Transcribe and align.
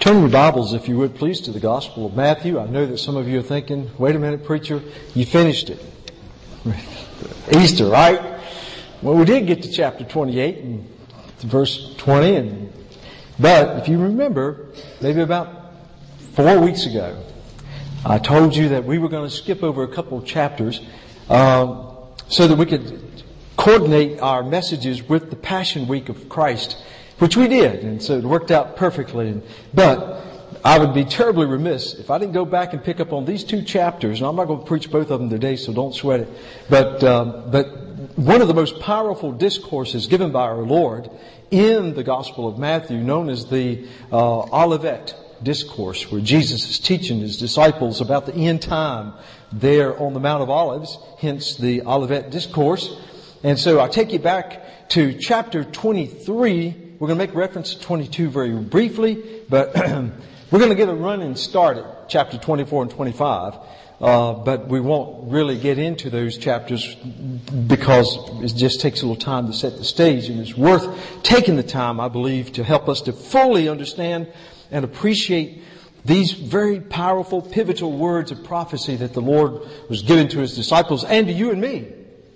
Turn 0.00 0.20
your 0.20 0.28
Bibles, 0.28 0.74
if 0.74 0.88
you 0.88 0.96
would 0.98 1.16
please, 1.16 1.40
to 1.40 1.50
the 1.50 1.58
Gospel 1.58 2.06
of 2.06 2.14
Matthew. 2.14 2.60
I 2.60 2.68
know 2.68 2.86
that 2.86 2.98
some 2.98 3.16
of 3.16 3.26
you 3.26 3.40
are 3.40 3.42
thinking, 3.42 3.90
wait 3.98 4.14
a 4.14 4.18
minute, 4.20 4.44
preacher, 4.44 4.80
you 5.12 5.26
finished 5.26 5.70
it. 5.70 5.84
Easter, 7.52 7.86
right? 7.86 8.40
Well, 9.02 9.16
we 9.16 9.24
did 9.24 9.48
get 9.48 9.64
to 9.64 9.72
chapter 9.72 10.04
28 10.04 10.58
and 10.58 10.88
verse 11.40 11.96
20, 11.96 12.36
and, 12.36 12.72
but 13.40 13.78
if 13.78 13.88
you 13.88 13.98
remember, 13.98 14.68
maybe 15.00 15.20
about 15.20 15.72
four 16.34 16.60
weeks 16.60 16.86
ago, 16.86 17.20
I 18.06 18.18
told 18.18 18.54
you 18.54 18.68
that 18.68 18.84
we 18.84 18.98
were 18.98 19.08
going 19.08 19.28
to 19.28 19.34
skip 19.34 19.64
over 19.64 19.82
a 19.82 19.88
couple 19.88 20.18
of 20.18 20.24
chapters 20.24 20.80
um, 21.28 21.92
so 22.28 22.46
that 22.46 22.56
we 22.56 22.66
could 22.66 23.24
coordinate 23.56 24.20
our 24.20 24.44
messages 24.44 25.02
with 25.02 25.30
the 25.30 25.36
Passion 25.36 25.88
Week 25.88 26.08
of 26.08 26.28
Christ 26.28 26.76
which 27.18 27.36
we 27.36 27.48
did, 27.48 27.84
and 27.84 28.02
so 28.02 28.18
it 28.18 28.24
worked 28.24 28.50
out 28.50 28.76
perfectly. 28.76 29.40
But 29.74 30.24
I 30.64 30.78
would 30.78 30.94
be 30.94 31.04
terribly 31.04 31.46
remiss 31.46 31.94
if 31.94 32.10
I 32.10 32.18
didn't 32.18 32.32
go 32.32 32.44
back 32.44 32.72
and 32.72 32.82
pick 32.82 33.00
up 33.00 33.12
on 33.12 33.24
these 33.24 33.44
two 33.44 33.62
chapters. 33.62 34.20
And 34.20 34.28
I'm 34.28 34.36
not 34.36 34.46
going 34.46 34.60
to 34.60 34.66
preach 34.66 34.90
both 34.90 35.10
of 35.10 35.20
them 35.20 35.30
today, 35.30 35.56
so 35.56 35.72
don't 35.72 35.94
sweat 35.94 36.20
it. 36.20 36.28
But 36.68 37.02
um, 37.04 37.50
but 37.50 37.66
one 38.16 38.42
of 38.42 38.48
the 38.48 38.54
most 38.54 38.80
powerful 38.80 39.32
discourses 39.32 40.06
given 40.06 40.32
by 40.32 40.42
our 40.42 40.62
Lord 40.62 41.10
in 41.50 41.94
the 41.94 42.04
Gospel 42.04 42.48
of 42.48 42.58
Matthew, 42.58 42.98
known 42.98 43.28
as 43.28 43.46
the 43.46 43.86
uh, 44.12 44.40
Olivet 44.52 45.14
discourse, 45.42 46.10
where 46.10 46.20
Jesus 46.20 46.68
is 46.68 46.78
teaching 46.78 47.20
his 47.20 47.38
disciples 47.38 48.00
about 48.00 48.26
the 48.26 48.34
end 48.34 48.62
time 48.62 49.14
there 49.52 49.98
on 49.98 50.12
the 50.12 50.20
Mount 50.20 50.42
of 50.42 50.50
Olives, 50.50 50.98
hence 51.18 51.56
the 51.56 51.82
Olivet 51.82 52.30
discourse. 52.30 53.00
And 53.42 53.58
so 53.58 53.80
I 53.80 53.88
take 53.88 54.12
you 54.12 54.18
back 54.18 54.88
to 54.90 55.14
chapter 55.18 55.64
23 55.64 56.87
we're 56.98 57.06
going 57.06 57.18
to 57.18 57.26
make 57.26 57.34
reference 57.34 57.74
to 57.74 57.80
22 57.80 58.28
very 58.28 58.50
briefly, 58.50 59.22
but 59.48 59.72
we're 60.50 60.58
going 60.58 60.70
to 60.70 60.74
get 60.74 60.88
a 60.88 60.94
running 60.94 61.36
start 61.36 61.76
at 61.76 62.08
chapter 62.08 62.38
24 62.38 62.82
and 62.82 62.90
25. 62.90 63.54
Uh, 64.00 64.32
but 64.32 64.68
we 64.68 64.80
won't 64.80 65.30
really 65.30 65.58
get 65.58 65.78
into 65.78 66.10
those 66.10 66.38
chapters 66.38 66.94
because 67.66 68.18
it 68.42 68.56
just 68.56 68.80
takes 68.80 69.02
a 69.02 69.06
little 69.06 69.20
time 69.20 69.46
to 69.46 69.52
set 69.52 69.76
the 69.76 69.84
stage, 69.84 70.28
and 70.28 70.40
it's 70.40 70.56
worth 70.56 71.22
taking 71.22 71.56
the 71.56 71.62
time, 71.62 72.00
I 72.00 72.08
believe, 72.08 72.52
to 72.54 72.64
help 72.64 72.88
us 72.88 73.00
to 73.02 73.12
fully 73.12 73.68
understand 73.68 74.32
and 74.70 74.84
appreciate 74.84 75.62
these 76.04 76.32
very 76.32 76.80
powerful, 76.80 77.42
pivotal 77.42 77.96
words 77.96 78.30
of 78.30 78.42
prophecy 78.42 78.96
that 78.96 79.14
the 79.14 79.22
Lord 79.22 79.62
was 79.88 80.02
giving 80.02 80.28
to 80.28 80.38
His 80.38 80.54
disciples 80.54 81.04
and 81.04 81.26
to 81.28 81.32
you 81.32 81.50
and 81.50 81.60
me. 81.60 81.92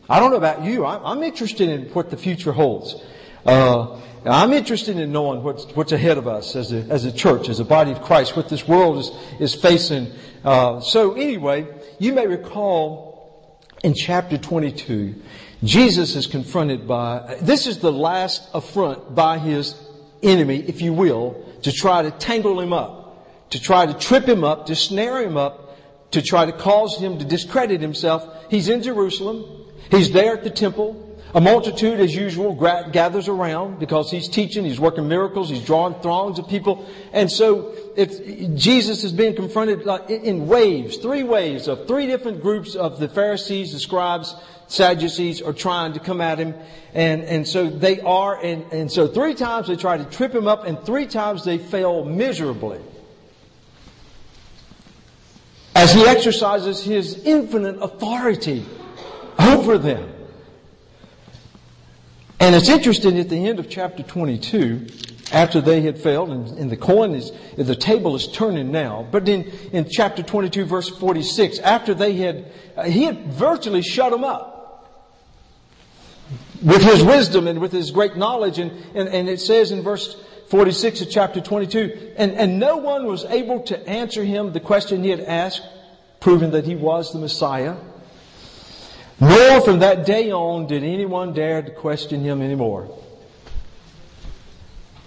I 0.08 0.20
don't 0.20 0.30
know 0.30 0.36
about 0.36 0.64
you. 0.64 0.84
I'm 0.84 1.22
interested 1.22 1.68
in 1.68 1.86
what 1.94 2.10
the 2.10 2.16
future 2.16 2.52
holds. 2.52 2.96
Uh, 3.44 4.00
I'm 4.24 4.52
interested 4.52 4.98
in 4.98 5.10
knowing 5.10 5.42
what's, 5.42 5.64
what's 5.74 5.90
ahead 5.90 6.16
of 6.16 6.28
us 6.28 6.54
as 6.54 6.72
a, 6.72 6.76
as 6.82 7.04
a 7.04 7.12
church, 7.12 7.48
as 7.48 7.58
a 7.58 7.64
body 7.64 7.90
of 7.90 8.02
Christ, 8.02 8.36
what 8.36 8.48
this 8.48 8.66
world 8.68 8.98
is, 8.98 9.10
is 9.40 9.54
facing. 9.54 10.12
Uh, 10.44 10.80
so 10.80 11.14
anyway, 11.14 11.66
you 11.98 12.12
may 12.12 12.26
recall 12.26 13.60
in 13.82 13.94
chapter 13.94 14.38
22, 14.38 15.16
Jesus 15.64 16.14
is 16.14 16.28
confronted 16.28 16.86
by, 16.86 17.36
this 17.42 17.66
is 17.66 17.78
the 17.78 17.92
last 17.92 18.48
affront 18.54 19.14
by 19.14 19.38
his 19.38 19.74
enemy, 20.22 20.58
if 20.58 20.80
you 20.80 20.92
will, 20.92 21.44
to 21.62 21.72
try 21.72 22.02
to 22.02 22.12
tangle 22.12 22.60
him 22.60 22.72
up, 22.72 23.50
to 23.50 23.60
try 23.60 23.86
to 23.86 23.94
trip 23.94 24.28
him 24.28 24.44
up, 24.44 24.66
to 24.66 24.77
snare 24.77 25.20
him 25.20 25.36
up, 25.36 25.77
to 26.12 26.22
try 26.22 26.46
to 26.46 26.52
cause 26.52 26.98
him 26.98 27.18
to 27.18 27.24
discredit 27.24 27.80
himself. 27.80 28.24
He's 28.50 28.68
in 28.68 28.82
Jerusalem. 28.82 29.44
He's 29.90 30.12
there 30.12 30.34
at 30.34 30.44
the 30.44 30.50
temple. 30.50 31.11
A 31.34 31.41
multitude, 31.41 31.98
as 31.98 32.14
usual, 32.14 32.55
gathers 32.91 33.27
around 33.27 33.78
because 33.78 34.11
he's 34.11 34.28
teaching, 34.28 34.64
he's 34.64 34.78
working 34.78 35.08
miracles, 35.08 35.48
he's 35.48 35.64
drawing 35.64 35.94
throngs 36.00 36.39
of 36.39 36.47
people. 36.47 36.86
And 37.14 37.30
so 37.30 37.74
Jesus 38.55 39.02
is 39.02 39.12
being 39.12 39.34
confronted 39.34 39.86
in 40.11 40.47
waves, 40.47 40.98
three 40.98 41.22
waves 41.22 41.69
of 41.69 41.86
three 41.86 42.06
different 42.06 42.42
groups 42.42 42.74
of 42.74 42.98
the 42.98 43.08
Pharisees, 43.08 43.72
the 43.72 43.78
scribes, 43.78 44.34
Sadducees 44.69 45.42
are 45.42 45.52
trying 45.52 45.95
to 45.95 46.01
come 46.01 46.20
at 46.20 46.39
him. 46.39 46.55
And, 46.95 47.23
and 47.23 47.48
so 47.48 47.68
they 47.68 48.01
are, 48.01 48.42
and, 48.42 48.70
and 48.73 48.92
so 48.92 49.06
three 49.06 49.35
times 49.35 49.68
they 49.68 49.77
try 49.77 49.96
to 49.96 50.05
trip 50.05 50.35
him 50.35 50.46
up 50.46 50.64
and 50.64 50.83
three 50.85 51.06
times 51.06 51.45
they 51.45 51.58
fail 51.58 52.05
miserably. 52.05 52.80
As 55.74 55.92
he 55.92 56.06
exercises 56.06 56.85
his 56.85 57.23
infinite 57.24 57.83
authority 57.83 58.64
over 59.39 59.79
them. 59.79 60.11
And 62.42 62.57
it's 62.57 62.69
interesting 62.69 63.20
at 63.20 63.29
the 63.29 63.47
end 63.47 63.61
of 63.61 63.70
chapter 63.70 64.03
22, 64.03 64.89
after 65.30 65.61
they 65.61 65.80
had 65.80 65.97
failed, 65.97 66.30
and, 66.30 66.48
and, 66.58 66.69
the 66.69 66.77
coin 66.77 67.14
is, 67.14 67.30
the 67.57 67.77
table 67.77 68.17
is 68.17 68.27
turning 68.27 68.73
now, 68.73 69.07
but 69.13 69.29
in, 69.29 69.45
in 69.70 69.89
chapter 69.89 70.25
22 70.25 70.64
verse 70.64 70.89
46, 70.89 71.61
after 71.61 71.95
they 71.95 72.14
had, 72.14 72.51
uh, 72.77 72.83
he 72.83 73.05
had 73.05 73.33
virtually 73.33 73.80
shut 73.80 74.11
them 74.11 74.25
up. 74.25 74.91
With 76.61 76.83
his 76.83 77.05
wisdom 77.05 77.47
and 77.47 77.61
with 77.61 77.70
his 77.70 77.92
great 77.92 78.17
knowledge, 78.17 78.59
and, 78.59 78.73
and, 78.97 79.09
and 79.09 79.29
it 79.29 79.39
says 79.41 79.70
in 79.70 79.83
verse 79.83 80.20
46 80.48 81.03
of 81.03 81.11
chapter 81.11 81.41
22, 81.41 82.14
and, 82.17 82.33
and 82.33 82.59
no 82.59 82.77
one 82.77 83.07
was 83.07 83.24
able 83.27 83.61
to 83.61 83.89
answer 83.89 84.24
him 84.24 84.53
the 84.53 84.59
question 84.59 85.05
he 85.05 85.11
had 85.11 85.20
asked, 85.20 85.63
proving 86.19 86.51
that 86.51 86.64
he 86.64 86.74
was 86.74 87.13
the 87.13 87.20
Messiah. 87.20 87.77
Nor 89.22 89.60
from 89.60 89.78
that 89.78 90.05
day 90.05 90.33
on 90.33 90.66
did 90.66 90.83
anyone 90.83 91.33
dare 91.33 91.62
to 91.62 91.70
question 91.70 92.24
him 92.24 92.42
anymore. 92.42 92.92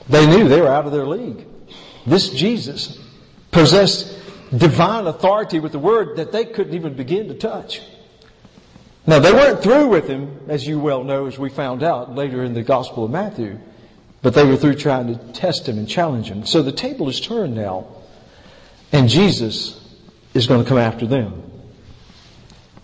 They 0.07 0.25
knew 0.25 0.47
they 0.47 0.61
were 0.61 0.69
out 0.69 0.85
of 0.85 0.93
their 0.93 1.05
league. 1.05 1.45
This 2.07 2.29
Jesus 2.29 2.97
possessed 3.51 4.17
divine 4.55 5.05
authority 5.07 5.59
with 5.59 5.73
the 5.73 5.79
word 5.79 6.15
that 6.15 6.31
they 6.31 6.45
couldn't 6.45 6.73
even 6.75 6.93
begin 6.93 7.27
to 7.27 7.33
touch. 7.33 7.81
Now 9.05 9.19
they 9.19 9.33
weren't 9.33 9.61
through 9.61 9.89
with 9.89 10.07
him, 10.07 10.39
as 10.47 10.65
you 10.65 10.79
well 10.79 11.03
know, 11.03 11.25
as 11.25 11.37
we 11.37 11.49
found 11.49 11.83
out 11.83 12.15
later 12.15 12.41
in 12.41 12.53
the 12.53 12.63
Gospel 12.63 13.03
of 13.03 13.11
Matthew, 13.11 13.59
but 14.21 14.33
they 14.33 14.45
were 14.45 14.55
through 14.55 14.75
trying 14.75 15.07
to 15.07 15.33
test 15.33 15.67
him 15.67 15.77
and 15.77 15.89
challenge 15.89 16.31
him. 16.31 16.45
So 16.45 16.61
the 16.61 16.71
table 16.71 17.09
is 17.09 17.19
turned 17.19 17.53
now, 17.53 17.87
and 18.93 19.09
Jesus 19.09 19.93
is 20.33 20.47
going 20.47 20.63
to 20.63 20.69
come 20.69 20.77
after 20.77 21.05
them. 21.05 21.43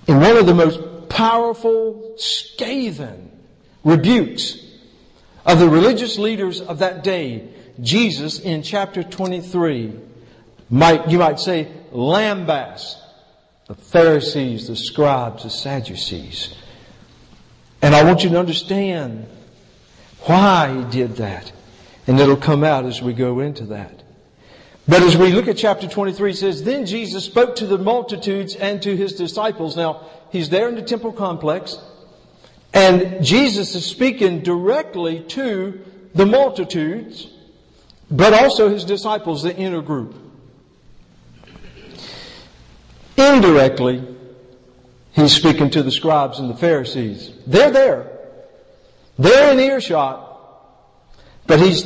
In 0.07 0.19
one 0.19 0.35
of 0.35 0.45
the 0.45 0.53
most 0.53 0.90
powerful, 1.21 2.15
scathing 2.17 3.31
rebukes 3.83 4.57
of 5.45 5.59
the 5.59 5.69
religious 5.69 6.17
leaders 6.17 6.59
of 6.61 6.79
that 6.79 7.03
day, 7.03 7.47
Jesus 7.79 8.39
in 8.39 8.63
chapter 8.63 9.03
23 9.03 9.93
might, 10.71 11.09
you 11.09 11.19
might 11.19 11.39
say, 11.39 11.71
lambast 11.93 12.95
the 13.67 13.75
Pharisees, 13.75 14.67
the 14.67 14.75
scribes, 14.75 15.43
the 15.43 15.51
Sadducees. 15.51 16.55
And 17.83 17.93
I 17.93 18.03
want 18.03 18.23
you 18.23 18.31
to 18.31 18.39
understand 18.39 19.27
why 20.21 20.75
he 20.75 20.83
did 20.85 21.17
that. 21.17 21.51
And 22.07 22.19
it'll 22.19 22.35
come 22.35 22.63
out 22.63 22.85
as 22.85 22.99
we 22.99 23.13
go 23.13 23.41
into 23.41 23.65
that. 23.65 24.00
But 24.87 25.03
as 25.03 25.15
we 25.15 25.31
look 25.31 25.47
at 25.47 25.57
chapter 25.57 25.87
23, 25.87 26.31
it 26.31 26.35
says, 26.35 26.63
Then 26.63 26.85
Jesus 26.85 27.23
spoke 27.23 27.55
to 27.57 27.67
the 27.67 27.77
multitudes 27.77 28.55
and 28.55 28.81
to 28.81 28.95
his 28.95 29.13
disciples. 29.13 29.77
Now, 29.77 30.07
He's 30.31 30.49
there 30.49 30.69
in 30.69 30.75
the 30.75 30.81
temple 30.81 31.11
complex. 31.11 31.77
And 32.73 33.23
Jesus 33.23 33.75
is 33.75 33.85
speaking 33.85 34.41
directly 34.41 35.19
to 35.29 35.81
the 36.15 36.25
multitudes, 36.25 37.27
but 38.09 38.33
also 38.33 38.69
his 38.69 38.85
disciples, 38.85 39.43
the 39.43 39.55
inner 39.55 39.81
group. 39.81 40.15
Indirectly, 43.17 44.07
he's 45.11 45.33
speaking 45.33 45.69
to 45.71 45.83
the 45.83 45.91
scribes 45.91 46.39
and 46.39 46.49
the 46.49 46.55
Pharisees. 46.55 47.31
They're 47.45 47.71
there. 47.71 48.19
They're 49.19 49.51
in 49.51 49.59
earshot. 49.59 50.29
But 51.45 51.59
he's 51.59 51.83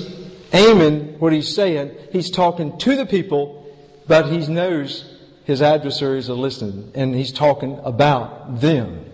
aiming 0.56 1.20
what 1.20 1.34
he's 1.34 1.54
saying. 1.54 1.92
He's 2.12 2.32
talking 2.32 2.78
to 2.80 2.96
the 2.96 3.06
people, 3.06 3.68
but 4.08 4.32
he 4.32 4.48
knows 4.48 5.06
his 5.44 5.62
adversaries 5.62 6.30
are 6.30 6.34
listening 6.34 6.92
and 6.96 7.14
he's 7.14 7.32
talking 7.32 7.80
about 7.84 8.62
them. 8.62 9.06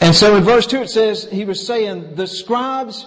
And 0.00 0.14
so 0.14 0.36
in 0.36 0.42
verse 0.42 0.66
2 0.66 0.82
it 0.82 0.90
says, 0.90 1.28
he 1.30 1.44
was 1.44 1.64
saying, 1.64 2.16
the 2.16 2.26
scribes 2.26 3.06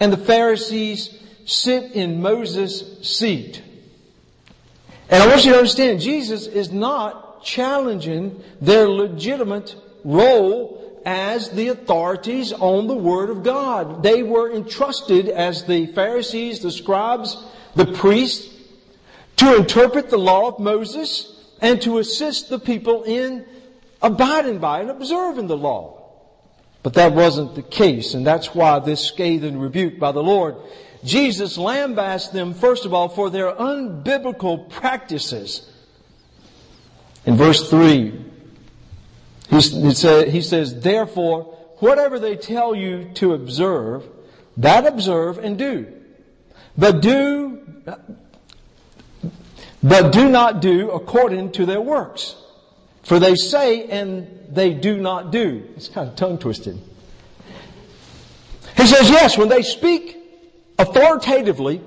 and 0.00 0.12
the 0.12 0.18
Pharisees 0.18 1.18
sit 1.46 1.92
in 1.92 2.20
Moses' 2.20 3.08
seat. 3.08 3.62
And 5.08 5.22
I 5.22 5.26
want 5.26 5.44
you 5.44 5.52
to 5.52 5.58
understand, 5.58 6.00
Jesus 6.00 6.46
is 6.46 6.70
not 6.70 7.42
challenging 7.42 8.42
their 8.60 8.88
legitimate 8.88 9.74
role 10.04 10.77
as 11.08 11.48
the 11.48 11.68
authorities 11.68 12.52
on 12.52 12.86
the 12.86 12.94
Word 12.94 13.30
of 13.30 13.42
God. 13.42 14.02
They 14.02 14.22
were 14.22 14.52
entrusted 14.52 15.30
as 15.30 15.64
the 15.64 15.86
Pharisees, 15.86 16.60
the 16.60 16.70
scribes, 16.70 17.42
the 17.74 17.86
priests, 17.86 18.54
to 19.36 19.56
interpret 19.56 20.10
the 20.10 20.18
law 20.18 20.48
of 20.48 20.58
Moses 20.60 21.34
and 21.62 21.80
to 21.80 21.96
assist 21.96 22.50
the 22.50 22.58
people 22.58 23.04
in 23.04 23.46
abiding 24.02 24.58
by 24.58 24.82
and 24.82 24.90
observing 24.90 25.46
the 25.46 25.56
law. 25.56 26.10
But 26.82 26.92
that 26.94 27.14
wasn't 27.14 27.54
the 27.54 27.62
case, 27.62 28.12
and 28.12 28.26
that's 28.26 28.54
why 28.54 28.78
this 28.78 29.00
scathing 29.00 29.58
rebuke 29.58 29.98
by 29.98 30.12
the 30.12 30.22
Lord. 30.22 30.56
Jesus 31.04 31.56
lambasts 31.56 32.32
them, 32.32 32.52
first 32.52 32.84
of 32.84 32.92
all, 32.92 33.08
for 33.08 33.30
their 33.30 33.50
unbiblical 33.50 34.68
practices. 34.68 35.72
In 37.24 37.38
verse 37.38 37.70
3, 37.70 38.27
he, 39.50 39.60
says, 40.42 40.80
Therefore, 40.80 41.44
whatever 41.78 42.18
they 42.18 42.36
tell 42.36 42.74
you 42.74 43.10
to 43.14 43.32
observe, 43.32 44.04
that 44.58 44.86
observe 44.86 45.38
and 45.38 45.58
do. 45.58 45.86
But 46.76 47.00
do, 47.00 47.60
but 49.82 50.12
do 50.12 50.28
not 50.28 50.60
do 50.60 50.90
according 50.90 51.52
to 51.52 51.66
their 51.66 51.80
works. 51.80 52.36
For 53.02 53.18
they 53.18 53.36
say 53.36 53.86
and 53.86 54.46
they 54.50 54.74
do 54.74 54.98
not 54.98 55.32
do. 55.32 55.66
It's 55.76 55.88
kind 55.88 56.08
of 56.08 56.16
tongue 56.16 56.38
twisted. 56.38 56.78
He 58.76 58.86
says, 58.86 59.08
yes, 59.08 59.38
when 59.38 59.48
they 59.48 59.62
speak 59.62 60.16
authoritatively 60.78 61.80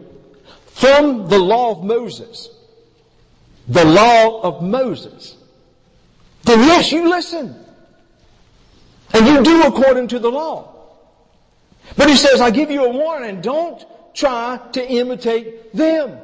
from 0.66 1.30
the 1.30 1.38
law 1.38 1.72
of 1.72 1.84
Moses, 1.84 2.50
the 3.68 3.86
law 3.86 4.42
of 4.42 4.64
Moses, 4.64 5.38
then 6.44 6.60
yes, 6.60 6.92
you 6.92 7.10
listen. 7.10 7.56
And 9.14 9.28
you 9.28 9.44
do 9.44 9.64
according 9.64 10.08
to 10.10 10.20
the 10.20 10.30
law. 10.30 10.74
But 11.98 12.10
he 12.10 12.16
says, 12.16 12.42
I 12.42 12.52
give 12.52 12.72
you 12.72 12.86
a 12.86 12.90
warning, 12.90 13.42
don't 13.42 13.84
try 14.14 14.60
to 14.74 14.90
imitate 14.90 15.74
them. 15.74 16.18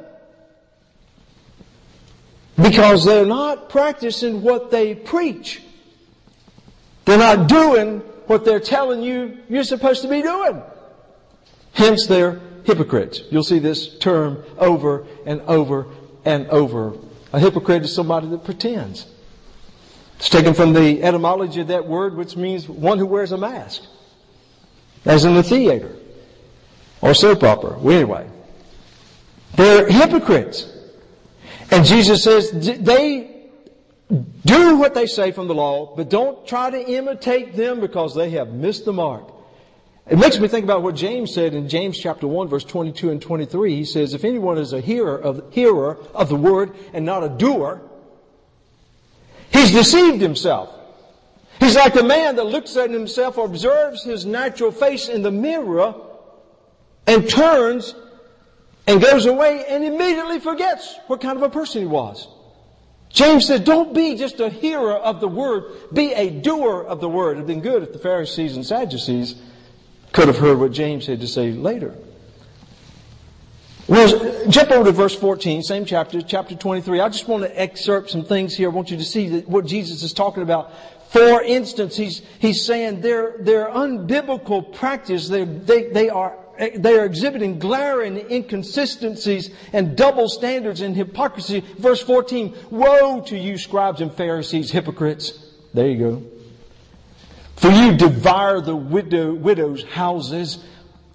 Because 2.56 3.04
they're 3.04 3.26
not 3.26 3.68
practicing 3.68 4.42
what 4.42 4.70
they 4.70 4.94
preach. 4.94 5.62
They're 7.04 7.18
not 7.18 7.48
doing 7.48 8.00
what 8.26 8.44
they're 8.44 8.60
telling 8.60 9.02
you 9.02 9.38
you're 9.48 9.64
supposed 9.64 10.02
to 10.02 10.08
be 10.08 10.22
doing. 10.22 10.62
Hence 11.72 12.06
they're 12.06 12.40
hypocrites. 12.64 13.22
You'll 13.30 13.44
see 13.44 13.60
this 13.60 13.96
term 13.98 14.42
over 14.58 15.06
and 15.24 15.40
over 15.42 15.86
and 16.24 16.48
over. 16.48 16.94
A 17.32 17.38
hypocrite 17.38 17.84
is 17.84 17.94
somebody 17.94 18.28
that 18.28 18.44
pretends. 18.44 19.06
It's 20.18 20.28
taken 20.28 20.52
from 20.52 20.72
the 20.72 21.00
etymology 21.02 21.60
of 21.60 21.68
that 21.68 21.86
word, 21.86 22.16
which 22.16 22.36
means 22.36 22.68
one 22.68 22.98
who 22.98 23.06
wears 23.06 23.30
a 23.30 23.38
mask. 23.38 23.84
As 25.04 25.24
in 25.24 25.34
the 25.34 25.44
theater. 25.44 25.94
Or 27.00 27.14
soap 27.14 27.44
opera. 27.44 27.78
Well, 27.78 27.94
anyway. 27.94 28.28
They're 29.54 29.88
hypocrites. 29.88 30.68
And 31.70 31.84
Jesus 31.84 32.24
says 32.24 32.50
they 32.50 33.38
do 34.44 34.76
what 34.76 34.94
they 34.94 35.06
say 35.06 35.30
from 35.30 35.46
the 35.46 35.54
law, 35.54 35.94
but 35.94 36.10
don't 36.10 36.46
try 36.46 36.70
to 36.70 36.80
imitate 36.80 37.54
them 37.54 37.80
because 37.80 38.14
they 38.14 38.30
have 38.30 38.52
missed 38.52 38.84
the 38.86 38.92
mark. 38.92 39.32
It 40.10 40.18
makes 40.18 40.40
me 40.40 40.48
think 40.48 40.64
about 40.64 40.82
what 40.82 40.96
James 40.96 41.32
said 41.34 41.54
in 41.54 41.68
James 41.68 41.98
chapter 41.98 42.26
1 42.26 42.48
verse 42.48 42.64
22 42.64 43.10
and 43.10 43.20
23. 43.20 43.76
He 43.76 43.84
says, 43.84 44.14
if 44.14 44.24
anyone 44.24 44.58
is 44.58 44.72
a 44.72 44.80
hearer 44.80 45.16
of, 45.16 45.52
hearer 45.52 45.98
of 46.14 46.28
the 46.28 46.36
word 46.36 46.74
and 46.92 47.04
not 47.04 47.22
a 47.22 47.28
doer, 47.28 47.82
he's 49.68 49.76
deceived 49.76 50.20
himself. 50.20 50.74
He's 51.60 51.74
like 51.74 51.94
the 51.94 52.04
man 52.04 52.36
that 52.36 52.44
looks 52.44 52.76
at 52.76 52.90
himself, 52.90 53.36
observes 53.36 54.04
his 54.04 54.24
natural 54.24 54.70
face 54.70 55.08
in 55.08 55.22
the 55.22 55.30
mirror, 55.30 55.94
and 57.06 57.28
turns 57.28 57.94
and 58.86 59.02
goes 59.02 59.26
away 59.26 59.64
and 59.68 59.84
immediately 59.84 60.40
forgets 60.40 60.96
what 61.08 61.20
kind 61.20 61.36
of 61.36 61.42
a 61.42 61.50
person 61.50 61.82
he 61.82 61.86
was. 61.86 62.28
James 63.10 63.46
said, 63.46 63.64
don't 63.64 63.94
be 63.94 64.16
just 64.16 64.38
a 64.40 64.50
hearer 64.50 64.94
of 64.94 65.20
the 65.20 65.28
word, 65.28 65.64
be 65.92 66.12
a 66.12 66.30
doer 66.30 66.84
of 66.84 67.00
the 67.00 67.08
word. 67.08 67.32
It 67.32 67.34
would 67.34 67.38
have 67.38 67.46
been 67.46 67.60
good 67.60 67.82
if 67.82 67.92
the 67.92 67.98
Pharisees 67.98 68.54
and 68.54 68.64
Sadducees 68.64 69.34
could 70.12 70.28
have 70.28 70.38
heard 70.38 70.58
what 70.58 70.72
James 70.72 71.06
had 71.06 71.20
to 71.20 71.26
say 71.26 71.52
later. 71.52 71.94
Well, 73.88 74.50
jump 74.50 74.70
over 74.70 74.84
to 74.84 74.92
verse 74.92 75.14
14, 75.14 75.62
same 75.62 75.86
chapter, 75.86 76.20
chapter 76.20 76.54
23. 76.54 77.00
I 77.00 77.08
just 77.08 77.26
want 77.26 77.44
to 77.44 77.60
excerpt 77.60 78.10
some 78.10 78.22
things 78.22 78.54
here. 78.54 78.68
I 78.68 78.72
want 78.72 78.90
you 78.90 78.98
to 78.98 79.04
see 79.04 79.40
what 79.40 79.64
Jesus 79.64 80.02
is 80.02 80.12
talking 80.12 80.42
about. 80.42 80.72
For 81.08 81.42
instance, 81.42 81.96
he's, 81.96 82.20
he's 82.38 82.66
saying 82.66 83.00
their, 83.00 83.38
their 83.38 83.66
unbiblical 83.70 84.74
practice, 84.74 85.28
they, 85.28 85.44
they, 85.44 85.88
they 85.88 86.10
are 86.10 86.36
they 86.76 86.98
are 86.98 87.04
exhibiting 87.04 87.60
glaring 87.60 88.16
inconsistencies 88.16 89.50
and 89.72 89.96
double 89.96 90.28
standards 90.28 90.80
and 90.80 90.96
hypocrisy. 90.96 91.60
Verse 91.78 92.02
14, 92.02 92.52
woe 92.70 93.20
to 93.26 93.38
you 93.38 93.56
scribes 93.56 94.00
and 94.00 94.12
Pharisees, 94.12 94.72
hypocrites. 94.72 95.52
There 95.72 95.88
you 95.88 95.98
go. 95.98 96.22
For 97.54 97.70
you 97.70 97.96
devour 97.96 98.60
the 98.60 98.74
widow, 98.74 99.32
widows' 99.32 99.84
houses 99.84 100.58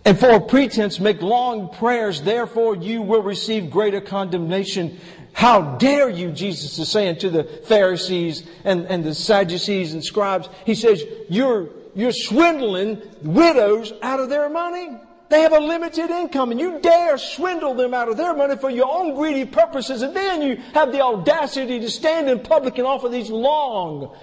and 0.05 0.19
for 0.19 0.39
pretense 0.41 0.99
make 0.99 1.21
long 1.21 1.69
prayers, 1.69 2.21
therefore 2.21 2.75
you 2.75 3.01
will 3.01 3.21
receive 3.21 3.71
greater 3.71 4.01
condemnation. 4.01 4.99
How 5.31 5.77
dare 5.77 6.09
you, 6.09 6.31
Jesus 6.31 6.77
is 6.77 6.89
saying 6.89 7.19
to 7.19 7.29
the 7.29 7.43
Pharisees 7.43 8.43
and, 8.65 8.85
and 8.87 9.03
the 9.03 9.15
Sadducees 9.15 9.93
and 9.93 10.03
scribes. 10.03 10.49
He 10.65 10.75
says, 10.75 11.03
you're, 11.29 11.69
you're 11.95 12.11
swindling 12.11 13.01
widows 13.21 13.93
out 14.01 14.19
of 14.19 14.29
their 14.29 14.49
money. 14.49 14.89
They 15.29 15.41
have 15.41 15.53
a 15.53 15.59
limited 15.59 16.11
income 16.11 16.51
and 16.51 16.59
you 16.59 16.79
dare 16.81 17.17
swindle 17.17 17.73
them 17.73 17.93
out 17.93 18.09
of 18.09 18.17
their 18.17 18.35
money 18.35 18.57
for 18.57 18.69
your 18.69 18.93
own 18.93 19.15
greedy 19.15 19.45
purposes 19.45 20.01
and 20.01 20.15
then 20.15 20.41
you 20.41 20.57
have 20.73 20.91
the 20.91 21.01
audacity 21.01 21.79
to 21.79 21.89
stand 21.89 22.29
in 22.29 22.41
public 22.41 22.77
and 22.77 22.85
offer 22.85 23.07
these 23.09 23.29
long, 23.31 24.15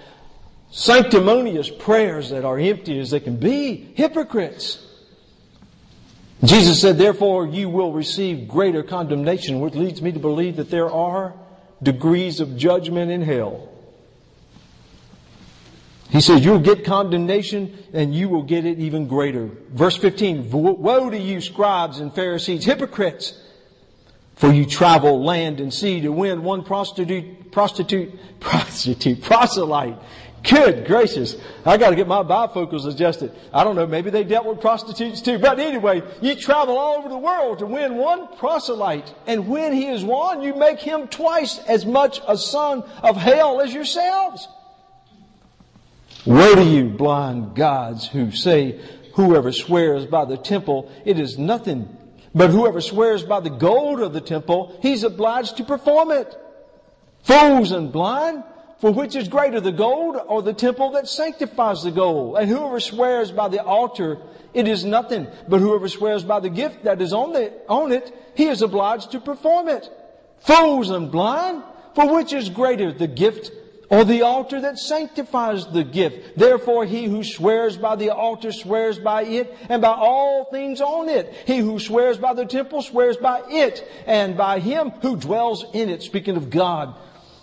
sanctimonious 0.69 1.69
prayers 1.69 2.29
that 2.29 2.45
are 2.45 2.57
empty 2.59 2.99
as 2.99 3.09
they 3.09 3.19
can 3.19 3.37
be. 3.37 3.91
Hypocrites. 3.95 4.87
Jesus 6.43 6.81
said, 6.81 6.97
therefore 6.97 7.45
you 7.47 7.69
will 7.69 7.93
receive 7.93 8.47
greater 8.47 8.81
condemnation, 8.81 9.59
which 9.59 9.75
leads 9.75 10.01
me 10.01 10.11
to 10.11 10.19
believe 10.19 10.55
that 10.55 10.71
there 10.71 10.89
are 10.89 11.33
degrees 11.83 12.39
of 12.39 12.57
judgment 12.57 13.11
in 13.11 13.21
hell. 13.21 13.69
He 16.09 16.19
says, 16.19 16.43
you'll 16.43 16.59
get 16.59 16.83
condemnation 16.83 17.77
and 17.93 18.13
you 18.13 18.27
will 18.27 18.43
get 18.43 18.65
it 18.65 18.79
even 18.79 19.07
greater. 19.07 19.49
Verse 19.69 19.95
15, 19.95 20.51
woe 20.51 21.09
to 21.09 21.17
you 21.17 21.39
scribes 21.39 21.99
and 21.99 22.13
Pharisees, 22.13 22.65
hypocrites! 22.65 23.39
For 24.35 24.51
you 24.51 24.65
travel 24.65 25.23
land 25.23 25.59
and 25.59 25.71
sea 25.71 26.01
to 26.01 26.11
win 26.11 26.43
one 26.43 26.63
prostitute, 26.63 27.51
prostitute, 27.51 28.11
prostitute, 28.39 29.21
proselyte. 29.21 30.01
Good 30.43 30.87
gracious. 30.87 31.35
I 31.65 31.77
gotta 31.77 31.95
get 31.95 32.07
my 32.07 32.23
bifocals 32.23 32.87
adjusted. 32.87 33.31
I 33.53 33.63
don't 33.63 33.75
know, 33.75 33.85
maybe 33.85 34.09
they 34.09 34.23
dealt 34.23 34.45
with 34.45 34.59
prostitutes 34.59 35.21
too. 35.21 35.37
But 35.37 35.59
anyway, 35.59 36.01
you 36.21 36.35
travel 36.35 36.77
all 36.77 36.97
over 36.97 37.09
the 37.09 37.17
world 37.17 37.59
to 37.59 37.67
win 37.67 37.95
one 37.95 38.35
proselyte. 38.37 39.13
And 39.27 39.47
when 39.47 39.73
he 39.73 39.87
is 39.87 40.03
won, 40.03 40.41
you 40.41 40.55
make 40.55 40.79
him 40.79 41.07
twice 41.07 41.59
as 41.59 41.85
much 41.85 42.21
a 42.27 42.37
son 42.37 42.83
of 43.03 43.17
hell 43.17 43.61
as 43.61 43.73
yourselves. 43.73 44.47
Woe 46.25 46.55
to 46.55 46.63
you, 46.63 46.89
blind 46.89 47.55
gods, 47.55 48.07
who 48.07 48.31
say, 48.31 48.79
whoever 49.15 49.51
swears 49.51 50.05
by 50.05 50.25
the 50.25 50.37
temple, 50.37 50.91
it 51.05 51.19
is 51.19 51.37
nothing. 51.37 51.97
But 52.33 52.49
whoever 52.49 52.81
swears 52.81 53.23
by 53.23 53.41
the 53.41 53.49
gold 53.49 54.01
of 54.01 54.13
the 54.13 54.21
temple, 54.21 54.77
he's 54.81 55.03
obliged 55.03 55.57
to 55.57 55.63
perform 55.63 56.11
it. 56.11 56.35
Fools 57.23 57.71
and 57.71 57.91
blind, 57.91 58.43
for 58.81 58.91
which 58.91 59.15
is 59.15 59.29
greater, 59.29 59.61
the 59.61 59.71
gold 59.71 60.17
or 60.27 60.41
the 60.41 60.53
temple 60.53 60.91
that 60.93 61.07
sanctifies 61.07 61.83
the 61.83 61.91
gold? 61.91 62.37
And 62.37 62.49
whoever 62.49 62.79
swears 62.79 63.31
by 63.31 63.47
the 63.47 63.63
altar, 63.63 64.17
it 64.55 64.67
is 64.67 64.83
nothing. 64.83 65.27
But 65.47 65.61
whoever 65.61 65.87
swears 65.87 66.23
by 66.23 66.39
the 66.39 66.49
gift 66.49 66.83
that 66.83 66.99
is 66.99 67.13
on, 67.13 67.31
the, 67.33 67.53
on 67.69 67.91
it, 67.91 68.11
he 68.35 68.47
is 68.47 68.63
obliged 68.63 69.11
to 69.11 69.19
perform 69.19 69.69
it. 69.69 69.87
Fools 70.39 70.89
and 70.89 71.11
blind, 71.11 71.63
for 71.93 72.11
which 72.11 72.33
is 72.33 72.49
greater, 72.49 72.91
the 72.91 73.07
gift 73.07 73.51
or 73.91 74.03
the 74.03 74.23
altar 74.23 74.61
that 74.61 74.79
sanctifies 74.79 75.67
the 75.67 75.83
gift. 75.83 76.37
Therefore, 76.37 76.85
he 76.85 77.05
who 77.05 77.23
swears 77.23 77.77
by 77.77 77.97
the 77.97 78.09
altar 78.09 78.51
swears 78.51 78.97
by 78.97 79.25
it 79.25 79.55
and 79.69 79.81
by 79.81 79.89
all 79.93 80.45
things 80.45 80.81
on 80.81 81.07
it. 81.07 81.31
He 81.45 81.57
who 81.59 81.77
swears 81.77 82.17
by 82.17 82.33
the 82.33 82.45
temple 82.45 82.81
swears 82.81 83.17
by 83.17 83.43
it 83.47 83.87
and 84.07 84.35
by 84.35 84.59
him 84.59 84.89
who 85.01 85.17
dwells 85.17 85.65
in 85.73 85.89
it. 85.89 86.01
Speaking 86.01 86.37
of 86.37 86.49
God. 86.49 86.95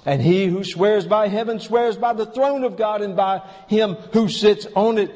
And 0.08 0.22
he 0.22 0.46
who 0.46 0.64
swears 0.64 1.06
by 1.06 1.28
heaven 1.28 1.60
swears 1.60 1.98
by 1.98 2.14
the 2.14 2.24
throne 2.24 2.64
of 2.64 2.78
God 2.78 3.02
and 3.02 3.14
by 3.14 3.42
him 3.66 3.92
who 4.14 4.30
sits 4.30 4.66
on 4.74 4.96
it. 4.96 5.10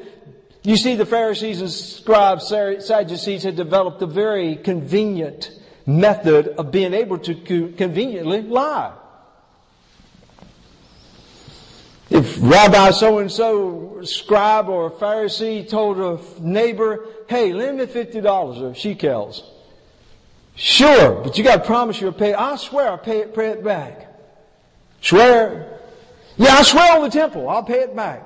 You 0.61 0.77
see, 0.77 0.93
the 0.93 1.05
Pharisees 1.07 1.61
and 1.61 1.71
scribes, 1.71 2.47
Sadducees 2.47 3.41
had 3.41 3.55
developed 3.55 4.03
a 4.03 4.05
very 4.05 4.55
convenient 4.55 5.49
method 5.87 6.49
of 6.49 6.69
being 6.69 6.93
able 6.93 7.17
to 7.17 7.33
conveniently 7.75 8.43
lie. 8.43 8.93
If 12.11 12.37
Rabbi 12.39 12.91
so 12.91 13.17
and 13.17 13.31
so, 13.31 14.01
scribe 14.03 14.69
or 14.69 14.91
Pharisee 14.91 15.67
told 15.67 15.97
a 15.97 16.19
neighbor, 16.39 17.03
hey, 17.27 17.51
lend 17.51 17.79
me 17.79 17.87
$50 17.87 18.61
of 18.61 18.77
shekels. 18.77 19.43
Sure, 20.53 21.23
but 21.23 21.35
you 21.35 21.43
gotta 21.43 21.65
promise 21.65 21.99
you'll 21.99 22.11
pay. 22.11 22.35
I 22.35 22.57
swear 22.57 22.89
I'll 22.89 22.99
pay 22.99 23.21
it, 23.21 23.33
pay 23.33 23.47
it 23.47 23.63
back. 23.63 24.12
Swear. 25.03 25.79
Yeah, 26.37 26.55
I 26.55 26.63
swear 26.63 26.95
on 26.95 27.03
the 27.03 27.09
temple, 27.09 27.47
I'll 27.47 27.63
pay 27.63 27.81
it 27.81 27.95
back. 27.95 28.23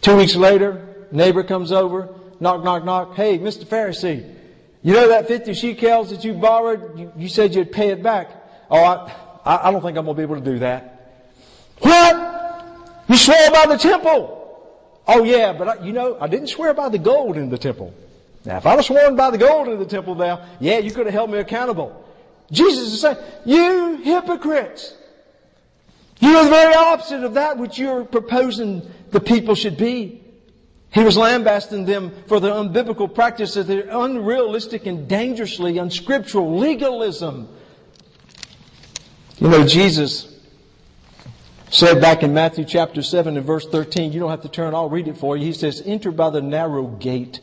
Two 0.00 0.16
weeks 0.16 0.34
later, 0.34 1.06
neighbor 1.12 1.44
comes 1.44 1.70
over, 1.70 2.08
knock, 2.40 2.64
knock, 2.64 2.84
knock. 2.84 3.14
Hey, 3.14 3.38
Mr. 3.38 3.64
Pharisee, 3.64 4.34
You 4.82 4.94
know 4.94 5.08
that 5.08 5.28
50 5.28 5.54
shekels 5.54 6.10
that 6.10 6.24
you 6.24 6.32
borrowed? 6.32 6.98
You, 6.98 7.12
you 7.16 7.28
said 7.28 7.54
you'd 7.54 7.70
pay 7.70 7.90
it 7.90 8.02
back. 8.02 8.30
Oh, 8.70 8.82
I, 8.82 9.68
I 9.68 9.70
don't 9.70 9.82
think 9.82 9.98
I'm 9.98 10.06
going 10.06 10.16
to 10.16 10.18
be 10.18 10.22
able 10.22 10.36
to 10.36 10.52
do 10.52 10.58
that. 10.60 11.30
What? 11.80 13.04
You 13.08 13.16
swore 13.16 13.50
by 13.52 13.66
the 13.66 13.76
temple. 13.76 14.34
Oh 15.06 15.24
yeah, 15.24 15.52
but 15.52 15.68
I, 15.68 15.84
you 15.84 15.92
know, 15.92 16.18
I 16.20 16.26
didn't 16.26 16.48
swear 16.48 16.74
by 16.74 16.88
the 16.88 16.98
gold 16.98 17.36
in 17.36 17.48
the 17.48 17.56
temple. 17.58 17.94
Now 18.44 18.58
if 18.58 18.66
I'd 18.66 18.76
have 18.76 18.84
sworn 18.84 19.16
by 19.16 19.30
the 19.30 19.38
gold 19.38 19.68
in 19.68 19.78
the 19.78 19.86
temple 19.86 20.14
now, 20.14 20.46
yeah, 20.60 20.78
you 20.78 20.90
could 20.90 21.06
have 21.06 21.14
held 21.14 21.30
me 21.30 21.38
accountable. 21.38 22.04
Jesus 22.50 22.92
is 22.92 23.00
saying, 23.00 23.16
you 23.44 23.96
hypocrites. 24.02 24.94
You 26.20 26.36
are 26.36 26.44
the 26.44 26.50
very 26.50 26.74
opposite 26.74 27.22
of 27.22 27.34
that 27.34 27.58
which 27.58 27.78
you're 27.78 28.04
proposing 28.04 28.88
the 29.10 29.20
people 29.20 29.54
should 29.54 29.76
be. 29.76 30.24
He 30.90 31.04
was 31.04 31.16
lambasting 31.16 31.84
them 31.84 32.12
for 32.26 32.40
their 32.40 32.52
unbiblical 32.52 33.14
practice 33.14 33.56
of 33.56 33.66
their 33.66 33.88
unrealistic 33.90 34.86
and 34.86 35.06
dangerously 35.06 35.78
unscriptural 35.78 36.58
legalism. 36.58 37.48
You 39.38 39.48
know, 39.48 39.66
Jesus 39.66 40.34
said 41.70 42.00
back 42.00 42.22
in 42.22 42.32
Matthew 42.32 42.64
chapter 42.64 43.02
7 43.02 43.36
and 43.36 43.46
verse 43.46 43.66
13, 43.68 44.12
you 44.12 44.18
don't 44.18 44.30
have 44.30 44.42
to 44.42 44.48
turn, 44.48 44.74
I'll 44.74 44.88
read 44.88 45.06
it 45.06 45.18
for 45.18 45.36
you. 45.36 45.44
He 45.44 45.52
says, 45.52 45.82
enter 45.84 46.10
by 46.10 46.30
the 46.30 46.40
narrow 46.40 46.86
gate. 46.86 47.40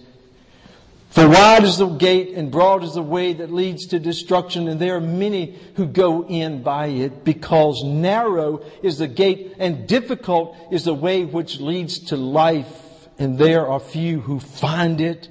For 1.16 1.30
wide 1.30 1.64
is 1.64 1.78
the 1.78 1.88
gate 1.88 2.36
and 2.36 2.52
broad 2.52 2.84
is 2.84 2.96
the 2.96 3.02
way 3.02 3.32
that 3.32 3.50
leads 3.50 3.88
to 3.88 4.00
destruction, 4.00 4.68
and 4.68 4.82
there 4.82 4.98
are 4.98 5.02
many 5.02 5.58
who 5.76 5.86
go 5.86 6.26
in 6.26 6.62
by 6.62 6.88
it, 6.88 7.24
because 7.24 7.86
narrow 7.86 8.62
is 8.84 8.98
the 8.98 9.08
gate 9.08 9.56
and 9.58 9.88
difficult 9.88 10.58
is 10.72 10.84
the 10.84 10.94
way 10.94 11.24
which 11.24 11.62
leads 11.62 12.00
to 12.08 12.18
life 12.18 12.86
and 13.18 13.38
there 13.38 13.68
are 13.68 13.80
few 13.80 14.20
who 14.20 14.40
find 14.40 15.00
it. 15.00 15.30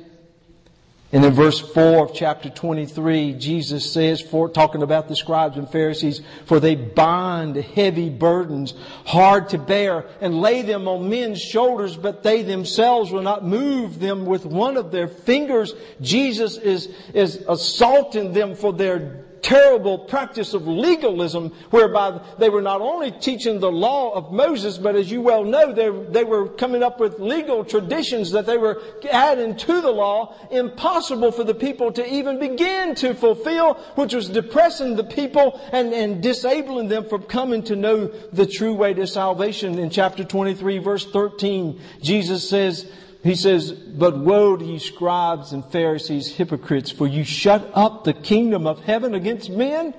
And 1.14 1.24
in 1.24 1.32
verse 1.32 1.60
4 1.60 2.06
of 2.06 2.12
chapter 2.12 2.50
23, 2.50 3.34
Jesus 3.34 3.92
says, 3.92 4.20
for, 4.20 4.48
talking 4.48 4.82
about 4.82 5.06
the 5.06 5.14
scribes 5.14 5.56
and 5.56 5.70
Pharisees, 5.70 6.20
for 6.44 6.58
they 6.58 6.74
bind 6.74 7.54
heavy 7.54 8.10
burdens, 8.10 8.74
hard 9.06 9.50
to 9.50 9.58
bear, 9.58 10.06
and 10.20 10.40
lay 10.40 10.62
them 10.62 10.88
on 10.88 11.08
men's 11.08 11.40
shoulders, 11.40 11.96
but 11.96 12.24
they 12.24 12.42
themselves 12.42 13.12
will 13.12 13.22
not 13.22 13.46
move 13.46 14.00
them 14.00 14.26
with 14.26 14.44
one 14.44 14.76
of 14.76 14.90
their 14.90 15.06
fingers. 15.06 15.72
Jesus 16.00 16.56
is, 16.56 16.88
is 17.14 17.36
assaulting 17.46 18.32
them 18.32 18.56
for 18.56 18.72
their 18.72 19.23
terrible 19.44 19.98
practice 19.98 20.54
of 20.54 20.66
legalism 20.66 21.50
whereby 21.68 22.18
they 22.38 22.48
were 22.48 22.62
not 22.62 22.80
only 22.80 23.10
teaching 23.10 23.60
the 23.60 23.70
law 23.70 24.10
of 24.14 24.32
Moses, 24.32 24.78
but 24.78 24.96
as 24.96 25.10
you 25.10 25.20
well 25.20 25.44
know, 25.44 25.70
they, 25.70 25.90
they 26.10 26.24
were 26.24 26.48
coming 26.48 26.82
up 26.82 26.98
with 26.98 27.18
legal 27.18 27.62
traditions 27.62 28.30
that 28.30 28.46
they 28.46 28.56
were 28.56 28.80
adding 29.12 29.54
to 29.54 29.82
the 29.82 29.90
law, 29.90 30.34
impossible 30.50 31.30
for 31.30 31.44
the 31.44 31.54
people 31.54 31.92
to 31.92 32.10
even 32.10 32.38
begin 32.38 32.94
to 32.94 33.14
fulfill, 33.14 33.74
which 33.96 34.14
was 34.14 34.30
depressing 34.30 34.96
the 34.96 35.04
people 35.04 35.60
and, 35.72 35.92
and 35.92 36.22
disabling 36.22 36.88
them 36.88 37.06
from 37.06 37.22
coming 37.24 37.62
to 37.62 37.76
know 37.76 38.06
the 38.32 38.46
true 38.46 38.72
way 38.72 38.94
to 38.94 39.06
salvation. 39.06 39.78
In 39.78 39.90
chapter 39.90 40.24
23 40.24 40.78
verse 40.78 41.04
13, 41.04 41.78
Jesus 42.00 42.48
says, 42.48 42.90
he 43.24 43.34
says, 43.34 43.72
But 43.72 44.18
woe 44.18 44.54
to 44.54 44.64
you 44.64 44.78
scribes 44.78 45.52
and 45.52 45.64
Pharisees, 45.64 46.36
hypocrites, 46.36 46.90
for 46.90 47.06
you 47.06 47.24
shut 47.24 47.70
up 47.72 48.04
the 48.04 48.12
kingdom 48.12 48.66
of 48.66 48.80
heaven 48.80 49.14
against 49.14 49.48
men. 49.48 49.94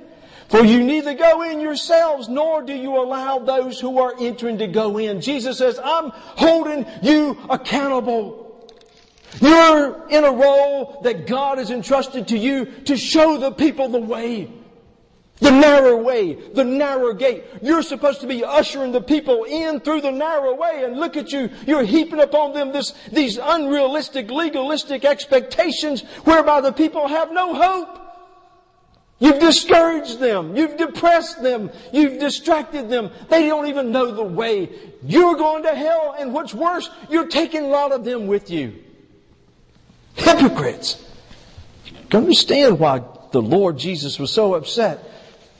For 0.48 0.64
you 0.64 0.84
neither 0.84 1.16
go 1.16 1.42
in 1.42 1.60
yourselves, 1.60 2.30
nor 2.30 2.62
do 2.62 2.74
you 2.74 2.96
allow 2.96 3.40
those 3.40 3.80
who 3.80 3.98
are 3.98 4.14
entering 4.20 4.60
to 4.60 4.68
go 4.68 5.00
in. 5.00 5.22
Jesus 5.22 5.58
says, 5.58 5.80
I'm 5.84 6.12
holding 6.14 6.86
you 7.02 7.36
accountable. 7.50 8.46
You're 9.42 10.08
in 10.08 10.24
a 10.24 10.32
role 10.32 11.00
that 11.02 11.26
God 11.26 11.58
has 11.58 11.72
entrusted 11.72 12.28
to 12.28 12.38
you 12.38 12.66
to 12.84 12.96
show 12.96 13.38
the 13.38 13.52
people 13.52 13.90
the 13.90 14.00
way. 14.00 14.52
The 15.40 15.52
narrow 15.52 15.98
way, 15.98 16.34
the 16.34 16.64
narrow 16.64 17.14
gate. 17.14 17.44
You're 17.62 17.84
supposed 17.84 18.22
to 18.22 18.28
be 18.28 18.46
ushering 18.46 18.94
the 18.94 19.02
people 19.02 19.44
in 19.44 19.82
through 19.82 20.02
the 20.02 20.12
narrow 20.12 20.56
way 20.56 20.84
and 20.86 20.98
look 20.98 21.18
at 21.18 21.34
you. 21.34 21.50
You're 21.68 21.84
heaping 21.84 22.22
upon 22.22 22.54
them 22.54 22.72
this, 22.72 22.94
these 23.12 23.38
unrealistic, 23.38 24.32
legalistic 24.32 25.04
expectations 25.04 26.04
whereby 26.24 26.62
the 26.62 26.72
people 26.72 27.10
have 27.10 27.34
no 27.34 27.54
hope. 27.54 28.02
You've 29.20 29.40
discouraged 29.40 30.20
them. 30.20 30.56
You've 30.56 30.78
depressed 30.78 31.44
them. 31.44 31.70
You've 31.92 32.20
distracted 32.20 32.90
them. 32.90 33.12
They 33.30 33.48
don't 33.48 33.68
even 33.68 33.92
know 33.92 34.12
the 34.12 34.24
way. 34.24 34.70
You're 35.04 35.36
going 35.36 35.64
to 35.64 35.76
hell 35.76 36.16
and 36.18 36.34
what's 36.34 36.54
worse, 36.54 36.90
you're 37.10 37.28
taking 37.28 37.66
a 37.66 37.68
lot 37.68 37.92
of 37.92 38.06
them 38.06 38.28
with 38.28 38.50
you. 38.50 38.74
Hypocrites. 40.16 41.04
You 41.86 42.20
understand 42.20 42.80
why 42.80 43.04
the 43.32 43.42
Lord 43.42 43.78
Jesus 43.78 44.18
was 44.18 44.32
so 44.32 44.54
upset 44.54 45.12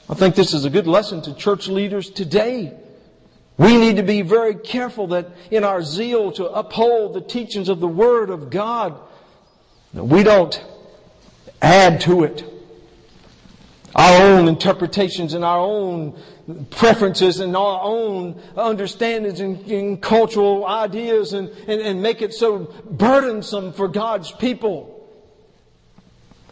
I 0.08 0.14
think 0.14 0.36
this 0.36 0.54
is 0.54 0.64
a 0.64 0.70
good 0.70 0.86
lesson 0.86 1.22
to 1.22 1.34
church 1.34 1.66
leaders 1.66 2.10
today. 2.10 2.72
We 3.58 3.76
need 3.76 3.96
to 3.96 4.02
be 4.02 4.22
very 4.22 4.54
careful 4.54 5.08
that 5.08 5.30
in 5.50 5.64
our 5.64 5.82
zeal 5.82 6.30
to 6.32 6.46
uphold 6.46 7.14
the 7.14 7.20
teachings 7.20 7.68
of 7.68 7.80
the 7.80 7.88
Word 7.88 8.30
of 8.30 8.50
God, 8.50 8.98
that 9.94 10.04
we 10.04 10.22
don't 10.22 10.62
add 11.60 12.00
to 12.02 12.22
it 12.22 12.44
our 13.96 14.22
own 14.22 14.46
interpretations 14.46 15.32
and 15.32 15.42
our 15.42 15.58
own 15.58 16.20
preferences 16.70 17.40
and 17.40 17.56
our 17.56 17.80
own 17.82 18.40
understandings 18.54 19.40
and, 19.40 19.58
and 19.70 20.02
cultural 20.02 20.66
ideas 20.66 21.32
and, 21.32 21.48
and, 21.66 21.80
and 21.80 22.02
make 22.02 22.20
it 22.20 22.34
so 22.34 22.58
burdensome 22.90 23.72
for 23.72 23.88
God's 23.88 24.30
people. 24.32 24.92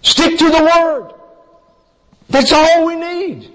Stick 0.01 0.39
to 0.39 0.51
the 0.51 0.65
Word. 0.65 1.13
That's 2.35 2.51
all 2.51 2.85
we 2.85 2.97
need. 2.97 3.49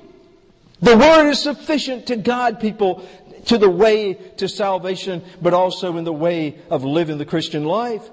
The 0.82 0.96
Word 0.96 1.30
is 1.30 1.42
sufficient 1.42 2.08
to 2.08 2.16
guide 2.16 2.62
people 2.62 3.06
to 3.48 3.58
the 3.58 3.70
way 3.70 4.14
to 4.38 4.48
salvation, 4.48 5.22
but 5.42 5.54
also 5.54 5.98
in 5.98 6.06
the 6.06 6.14
way 6.14 6.58
of 6.70 6.86
living 6.86 7.18
the 7.18 7.26
Christian 7.26 7.66
life. 7.66 8.10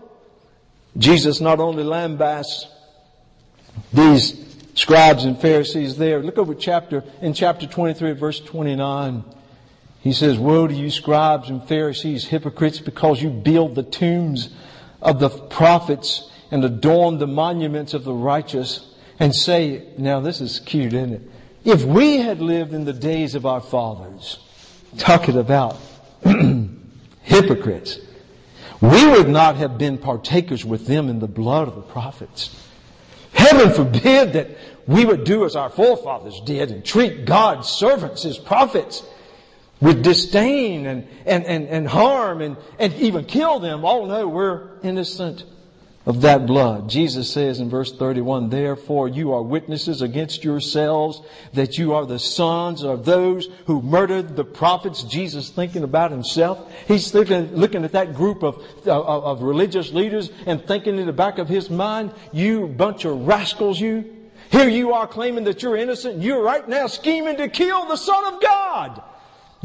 Jesus 0.98 1.40
not 1.40 1.60
only 1.60 1.84
lambasts 1.84 2.66
these 3.92 4.44
scribes 4.74 5.24
and 5.24 5.40
Pharisees 5.40 5.98
there. 5.98 6.20
Look 6.20 6.36
over 6.36 6.56
chapter, 6.56 7.04
in 7.22 7.32
chapter 7.32 7.68
23 7.68 8.14
verse 8.14 8.40
29. 8.40 9.22
He 10.00 10.12
says, 10.12 10.36
Woe 10.36 10.66
to 10.66 10.74
you 10.74 10.90
scribes 10.90 11.48
and 11.48 11.62
Pharisees, 11.62 12.24
hypocrites, 12.24 12.80
because 12.80 13.22
you 13.22 13.30
build 13.30 13.76
the 13.76 13.84
tombs 13.84 14.50
of 15.00 15.20
the 15.20 15.28
prophets 15.28 16.28
and 16.50 16.64
adorn 16.64 17.18
the 17.18 17.28
monuments 17.28 17.94
of 17.94 18.02
the 18.02 18.14
righteous 18.14 18.95
and 19.18 19.34
say, 19.34 19.86
now 19.96 20.20
this 20.20 20.40
is 20.40 20.60
cute, 20.60 20.92
isn't 20.92 21.12
it? 21.14 21.22
If 21.64 21.84
we 21.84 22.18
had 22.18 22.40
lived 22.40 22.72
in 22.72 22.84
the 22.84 22.92
days 22.92 23.34
of 23.34 23.46
our 23.46 23.60
fathers, 23.60 24.38
talking 24.98 25.36
about 25.36 25.76
hypocrites, 27.22 27.98
we 28.80 29.06
would 29.06 29.28
not 29.28 29.56
have 29.56 29.78
been 29.78 29.98
partakers 29.98 30.64
with 30.64 30.86
them 30.86 31.08
in 31.08 31.18
the 31.18 31.26
blood 31.26 31.66
of 31.66 31.74
the 31.74 31.82
prophets. 31.82 32.62
Heaven 33.32 33.72
forbid 33.72 34.34
that 34.34 34.48
we 34.86 35.04
would 35.04 35.24
do 35.24 35.44
as 35.44 35.56
our 35.56 35.70
forefathers 35.70 36.40
did 36.44 36.70
and 36.70 36.84
treat 36.84 37.24
God's 37.24 37.68
servants, 37.68 38.22
His 38.22 38.38
prophets, 38.38 39.02
with 39.80 40.02
disdain 40.02 40.86
and, 40.86 41.06
and, 41.26 41.44
and, 41.44 41.68
and 41.68 41.88
harm 41.88 42.40
and, 42.40 42.56
and 42.78 42.94
even 42.94 43.24
kill 43.24 43.60
them. 43.60 43.84
Oh 43.84 44.06
no, 44.06 44.28
we're 44.28 44.70
innocent 44.82 45.44
of 46.06 46.20
that 46.20 46.46
blood. 46.46 46.88
Jesus 46.88 47.30
says 47.32 47.58
in 47.58 47.68
verse 47.68 47.92
31, 47.92 48.48
Therefore 48.48 49.08
you 49.08 49.32
are 49.32 49.42
witnesses 49.42 50.02
against 50.02 50.44
yourselves 50.44 51.20
that 51.52 51.78
you 51.78 51.94
are 51.94 52.06
the 52.06 52.20
sons 52.20 52.84
of 52.84 53.04
those 53.04 53.48
who 53.66 53.82
murdered 53.82 54.36
the 54.36 54.44
prophets. 54.44 55.02
Jesus 55.02 55.50
thinking 55.50 55.82
about 55.82 56.12
himself. 56.12 56.72
He's 56.86 57.12
looking, 57.12 57.56
looking 57.56 57.84
at 57.84 57.92
that 57.92 58.14
group 58.14 58.44
of, 58.44 58.56
of, 58.86 59.06
of 59.06 59.42
religious 59.42 59.92
leaders 59.92 60.30
and 60.46 60.64
thinking 60.64 60.98
in 60.98 61.06
the 61.06 61.12
back 61.12 61.38
of 61.38 61.48
his 61.48 61.68
mind, 61.68 62.12
you 62.32 62.68
bunch 62.68 63.04
of 63.04 63.26
rascals, 63.26 63.80
you. 63.80 64.12
Here 64.50 64.68
you 64.68 64.92
are 64.92 65.08
claiming 65.08 65.42
that 65.44 65.60
you're 65.64 65.76
innocent. 65.76 66.22
You're 66.22 66.42
right 66.42 66.66
now 66.68 66.86
scheming 66.86 67.36
to 67.38 67.48
kill 67.48 67.86
the 67.86 67.96
Son 67.96 68.32
of 68.32 68.40
God. 68.40 69.02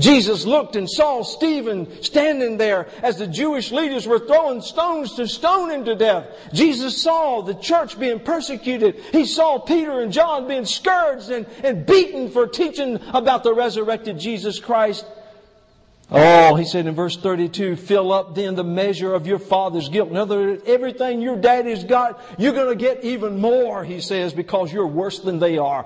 Jesus 0.02 0.46
looked 0.46 0.76
and 0.76 0.90
saw 0.90 1.24
Stephen 1.24 2.02
standing 2.04 2.58
there 2.58 2.88
as 3.02 3.18
the 3.18 3.28
Jewish 3.28 3.72
leaders 3.72 4.08
were 4.08 4.20
throwing 4.20 4.62
stones 4.62 5.16
to 5.16 5.28
stone 5.28 5.70
him 5.70 5.86
to 5.86 5.96
death. 5.96 6.28
Jesus 6.54 7.02
saw 7.02 7.42
the 7.42 7.54
church 7.54 8.00
being 8.00 8.20
persecuted. 8.20 8.96
He 9.12 9.26
saw 9.26 9.60
Peter 9.60 10.02
and 10.02 10.12
John 10.12 10.48
being 10.48 10.66
scourged 10.66 11.30
and, 11.30 11.46
and 11.64 11.86
beaten 11.86 12.30
for 12.32 12.48
teaching 12.48 13.00
about 13.14 13.44
the 13.44 13.54
resurrected 13.54 14.20
Jesus 14.20 14.60
Christ. 14.60 15.06
Oh, 16.14 16.56
he 16.56 16.66
said 16.66 16.88
in 16.88 16.94
verse 16.94 17.16
32, 17.16 17.78
fill 17.78 18.12
up 18.12 18.36
then 18.36 18.56
the 18.56 18.66
measure 18.66 19.14
of 19.14 19.28
your 19.28 19.40
father's 19.40 19.88
guilt. 19.88 20.10
In 20.10 20.18
other 20.18 20.40
words, 20.40 20.64
everything 20.66 21.22
your 21.22 21.38
daddy's 21.38 21.86
got, 21.86 22.22
you're 22.38 22.52
going 22.52 22.68
to 22.68 22.76
get 22.76 23.06
even 23.06 23.40
more, 23.40 23.86
he 23.86 24.02
says, 24.02 24.34
because 24.34 24.74
you're 24.74 24.88
worse 24.88 25.20
than 25.20 25.40
they 25.40 25.58
are. 25.58 25.86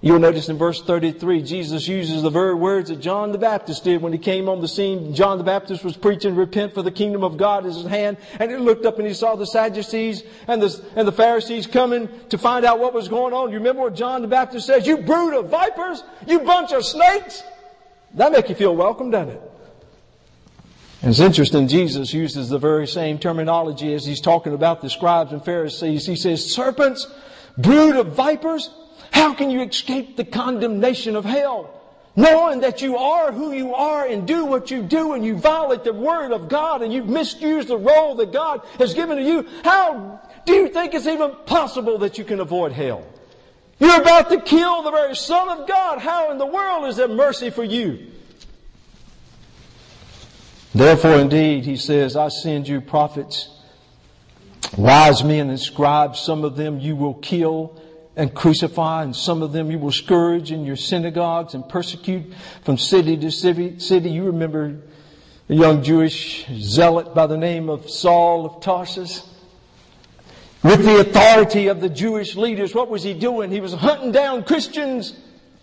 You'll 0.00 0.20
notice 0.20 0.48
in 0.48 0.58
verse 0.58 0.80
33, 0.80 1.42
Jesus 1.42 1.88
uses 1.88 2.22
the 2.22 2.30
very 2.30 2.54
words 2.54 2.88
that 2.88 3.00
John 3.00 3.32
the 3.32 3.38
Baptist 3.38 3.82
did 3.82 4.00
when 4.00 4.12
he 4.12 4.18
came 4.18 4.48
on 4.48 4.60
the 4.60 4.68
scene. 4.68 5.12
John 5.12 5.38
the 5.38 5.44
Baptist 5.44 5.82
was 5.82 5.96
preaching, 5.96 6.36
repent 6.36 6.72
for 6.72 6.82
the 6.82 6.92
kingdom 6.92 7.24
of 7.24 7.36
God 7.36 7.66
is 7.66 7.84
at 7.84 7.90
hand. 7.90 8.16
And 8.38 8.48
he 8.48 8.56
looked 8.56 8.86
up 8.86 8.98
and 8.98 9.08
he 9.08 9.12
saw 9.12 9.34
the 9.34 9.46
Sadducees 9.46 10.22
and 10.46 10.62
the, 10.62 10.84
and 10.94 11.08
the 11.08 11.12
Pharisees 11.12 11.66
coming 11.66 12.08
to 12.28 12.38
find 12.38 12.64
out 12.64 12.78
what 12.78 12.94
was 12.94 13.08
going 13.08 13.34
on. 13.34 13.50
You 13.50 13.58
remember 13.58 13.82
what 13.82 13.96
John 13.96 14.22
the 14.22 14.28
Baptist 14.28 14.66
says? 14.66 14.86
You 14.86 14.98
brood 14.98 15.34
of 15.34 15.50
vipers! 15.50 16.04
You 16.28 16.40
bunch 16.40 16.70
of 16.72 16.84
snakes! 16.84 17.42
That 18.14 18.30
make 18.30 18.48
you 18.48 18.54
feel 18.54 18.76
welcome, 18.76 19.10
doesn't 19.10 19.34
it? 19.34 19.42
And 21.02 21.10
it's 21.10 21.20
interesting, 21.20 21.66
Jesus 21.66 22.12
uses 22.12 22.48
the 22.48 22.58
very 22.58 22.86
same 22.86 23.18
terminology 23.18 23.94
as 23.94 24.04
he's 24.04 24.20
talking 24.20 24.54
about 24.54 24.80
the 24.80 24.90
scribes 24.90 25.32
and 25.32 25.44
Pharisees. 25.44 26.06
He 26.06 26.16
says, 26.16 26.52
serpents, 26.52 27.06
brood 27.56 27.96
of 27.96 28.14
vipers, 28.14 28.70
how 29.10 29.34
can 29.34 29.50
you 29.50 29.62
escape 29.62 30.16
the 30.16 30.24
condemnation 30.24 31.16
of 31.16 31.24
hell? 31.24 31.74
Knowing 32.16 32.60
that 32.60 32.82
you 32.82 32.96
are 32.96 33.30
who 33.30 33.52
you 33.52 33.74
are 33.74 34.04
and 34.04 34.26
do 34.26 34.44
what 34.44 34.72
you 34.72 34.82
do 34.82 35.12
and 35.12 35.24
you 35.24 35.36
violate 35.36 35.84
the 35.84 35.92
word 35.92 36.32
of 36.32 36.48
God 36.48 36.82
and 36.82 36.92
you've 36.92 37.08
misused 37.08 37.68
the 37.68 37.78
role 37.78 38.16
that 38.16 38.32
God 38.32 38.60
has 38.78 38.92
given 38.92 39.18
to 39.18 39.22
you, 39.22 39.46
how 39.62 40.20
do 40.44 40.52
you 40.52 40.68
think 40.68 40.94
it's 40.94 41.06
even 41.06 41.30
possible 41.46 41.98
that 41.98 42.18
you 42.18 42.24
can 42.24 42.40
avoid 42.40 42.72
hell? 42.72 43.04
You're 43.78 44.00
about 44.00 44.30
to 44.30 44.40
kill 44.40 44.82
the 44.82 44.90
very 44.90 45.14
Son 45.14 45.48
of 45.48 45.68
God. 45.68 46.00
How 46.00 46.32
in 46.32 46.38
the 46.38 46.46
world 46.46 46.86
is 46.86 46.96
there 46.96 47.06
mercy 47.06 47.50
for 47.50 47.62
you? 47.62 48.10
Therefore, 50.74 51.20
indeed, 51.20 51.64
he 51.64 51.76
says, 51.76 52.16
I 52.16 52.28
send 52.28 52.66
you 52.66 52.80
prophets, 52.80 53.48
wise 54.76 55.22
men 55.22 55.50
and 55.50 55.60
scribes. 55.60 56.18
Some 56.18 56.44
of 56.44 56.56
them 56.56 56.80
you 56.80 56.96
will 56.96 57.14
kill 57.14 57.80
and 58.18 58.34
crucify, 58.34 59.04
and 59.04 59.14
some 59.14 59.42
of 59.42 59.52
them 59.52 59.70
you 59.70 59.78
will 59.78 59.92
scourge 59.92 60.50
in 60.50 60.64
your 60.64 60.74
synagogues 60.74 61.54
and 61.54 61.66
persecute 61.68 62.34
from 62.64 62.76
city 62.76 63.16
to 63.16 63.30
city. 63.30 64.10
You 64.10 64.24
remember 64.24 64.76
a 65.48 65.54
young 65.54 65.84
Jewish 65.84 66.44
zealot 66.48 67.14
by 67.14 67.28
the 67.28 67.36
name 67.36 67.70
of 67.70 67.88
Saul 67.88 68.44
of 68.44 68.60
Tarsus? 68.60 69.22
With 70.64 70.84
the 70.84 70.98
authority 70.98 71.68
of 71.68 71.80
the 71.80 71.88
Jewish 71.88 72.34
leaders, 72.34 72.74
what 72.74 72.90
was 72.90 73.04
he 73.04 73.14
doing? 73.14 73.52
He 73.52 73.60
was 73.60 73.72
hunting 73.72 74.10
down 74.10 74.42
Christians, 74.42 75.14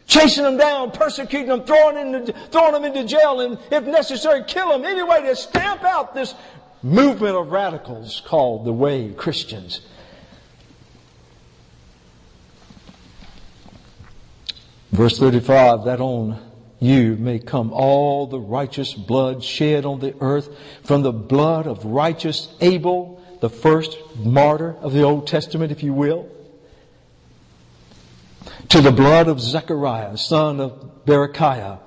chasing 0.08 0.46
them 0.46 0.56
down, 0.56 0.92
persecuting 0.92 1.50
them, 1.50 1.66
throwing, 1.66 2.16
into, 2.16 2.32
throwing 2.52 2.72
them 2.72 2.86
into 2.86 3.04
jail, 3.04 3.42
and 3.42 3.60
if 3.70 3.84
necessary, 3.84 4.46
kill 4.48 4.70
them 4.70 4.86
anyway 4.86 5.24
to 5.24 5.36
stamp 5.36 5.84
out 5.84 6.16
this 6.16 6.34
movement 6.82 7.36
of 7.36 7.52
radicals 7.52 8.22
called 8.26 8.64
the 8.64 8.72
Way 8.72 9.12
Christians. 9.12 9.82
Verse 14.96 15.20
35, 15.20 15.84
that 15.84 16.00
on 16.00 16.40
you 16.80 17.18
may 17.18 17.38
come 17.38 17.74
all 17.74 18.28
the 18.28 18.40
righteous 18.40 18.94
blood 18.94 19.44
shed 19.44 19.86
on 19.86 20.00
the 20.00 20.16
earth 20.22 20.48
from 20.86 21.02
the 21.02 21.12
blood 21.12 21.68
of 21.68 21.84
righteous 21.84 22.48
Abel, 22.62 23.22
the 23.42 23.50
first 23.50 23.98
martyr 24.16 24.78
of 24.80 24.94
the 24.94 25.02
Old 25.02 25.28
Testament, 25.28 25.74
if 25.74 25.84
you 25.84 25.94
will, 25.94 26.30
to 28.70 28.80
the 28.80 28.94
blood 28.94 29.28
of 29.28 29.42
Zechariah, 29.42 30.16
son 30.16 30.62
of 30.62 31.06
Berechiah, 31.06 31.80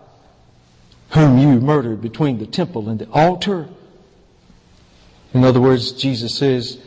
whom 1.12 1.38
you 1.38 1.62
murdered 1.62 2.02
between 2.02 2.36
the 2.36 2.46
temple 2.46 2.90
and 2.90 2.98
the 2.98 3.08
altar. 3.08 3.70
In 5.32 5.44
other 5.44 5.62
words, 5.62 5.92
Jesus 5.92 6.36
says, 6.36 6.78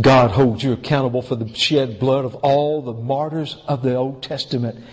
God 0.00 0.32
holds 0.32 0.64
you 0.64 0.72
accountable 0.72 1.22
for 1.22 1.36
the 1.36 1.54
shed 1.54 2.00
blood 2.00 2.24
of 2.24 2.34
all 2.36 2.82
the 2.82 2.92
martyrs 2.92 3.56
of 3.68 3.82
the 3.82 3.94
Old 3.94 4.20
Testament 4.20 4.84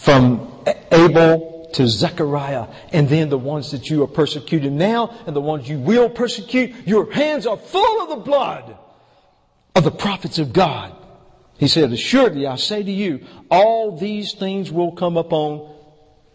from 0.00 0.64
Abel 0.90 1.68
to 1.74 1.86
Zechariah, 1.86 2.68
and 2.92 3.08
then 3.08 3.28
the 3.28 3.38
ones 3.38 3.70
that 3.70 3.90
you 3.90 4.02
are 4.02 4.08
persecuting 4.08 4.76
now, 4.76 5.14
and 5.26 5.36
the 5.36 5.40
ones 5.40 5.68
you 5.68 5.78
will 5.78 6.08
persecute. 6.08 6.74
Your 6.86 7.12
hands 7.12 7.46
are 7.46 7.56
full 7.56 8.02
of 8.02 8.08
the 8.08 8.24
blood 8.24 8.76
of 9.76 9.84
the 9.84 9.90
prophets 9.90 10.38
of 10.38 10.52
God. 10.52 10.96
He 11.58 11.68
said, 11.68 11.92
Assuredly, 11.92 12.46
I 12.46 12.56
say 12.56 12.82
to 12.82 12.90
you, 12.90 13.26
all 13.50 13.98
these 13.98 14.32
things 14.32 14.72
will 14.72 14.92
come 14.92 15.16
upon 15.16 15.74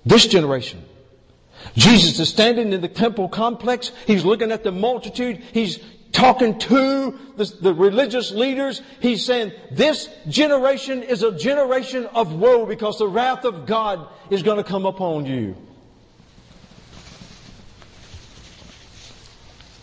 this 0.06 0.28
generation. 0.28 0.84
Jesus 1.76 2.20
is 2.20 2.30
standing 2.30 2.72
in 2.72 2.82
the 2.82 2.88
temple 2.88 3.28
complex. 3.28 3.92
He's 4.06 4.24
looking 4.24 4.52
at 4.52 4.64
the 4.64 4.72
multitude. 4.72 5.38
He's 5.54 5.80
talking 6.16 6.58
to 6.58 7.20
the, 7.36 7.46
the, 7.62 7.74
religious 7.74 8.32
leaders. 8.32 8.82
He's 9.02 9.26
saying, 9.26 9.52
this 9.72 10.10
generation 10.30 11.04
is 11.04 11.24
a 11.24 11.38
generation 11.38 12.06
of 12.08 12.34
woe 12.34 12.66
because 12.66 12.98
the 12.98 13.08
wrath 13.08 13.44
of 13.44 13.66
God 13.66 14.08
is 14.30 14.42
going 14.42 14.58
to 14.58 14.64
come 14.64 14.86
upon 14.86 15.26
you. 15.26 15.56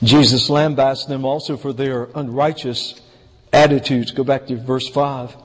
Jesus 0.02 0.48
lambasted 0.48 1.10
them 1.10 1.24
also 1.24 1.56
for 1.56 1.72
their 1.72 2.08
unrighteous 2.14 3.00
attitudes. 3.52 4.10
Go 4.10 4.24
back 4.24 4.46
to 4.46 4.56
verse 4.56 4.88
5. 4.88 5.36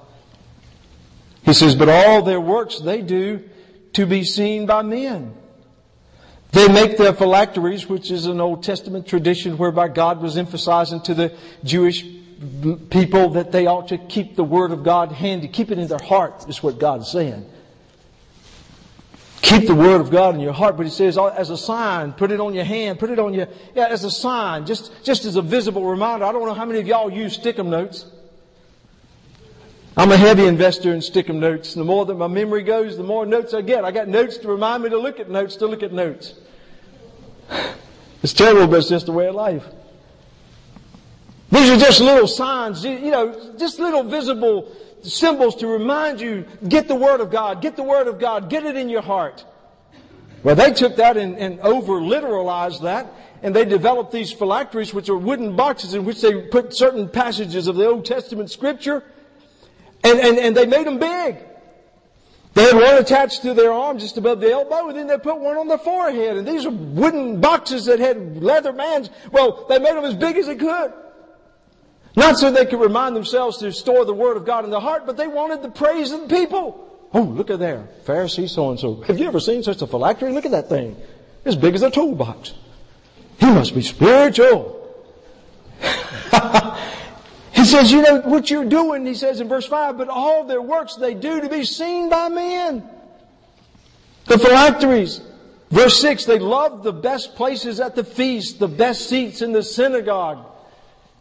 He 1.44 1.54
says, 1.54 1.76
But 1.76 1.90
all 1.90 2.22
their 2.24 2.42
works 2.42 2.80
they 2.80 3.02
do 3.02 3.44
to 3.94 4.06
be 4.06 4.24
seen 4.24 4.66
by 4.66 4.82
men. 4.82 5.36
They 6.52 6.68
make 6.68 6.98
their 6.98 7.14
phylacteries, 7.14 7.88
which 7.88 8.10
is 8.10 8.26
an 8.26 8.40
Old 8.40 8.64
Testament 8.64 9.08
tradition 9.08 9.58
whereby 9.58 9.90
God 9.90 10.22
was 10.22 10.38
emphasizing 10.38 11.02
to 11.02 11.14
the 11.14 11.38
Jewish 11.64 12.04
people 12.90 13.30
that 13.30 13.52
they 13.52 13.68
ought 13.68 13.90
to 13.90 13.98
keep 13.98 14.36
the 14.36 14.44
Word 14.44 14.72
of 14.72 14.84
God 14.84 15.12
handy, 15.12 15.48
keep 15.48 15.72
it 15.72 15.80
in 15.80 15.88
their 15.88 16.00
heart, 16.00 16.48
is 16.48 16.62
what 16.62 16.80
God 16.80 17.02
is 17.02 17.12
saying. 17.12 17.46
Keep 19.42 19.68
the 19.68 19.76
Word 19.76 20.02
of 20.02 20.10
God 20.10 20.36
in 20.36 20.42
your 20.42 20.54
heart, 20.54 20.78
but 20.78 20.86
He 20.86 20.92
says 20.92 21.18
oh, 21.18 21.28
as 21.28 21.50
a 21.50 21.58
sign, 21.58 22.14
put 22.14 22.32
it 22.32 22.40
on 22.40 22.54
your 22.54 22.64
hand, 22.64 23.00
put 23.00 23.10
it 23.10 23.20
on 23.20 23.34
your, 23.34 23.48
yeah, 23.76 23.88
as 23.88 24.04
a 24.04 24.12
sign, 24.12 24.66
just, 24.66 24.92
just 25.04 25.26
as 25.26 25.36
a 25.36 25.42
visible 25.42 25.86
reminder. 25.86 26.26
I 26.26 26.32
don't 26.32 26.46
know 26.46 26.54
how 26.54 26.66
many 26.66 26.80
of 26.80 26.88
y'all 26.88 27.12
use 27.12 27.38
Stickum 27.38 27.68
notes. 27.68 28.06
I'm 29.98 30.12
a 30.12 30.18
heavy 30.18 30.46
investor 30.46 30.94
in 30.94 31.00
Stickum 31.00 31.40
notes. 31.40 31.74
The 31.74 31.84
more 31.84 32.06
that 32.06 32.14
my 32.14 32.28
memory 32.28 32.62
goes, 32.62 32.98
the 32.98 33.04
more 33.04 33.26
notes 33.26 33.56
I 33.56 33.62
get. 33.62 33.84
I 33.84 33.90
got 33.90 34.08
notes 34.08 34.38
to 34.38 34.48
remind 34.48 34.84
me 34.84 34.92
to 34.92 35.00
look 35.00 35.20
at 35.20 35.28
notes, 35.28 35.56
to 35.56 35.66
look 35.66 35.84
at 35.84 35.92
notes. 35.92 36.36
It's 38.24 38.34
terrible, 38.34 38.66
but 38.66 38.78
it's 38.78 38.90
just 38.90 39.06
the 39.06 39.12
way 39.12 39.28
of 39.28 39.36
life. 39.36 39.64
These 41.52 41.70
are 41.70 41.78
just 41.78 42.02
little 42.02 42.28
signs, 42.28 42.84
you 42.84 43.12
know, 43.12 43.56
just 43.58 43.78
little 43.78 44.04
visible 44.04 44.76
symbols 45.04 45.56
to 45.58 45.68
remind 45.68 46.20
you, 46.20 46.44
get 46.68 46.88
the 46.88 46.96
Word 46.96 47.22
of 47.22 47.30
God, 47.30 47.62
get 47.62 47.76
the 47.76 47.84
Word 47.84 48.08
of 48.08 48.20
God, 48.20 48.50
get 48.50 48.66
it 48.66 48.76
in 48.76 48.90
your 48.90 49.04
heart. 49.04 49.46
Well, 50.42 50.56
they 50.56 50.74
took 50.74 50.96
that 50.96 51.16
and, 51.16 51.38
and 51.38 51.60
over 51.60 52.02
literalized 52.02 52.82
that, 52.82 53.14
and 53.44 53.56
they 53.56 53.66
developed 53.66 54.12
these 54.12 54.32
phylacteries, 54.32 54.96
which 54.96 55.10
are 55.10 55.18
wooden 55.18 55.56
boxes 55.56 55.94
in 55.94 56.04
which 56.04 56.20
they 56.22 56.42
put 56.48 56.76
certain 56.76 57.08
passages 57.08 57.68
of 57.68 57.76
the 57.76 57.86
Old 57.86 58.04
Testament 58.04 58.50
scripture, 58.50 59.04
and, 60.04 60.20
and, 60.20 60.38
and 60.38 60.56
they 60.56 60.66
made 60.66 60.88
them 60.88 61.00
big. 61.00 61.38
They 62.54 62.64
had 62.64 62.76
one 62.76 62.98
attached 62.98 63.44
to 63.44 63.54
their 63.54 63.72
arm 63.72 64.00
just 64.00 64.18
above 64.18 64.40
the 64.40 64.52
elbow, 64.52 64.90
and 64.90 64.98
then 64.98 65.06
they 65.06 65.18
put 65.20 65.40
one 65.40 65.58
on 65.58 65.68
their 65.68 65.78
forehead. 65.78 66.38
And 66.38 66.48
these 66.48 66.66
were 66.66 66.72
wooden 66.72 67.40
boxes 67.40 67.86
that 67.86 68.00
had 68.00 68.42
leather 68.42 68.74
bands. 68.74 69.12
Well, 69.32 69.68
they 69.70 69.78
made 69.78 69.96
them 69.96 70.06
as 70.06 70.16
big 70.16 70.38
as 70.38 70.48
they 70.48 70.56
could. 70.56 70.92
Not 72.16 72.40
so 72.40 72.50
they 72.50 72.66
could 72.66 72.80
remind 72.80 73.16
themselves 73.16 73.58
to 73.60 73.72
store 73.72 74.06
the 74.06 74.14
Word 74.14 74.38
of 74.38 74.46
God 74.46 74.66
in 74.66 74.72
their 74.72 74.80
heart, 74.80 75.06
but 75.06 75.18
they 75.18 75.28
wanted 75.28 75.62
the 75.62 75.70
praise 75.70 76.12
of 76.12 76.22
the 76.22 76.36
people. 76.36 76.84
Oh, 77.14 77.22
look 77.22 77.52
at 77.52 77.60
there. 77.60 77.88
Pharisee 78.06 78.50
so 78.50 78.72
and 78.72 78.80
so. 78.80 79.02
Have 79.02 79.20
you 79.20 79.28
ever 79.28 79.40
seen 79.40 79.62
such 79.62 79.84
a 79.84 79.88
phylactery? 79.88 80.32
Look 80.32 80.46
at 80.46 80.52
that 80.52 80.68
thing. 80.68 80.96
As 81.46 81.56
big 81.56 81.76
as 81.76 81.84
a 81.84 81.92
toolbox. 81.92 82.56
He 83.40 83.46
must 83.46 83.76
be 83.76 83.84
spiritual. 83.84 84.74
Says, 87.68 87.92
you 87.92 88.02
know 88.02 88.22
what 88.22 88.50
you're 88.50 88.66
doing, 88.66 89.06
he 89.06 89.14
says 89.14 89.42
in 89.42 89.50
verse 89.50 89.66
5, 89.66 89.98
but 89.98 90.08
all 90.08 90.46
their 90.46 90.62
works 90.62 90.96
they 90.96 91.14
do 91.14 91.42
to 91.42 91.50
be 91.50 91.66
seen 91.66 92.10
by 92.10 92.30
men. 92.30 92.88
The 94.26 94.40
phylacteries. 94.40 95.22
Verse 95.70 96.00
6, 96.00 96.26
they 96.26 96.40
love 96.40 96.84
the 96.84 96.94
best 96.94 97.36
places 97.36 97.80
at 97.80 97.94
the 97.94 98.04
feast, 98.04 98.60
the 98.60 98.70
best 98.70 99.10
seats 99.10 99.42
in 99.42 99.52
the 99.52 99.64
synagogue. 99.64 100.46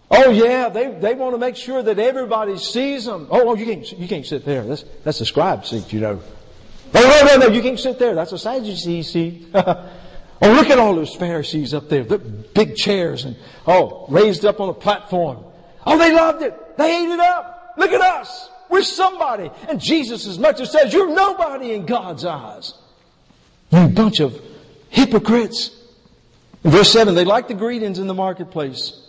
Oh 0.08 0.30
yeah, 0.30 0.68
they, 0.68 0.92
they 0.92 1.14
want 1.14 1.34
to 1.34 1.38
make 1.38 1.56
sure 1.56 1.82
that 1.82 1.98
everybody 1.98 2.56
sees 2.58 3.06
them. 3.06 3.26
Oh, 3.30 3.48
oh 3.48 3.54
you 3.56 3.66
can't, 3.66 3.98
you 3.98 4.06
can't 4.06 4.24
sit 4.24 4.44
there. 4.44 4.64
That's, 4.64 4.84
that's 5.02 5.20
a 5.20 5.26
scribe 5.26 5.66
seat, 5.66 5.92
you 5.92 6.00
know. 6.00 6.20
Oh, 6.94 7.24
no, 7.24 7.36
no, 7.36 7.46
no, 7.48 7.52
you 7.52 7.60
can't 7.60 7.78
sit 7.78 7.98
there. 7.98 8.14
That's 8.14 8.32
a 8.32 8.38
Sadducee 8.38 9.02
seat. 9.02 9.48
oh, 9.54 9.90
look 10.40 10.70
at 10.70 10.78
all 10.78 10.94
those 10.94 11.14
Pharisees 11.14 11.74
up 11.74 11.88
there. 11.88 12.04
The 12.04 12.18
big 12.18 12.76
chairs 12.76 13.24
and, 13.24 13.36
oh, 13.66 14.06
raised 14.08 14.44
up 14.44 14.60
on 14.60 14.68
a 14.68 14.74
platform. 14.74 15.45
Oh, 15.86 15.96
they 15.96 16.12
loved 16.12 16.42
it. 16.42 16.76
They 16.76 17.02
ate 17.02 17.08
it 17.08 17.20
up. 17.20 17.74
Look 17.76 17.92
at 17.92 18.00
us. 18.00 18.50
We're 18.68 18.82
somebody. 18.82 19.50
And 19.68 19.80
Jesus 19.80 20.26
as 20.26 20.38
much 20.38 20.60
as 20.60 20.72
says, 20.72 20.92
you're 20.92 21.14
nobody 21.14 21.72
in 21.72 21.86
God's 21.86 22.24
eyes. 22.24 22.74
You 23.70 23.86
bunch 23.88 24.20
of 24.20 24.40
hypocrites. 24.88 25.70
In 26.64 26.72
verse 26.72 26.92
7, 26.92 27.14
they 27.14 27.24
like 27.24 27.46
the 27.46 27.54
greetings 27.54 27.98
in 28.00 28.08
the 28.08 28.14
marketplace. 28.14 29.00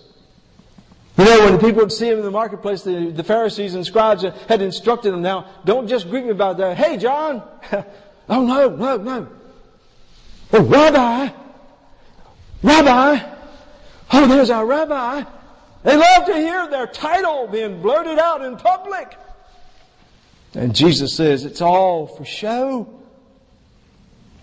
You 1.18 1.26
know, 1.26 1.46
when 1.46 1.54
the 1.54 1.60
people 1.60 1.82
would 1.82 1.92
see 1.92 2.08
him 2.08 2.20
in 2.20 2.24
the 2.24 2.32
marketplace, 2.32 2.84
the, 2.84 3.10
the 3.10 3.24
Pharisees 3.24 3.74
and 3.74 3.84
scribes 3.84 4.24
had 4.48 4.62
instructed 4.62 5.12
them, 5.12 5.24
now, 5.24 5.48
don't 5.66 5.88
just 5.88 6.10
greet 6.10 6.26
me 6.26 6.30
about 6.30 6.58
that. 6.58 6.78
Hey, 6.78 6.98
John! 6.98 7.42
oh, 8.30 8.46
no, 8.46 8.70
no, 8.70 8.98
no. 8.98 9.28
Oh, 10.54 10.62
Rabbi! 10.62 11.34
Rabbi! 12.62 13.34
Oh, 14.14 14.28
there's 14.28 14.52
our 14.52 14.66
Rabbi! 14.66 15.24
They 15.88 15.96
love 15.96 16.26
to 16.26 16.34
hear 16.34 16.68
their 16.68 16.86
title 16.86 17.48
being 17.48 17.82
blurted 17.82 18.20
out 18.20 18.44
in 18.44 18.58
public. 18.58 19.18
And 20.54 20.76
Jesus 20.76 21.16
says, 21.16 21.46
it's 21.46 21.62
all 21.62 22.08
for 22.08 22.26
show. 22.26 22.94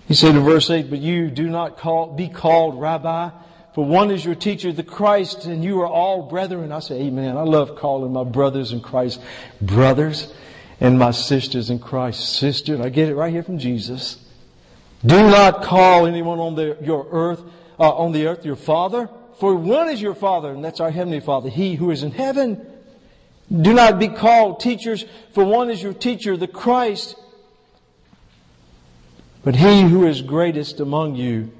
He 0.08 0.14
said 0.14 0.36
in 0.36 0.42
verse 0.42 0.70
8, 0.70 0.88
but 0.88 1.00
you 1.00 1.28
do 1.28 1.50
not 1.50 1.76
call, 1.76 2.14
be 2.14 2.30
called 2.30 2.80
Rabbi, 2.80 3.28
for 3.74 3.84
one 3.84 4.10
is 4.10 4.24
your 4.24 4.34
teacher, 4.34 4.72
the 4.72 4.82
Christ, 4.82 5.44
and 5.44 5.62
you 5.62 5.82
are 5.82 5.86
all 5.86 6.22
brethren. 6.22 6.72
I 6.72 6.78
say, 6.78 7.02
Amen. 7.02 7.36
I 7.36 7.42
love 7.42 7.76
calling 7.76 8.14
my 8.14 8.24
brothers 8.24 8.72
in 8.72 8.80
Christ 8.80 9.20
brothers 9.60 10.32
and 10.80 10.98
my 10.98 11.10
sisters 11.10 11.68
in 11.68 11.78
Christ 11.78 12.38
sister. 12.38 12.82
I 12.82 12.88
get 12.88 13.10
it 13.10 13.16
right 13.16 13.30
here 13.30 13.42
from 13.42 13.58
Jesus. 13.58 14.16
Do 15.04 15.22
not 15.28 15.62
call 15.62 16.06
anyone 16.06 16.38
on 16.38 16.54
the, 16.54 16.78
your 16.80 17.06
earth, 17.10 17.42
uh, 17.78 17.90
on 17.90 18.12
the 18.12 18.28
earth 18.28 18.46
your 18.46 18.56
father, 18.56 19.10
for 19.38 19.54
one 19.54 19.88
is 19.88 20.00
your 20.00 20.14
father, 20.14 20.50
and 20.50 20.64
that's 20.64 20.80
our 20.80 20.90
heavenly 20.90 21.20
father, 21.20 21.48
he 21.48 21.74
who 21.74 21.90
is 21.90 22.02
in 22.02 22.12
heaven. 22.12 22.64
Do 23.50 23.74
not 23.74 23.98
be 23.98 24.08
called 24.08 24.60
teachers, 24.60 25.04
for 25.32 25.44
one 25.44 25.70
is 25.70 25.82
your 25.82 25.92
teacher, 25.92 26.36
the 26.36 26.48
Christ. 26.48 27.16
But 29.42 29.56
he 29.56 29.82
who 29.82 30.06
is 30.06 30.22
greatest 30.22 30.80
among 30.80 31.16
you 31.16 31.52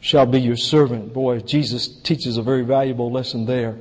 shall 0.00 0.26
be 0.26 0.40
your 0.40 0.56
servant. 0.56 1.12
Boy, 1.12 1.40
Jesus 1.40 1.88
teaches 1.88 2.36
a 2.36 2.42
very 2.42 2.62
valuable 2.62 3.10
lesson 3.10 3.46
there. 3.46 3.78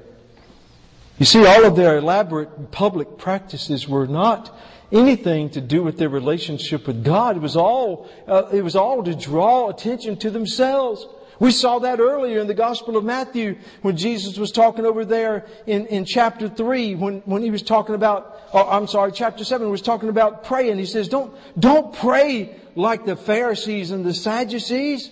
You 1.20 1.26
see, 1.26 1.46
all 1.46 1.66
of 1.66 1.76
their 1.76 1.98
elaborate 1.98 2.72
public 2.72 3.18
practices 3.18 3.88
were 3.88 4.08
not 4.08 4.58
anything 4.92 5.50
to 5.52 5.62
do 5.62 5.84
with 5.84 5.98
their 5.98 6.10
relationship 6.10 6.88
with 6.88 7.04
God. 7.04 7.36
It 7.36 7.42
was 7.42 7.56
all, 7.56 8.10
uh, 8.28 8.46
it 8.52 8.64
was 8.64 8.76
all 8.76 9.04
to 9.04 9.16
draw 9.16 9.70
attention 9.70 10.18
to 10.18 10.32
themselves. 10.32 11.06
We 11.44 11.52
saw 11.52 11.80
that 11.80 12.00
earlier 12.00 12.40
in 12.40 12.48
the 12.48 12.54
Gospel 12.54 12.96
of 12.96 13.04
Matthew 13.04 13.58
when 13.82 13.98
Jesus 13.98 14.38
was 14.38 14.50
talking 14.50 14.86
over 14.86 15.04
there 15.04 15.46
in, 15.68 15.88
in 15.88 16.06
chapter 16.06 16.48
3 16.48 16.96
when, 16.96 17.20
when 17.26 17.42
he 17.42 17.52
was 17.52 17.62
talking 17.62 17.96
about, 17.96 18.40
oh, 18.54 18.66
I'm 18.66 18.88
sorry, 18.88 19.12
chapter 19.12 19.44
7 19.44 19.70
was 19.70 19.82
talking 19.82 20.08
about 20.08 20.46
praying. 20.46 20.78
He 20.78 20.86
says, 20.86 21.10
don't, 21.10 21.36
don't 21.60 21.94
pray 21.94 22.56
like 22.78 23.04
the 23.04 23.18
Pharisees 23.18 23.92
and 23.92 24.06
the 24.06 24.14
Sadducees. 24.14 25.12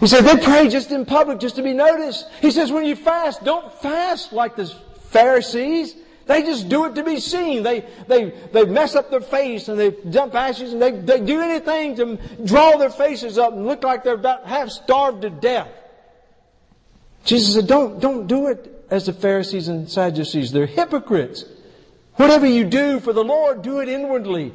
He 0.00 0.08
said, 0.08 0.22
they 0.22 0.42
pray 0.42 0.68
just 0.68 0.90
in 0.90 1.06
public, 1.06 1.38
just 1.38 1.54
to 1.54 1.62
be 1.62 1.72
noticed. 1.72 2.26
He 2.40 2.50
says, 2.50 2.72
when 2.72 2.86
you 2.86 2.96
fast, 2.96 3.44
don't 3.44 3.72
fast 3.74 4.32
like 4.32 4.56
the 4.56 4.66
Pharisees. 5.10 5.94
They 6.28 6.42
just 6.42 6.68
do 6.68 6.84
it 6.84 6.94
to 6.96 7.02
be 7.02 7.20
seen. 7.20 7.62
They, 7.62 7.88
they, 8.06 8.30
they 8.52 8.66
mess 8.66 8.94
up 8.94 9.10
their 9.10 9.22
face 9.22 9.68
and 9.68 9.80
they 9.80 9.90
dump 9.90 10.34
ashes 10.34 10.74
and 10.74 10.80
they, 10.80 10.90
they 10.90 11.20
do 11.20 11.40
anything 11.40 11.96
to 11.96 12.16
draw 12.44 12.76
their 12.76 12.90
faces 12.90 13.38
up 13.38 13.54
and 13.54 13.66
look 13.66 13.82
like 13.82 14.04
they're 14.04 14.12
about 14.12 14.44
half 14.44 14.68
starved 14.68 15.22
to 15.22 15.30
death. 15.30 15.70
Jesus 17.24 17.54
said, 17.54 17.66
don't, 17.66 17.98
don't 17.98 18.26
do 18.26 18.48
it 18.48 18.84
as 18.90 19.06
the 19.06 19.14
Pharisees 19.14 19.68
and 19.68 19.90
Sadducees. 19.90 20.52
They're 20.52 20.66
hypocrites. 20.66 21.46
Whatever 22.16 22.46
you 22.46 22.64
do 22.64 23.00
for 23.00 23.14
the 23.14 23.24
Lord, 23.24 23.62
do 23.62 23.80
it 23.80 23.88
inwardly. 23.88 24.52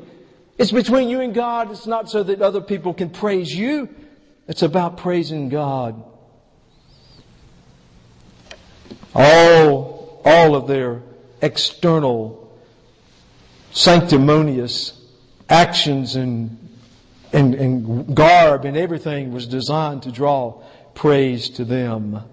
It's 0.60 0.72
between 0.72 1.10
you 1.10 1.22
and 1.22 1.34
God. 1.34 1.72
It's 1.72 1.88
not 1.88 2.08
so 2.08 2.22
that 2.22 2.40
other 2.40 2.62
people 2.62 2.94
can 2.94 3.10
praise 3.10 3.52
you. 3.52 3.90
It's 4.48 4.62
about 4.62 4.98
praising 4.98 5.50
God. 5.50 6.04
All, 9.16 10.22
all 10.24 10.56
of 10.56 10.68
their 10.68 11.02
external, 11.44 12.58
sanctimonious 13.72 15.00
actions 15.50 16.16
and, 16.16 16.58
and, 17.34 17.54
and 17.54 18.16
garb 18.16 18.66
and 18.66 18.78
everything 18.78 19.34
was 19.34 19.46
designed 19.46 20.04
to 20.04 20.12
draw 20.12 20.64
praise 20.96 21.50
to 21.50 21.66
them. 21.66 22.24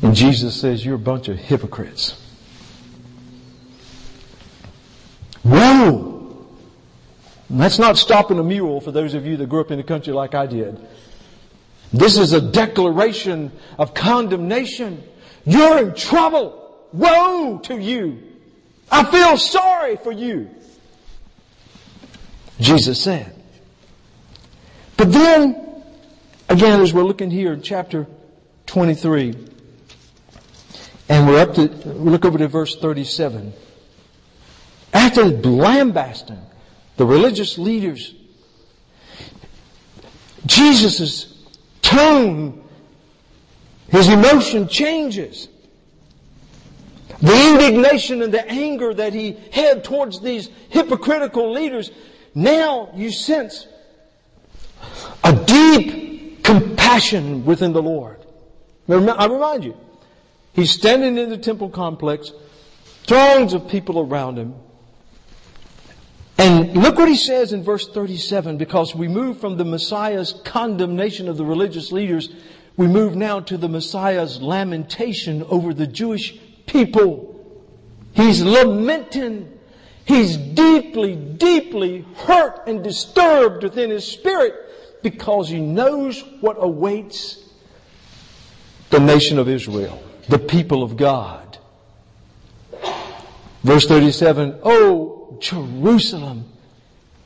And 0.00 0.14
Jesus 0.14 0.58
says, 0.58 0.84
You're 0.84 0.94
a 0.94 0.98
bunch 0.98 1.28
of 1.28 1.36
hypocrites. 1.36 2.20
Whoa! 5.42 6.46
And 7.48 7.60
that's 7.60 7.78
not 7.78 7.98
stopping 7.98 8.38
a 8.38 8.44
mule 8.44 8.80
for 8.80 8.92
those 8.92 9.14
of 9.14 9.26
you 9.26 9.36
that 9.38 9.48
grew 9.48 9.60
up 9.60 9.70
in 9.70 9.76
the 9.76 9.84
country 9.84 10.12
like 10.12 10.34
I 10.34 10.46
did. 10.46 10.80
This 11.92 12.16
is 12.16 12.32
a 12.32 12.40
declaration 12.40 13.52
of 13.78 13.92
condemnation. 13.92 15.02
You're 15.44 15.78
in 15.78 15.94
trouble. 15.94 16.63
Woe 16.94 17.58
to 17.64 17.76
you. 17.76 18.22
I 18.90 19.02
feel 19.04 19.36
sorry 19.36 19.96
for 19.96 20.12
you. 20.12 20.48
Jesus 22.60 23.02
said. 23.02 23.34
But 24.96 25.10
then, 25.12 25.82
again, 26.48 26.80
as 26.80 26.94
we're 26.94 27.02
looking 27.02 27.32
here 27.32 27.52
in 27.52 27.62
chapter 27.62 28.06
23, 28.66 29.34
and 31.08 31.26
we're 31.26 31.40
up 31.40 31.54
to, 31.54 31.66
we 31.66 32.10
look 32.10 32.24
over 32.24 32.38
to 32.38 32.46
verse 32.46 32.76
37. 32.76 33.52
After 34.92 35.24
lambasting 35.24 36.40
the 36.96 37.04
religious 37.04 37.58
leaders. 37.58 38.14
Jesus' 40.46 41.42
tone, 41.82 42.62
his 43.88 44.08
emotion 44.08 44.68
changes. 44.68 45.48
The 47.20 47.48
indignation 47.48 48.22
and 48.22 48.32
the 48.32 48.46
anger 48.48 48.92
that 48.94 49.12
he 49.12 49.38
had 49.52 49.84
towards 49.84 50.20
these 50.20 50.48
hypocritical 50.68 51.52
leaders, 51.52 51.90
now 52.34 52.90
you 52.94 53.10
sense 53.10 53.66
a 55.22 55.32
deep 55.32 56.42
compassion 56.44 57.44
within 57.44 57.72
the 57.72 57.82
Lord. 57.82 58.18
I 58.88 59.26
remind 59.26 59.64
you, 59.64 59.76
he's 60.52 60.70
standing 60.70 61.16
in 61.16 61.30
the 61.30 61.38
temple 61.38 61.70
complex, 61.70 62.32
throngs 63.04 63.54
of 63.54 63.68
people 63.68 63.98
around 64.00 64.38
him. 64.38 64.54
And 66.36 66.76
look 66.76 66.96
what 66.96 67.08
he 67.08 67.16
says 67.16 67.52
in 67.52 67.62
verse 67.62 67.88
37, 67.88 68.58
because 68.58 68.94
we 68.94 69.08
move 69.08 69.40
from 69.40 69.56
the 69.56 69.64
Messiah's 69.64 70.34
condemnation 70.44 71.28
of 71.28 71.36
the 71.36 71.44
religious 71.44 71.92
leaders, 71.92 72.28
we 72.76 72.88
move 72.88 73.14
now 73.14 73.40
to 73.40 73.56
the 73.56 73.68
Messiah's 73.68 74.42
lamentation 74.42 75.44
over 75.44 75.72
the 75.72 75.86
Jewish 75.86 76.36
people. 76.66 77.30
He's 78.12 78.42
lamenting. 78.42 79.50
He's 80.04 80.36
deeply, 80.36 81.16
deeply 81.16 82.06
hurt 82.16 82.66
and 82.66 82.82
disturbed 82.84 83.62
within 83.62 83.90
his 83.90 84.06
spirit 84.06 84.54
because 85.02 85.48
he 85.48 85.60
knows 85.60 86.22
what 86.40 86.56
awaits 86.58 87.42
the 88.90 89.00
nation 89.00 89.38
of 89.38 89.48
Israel, 89.48 90.02
the 90.28 90.38
people 90.38 90.82
of 90.82 90.96
God. 90.96 91.58
Verse 93.62 93.86
37, 93.86 94.60
Oh, 94.62 95.38
Jerusalem. 95.40 96.44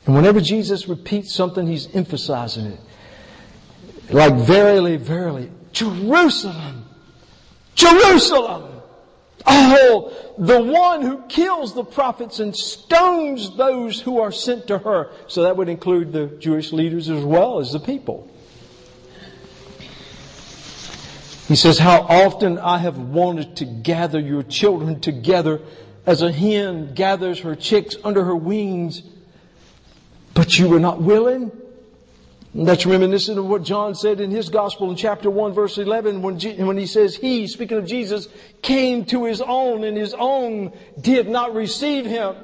And 0.05 0.15
whenever 0.15 0.41
Jesus 0.41 0.87
repeats 0.87 1.33
something, 1.35 1.67
he's 1.67 1.93
emphasizing 1.93 2.65
it. 2.67 2.79
Like, 4.09 4.33
verily, 4.35 4.97
verily, 4.97 5.51
Jerusalem! 5.71 6.85
Jerusalem! 7.75 8.78
Oh, 9.45 10.13
the 10.37 10.61
one 10.61 11.01
who 11.01 11.21
kills 11.27 11.73
the 11.73 11.83
prophets 11.83 12.39
and 12.39 12.55
stones 12.55 13.55
those 13.55 13.99
who 14.01 14.19
are 14.19 14.31
sent 14.31 14.67
to 14.67 14.77
her. 14.79 15.11
So 15.27 15.43
that 15.43 15.57
would 15.57 15.69
include 15.69 16.11
the 16.11 16.27
Jewish 16.27 16.71
leaders 16.71 17.09
as 17.09 17.23
well 17.23 17.59
as 17.59 17.71
the 17.71 17.79
people. 17.79 18.29
He 21.47 21.55
says, 21.55 21.79
How 21.79 22.01
often 22.01 22.59
I 22.59 22.77
have 22.77 22.97
wanted 22.97 23.55
to 23.57 23.65
gather 23.65 24.19
your 24.19 24.43
children 24.43 24.99
together 24.99 25.61
as 26.05 26.21
a 26.21 26.31
hen 26.31 26.93
gathers 26.93 27.39
her 27.39 27.55
chicks 27.55 27.95
under 28.03 28.23
her 28.23 28.35
wings, 28.35 29.01
but 30.33 30.57
you 30.57 30.69
were 30.69 30.79
not 30.79 31.01
willing. 31.01 31.51
And 32.53 32.67
that's 32.67 32.85
reminiscent 32.85 33.37
of 33.37 33.45
what 33.45 33.61
John 33.63 33.93
said 33.93 34.19
in 34.19 34.31
his 34.31 34.49
gospel 34.49 34.89
in 34.89 34.95
chapter 34.95 35.29
1 35.29 35.53
verse 35.53 35.77
11 35.77 36.21
when, 36.21 36.39
when 36.39 36.77
he 36.77 36.87
says 36.87 37.15
he, 37.15 37.47
speaking 37.47 37.77
of 37.77 37.85
Jesus, 37.85 38.27
came 38.61 39.05
to 39.05 39.25
his 39.25 39.41
own 39.41 39.83
and 39.83 39.95
his 39.95 40.15
own 40.17 40.73
did 40.99 41.29
not 41.29 41.53
receive 41.53 42.05
him. 42.05 42.35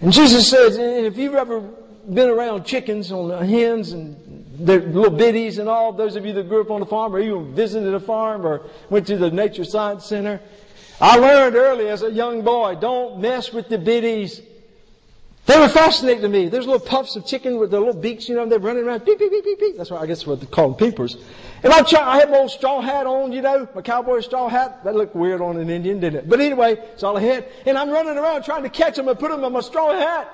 And 0.00 0.12
Jesus 0.12 0.50
says, 0.50 0.76
if 0.76 1.16
you've 1.16 1.36
ever 1.36 1.60
been 1.60 2.28
around 2.28 2.64
chickens 2.64 3.12
on 3.12 3.46
hens 3.46 3.92
and 3.92 4.16
their 4.58 4.80
little 4.80 5.16
biddies 5.16 5.58
and 5.58 5.68
all, 5.68 5.92
those 5.92 6.16
of 6.16 6.26
you 6.26 6.32
that 6.32 6.48
grew 6.48 6.62
up 6.62 6.70
on 6.72 6.80
the 6.80 6.86
farm 6.86 7.14
or 7.14 7.20
even 7.20 7.54
visited 7.54 7.94
a 7.94 8.00
farm 8.00 8.44
or 8.44 8.68
went 8.90 9.06
to 9.06 9.16
the 9.16 9.30
nature 9.30 9.64
science 9.64 10.04
center, 10.04 10.40
I 11.00 11.16
learned 11.18 11.54
early 11.54 11.88
as 11.88 12.02
a 12.02 12.10
young 12.10 12.42
boy, 12.42 12.74
don't 12.74 13.20
mess 13.20 13.52
with 13.52 13.68
the 13.68 13.78
biddies. 13.78 14.42
They 15.44 15.58
were 15.58 15.68
fascinating 15.68 16.22
to 16.22 16.28
me. 16.28 16.48
There's 16.48 16.66
little 16.66 16.80
puffs 16.80 17.16
of 17.16 17.26
chicken 17.26 17.58
with 17.58 17.72
their 17.72 17.80
little 17.80 18.00
beaks, 18.00 18.28
you 18.28 18.36
know, 18.36 18.46
they're 18.46 18.60
running 18.60 18.84
around, 18.84 19.04
beep, 19.04 19.18
beep, 19.18 19.30
beep, 19.30 19.44
beep, 19.44 19.58
beep. 19.58 19.76
That's 19.76 19.90
what 19.90 20.00
I 20.00 20.06
guess 20.06 20.24
what 20.24 20.38
they 20.38 20.46
call 20.46 20.70
them 20.70 20.78
peepers. 20.78 21.16
And 21.64 21.72
I'm 21.72 21.84
trying, 21.84 22.04
I 22.04 22.18
had 22.18 22.30
my 22.30 22.38
old 22.38 22.52
straw 22.52 22.80
hat 22.80 23.06
on, 23.06 23.32
you 23.32 23.42
know, 23.42 23.68
my 23.74 23.82
cowboy 23.82 24.20
straw 24.20 24.48
hat. 24.48 24.84
That 24.84 24.94
looked 24.94 25.16
weird 25.16 25.40
on 25.40 25.56
an 25.56 25.68
Indian, 25.68 25.98
didn't 25.98 26.20
it? 26.20 26.28
But 26.28 26.40
anyway, 26.40 26.74
it's 26.74 27.02
all 27.02 27.16
I 27.16 27.22
had. 27.22 27.48
And 27.66 27.76
I'm 27.76 27.90
running 27.90 28.16
around 28.18 28.44
trying 28.44 28.62
to 28.62 28.68
catch 28.68 28.94
them 28.94 29.08
and 29.08 29.18
put 29.18 29.32
them 29.32 29.42
in 29.42 29.52
my 29.52 29.60
straw 29.60 29.92
hat. 29.92 30.32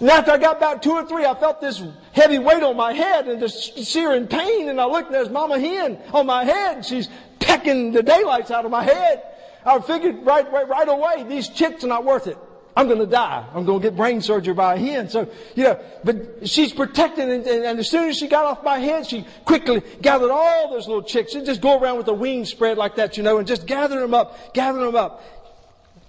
And 0.00 0.10
after 0.10 0.32
I 0.32 0.38
got 0.38 0.56
about 0.56 0.82
two 0.82 0.92
or 0.92 1.06
three, 1.06 1.24
I 1.24 1.34
felt 1.34 1.60
this 1.60 1.80
heavy 2.12 2.40
weight 2.40 2.64
on 2.64 2.76
my 2.76 2.92
head 2.92 3.28
and 3.28 3.40
this 3.40 3.70
searing 3.76 4.26
pain. 4.26 4.68
And 4.68 4.80
I 4.80 4.86
looked 4.86 5.06
and 5.06 5.14
there's 5.14 5.30
Mama 5.30 5.60
Hen 5.60 5.98
on 6.12 6.26
my 6.26 6.44
head. 6.44 6.84
She's 6.84 7.08
pecking 7.38 7.92
the 7.92 8.02
daylights 8.02 8.50
out 8.50 8.64
of 8.64 8.72
my 8.72 8.82
head. 8.82 9.22
I 9.64 9.78
figured 9.78 10.26
right, 10.26 10.50
right, 10.52 10.68
right 10.68 10.88
away, 10.88 11.24
these 11.28 11.48
chicks 11.48 11.84
are 11.84 11.88
not 11.88 12.04
worth 12.04 12.26
it. 12.26 12.36
I'm 12.74 12.86
going 12.86 13.00
to 13.00 13.06
die. 13.06 13.46
I'm 13.54 13.64
going 13.66 13.80
to 13.80 13.88
get 13.88 13.96
brain 13.96 14.22
surgery 14.22 14.54
by 14.54 14.74
a 14.74 14.78
hen. 14.78 15.08
So, 15.08 15.28
you 15.54 15.64
know, 15.64 15.78
but 16.04 16.48
she's 16.48 16.72
protecting 16.72 17.30
and, 17.30 17.46
and, 17.46 17.64
and, 17.64 17.78
as 17.78 17.90
soon 17.90 18.08
as 18.08 18.16
she 18.16 18.28
got 18.28 18.46
off 18.46 18.64
my 18.64 18.78
head, 18.78 19.06
she 19.06 19.26
quickly 19.44 19.82
gathered 20.00 20.30
all 20.30 20.70
those 20.70 20.88
little 20.88 21.02
chicks 21.02 21.34
and 21.34 21.44
just 21.44 21.60
go 21.60 21.78
around 21.78 21.98
with 21.98 22.06
the 22.06 22.14
wings 22.14 22.50
spread 22.50 22.78
like 22.78 22.96
that, 22.96 23.16
you 23.18 23.22
know, 23.22 23.38
and 23.38 23.46
just 23.46 23.66
gather 23.66 24.00
them 24.00 24.14
up, 24.14 24.54
gather 24.54 24.78
them 24.78 24.96
up, 24.96 25.22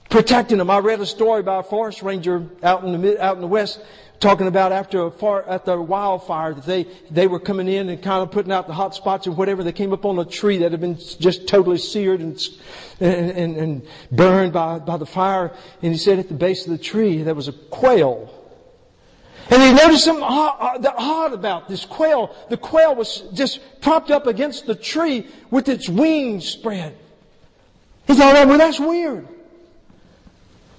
protecting 0.09 0.57
them. 0.57 0.69
I 0.69 0.79
read 0.79 1.01
a 1.01 1.05
story 1.05 1.43
by 1.43 1.59
a 1.59 1.63
forest 1.63 2.01
ranger 2.01 2.45
out 2.61 2.83
in 2.85 2.93
the, 2.93 2.97
mid, 2.97 3.17
out 3.17 3.35
in 3.35 3.41
the 3.41 3.47
west 3.47 3.81
talking 4.23 4.47
about 4.47 4.71
after 4.71 5.03
a 5.03 5.11
far, 5.11 5.47
at 5.47 5.65
the 5.65 5.79
wildfire 5.79 6.53
that 6.53 6.65
they, 6.65 6.87
they 7.11 7.27
were 7.27 7.39
coming 7.39 7.67
in 7.67 7.89
and 7.89 8.01
kind 8.01 8.23
of 8.23 8.31
putting 8.31 8.51
out 8.51 8.65
the 8.65 8.73
hot 8.73 8.95
spots 8.95 9.27
and 9.27 9.37
whatever. 9.37 9.63
They 9.63 9.73
came 9.73 9.93
up 9.93 10.05
on 10.05 10.17
a 10.17 10.25
tree 10.25 10.57
that 10.59 10.71
had 10.71 10.81
been 10.81 10.97
just 11.19 11.47
totally 11.47 11.77
seared 11.77 12.21
and, 12.21 12.39
and, 12.99 13.57
and 13.57 13.87
burned 14.11 14.53
by, 14.53 14.79
by 14.79 14.97
the 14.97 15.05
fire. 15.05 15.51
And 15.81 15.91
he 15.91 15.97
said 15.99 16.17
at 16.17 16.29
the 16.29 16.33
base 16.33 16.65
of 16.65 16.71
the 16.71 16.77
tree 16.77 17.21
there 17.21 17.35
was 17.35 17.49
a 17.49 17.53
quail. 17.53 18.33
And 19.49 19.61
he 19.61 19.73
noticed 19.73 20.05
something 20.05 20.23
odd, 20.23 20.85
odd 20.85 21.33
about 21.33 21.67
this 21.67 21.83
quail. 21.83 22.33
The 22.49 22.57
quail 22.57 22.95
was 22.95 23.23
just 23.33 23.59
propped 23.81 24.09
up 24.09 24.25
against 24.25 24.65
the 24.65 24.75
tree 24.75 25.27
with 25.51 25.67
its 25.67 25.89
wings 25.89 26.47
spread. 26.47 26.97
He 28.07 28.15
thought, 28.15 28.35
oh, 28.37 28.47
well, 28.47 28.57
that's 28.57 28.79
weird. 28.79 29.27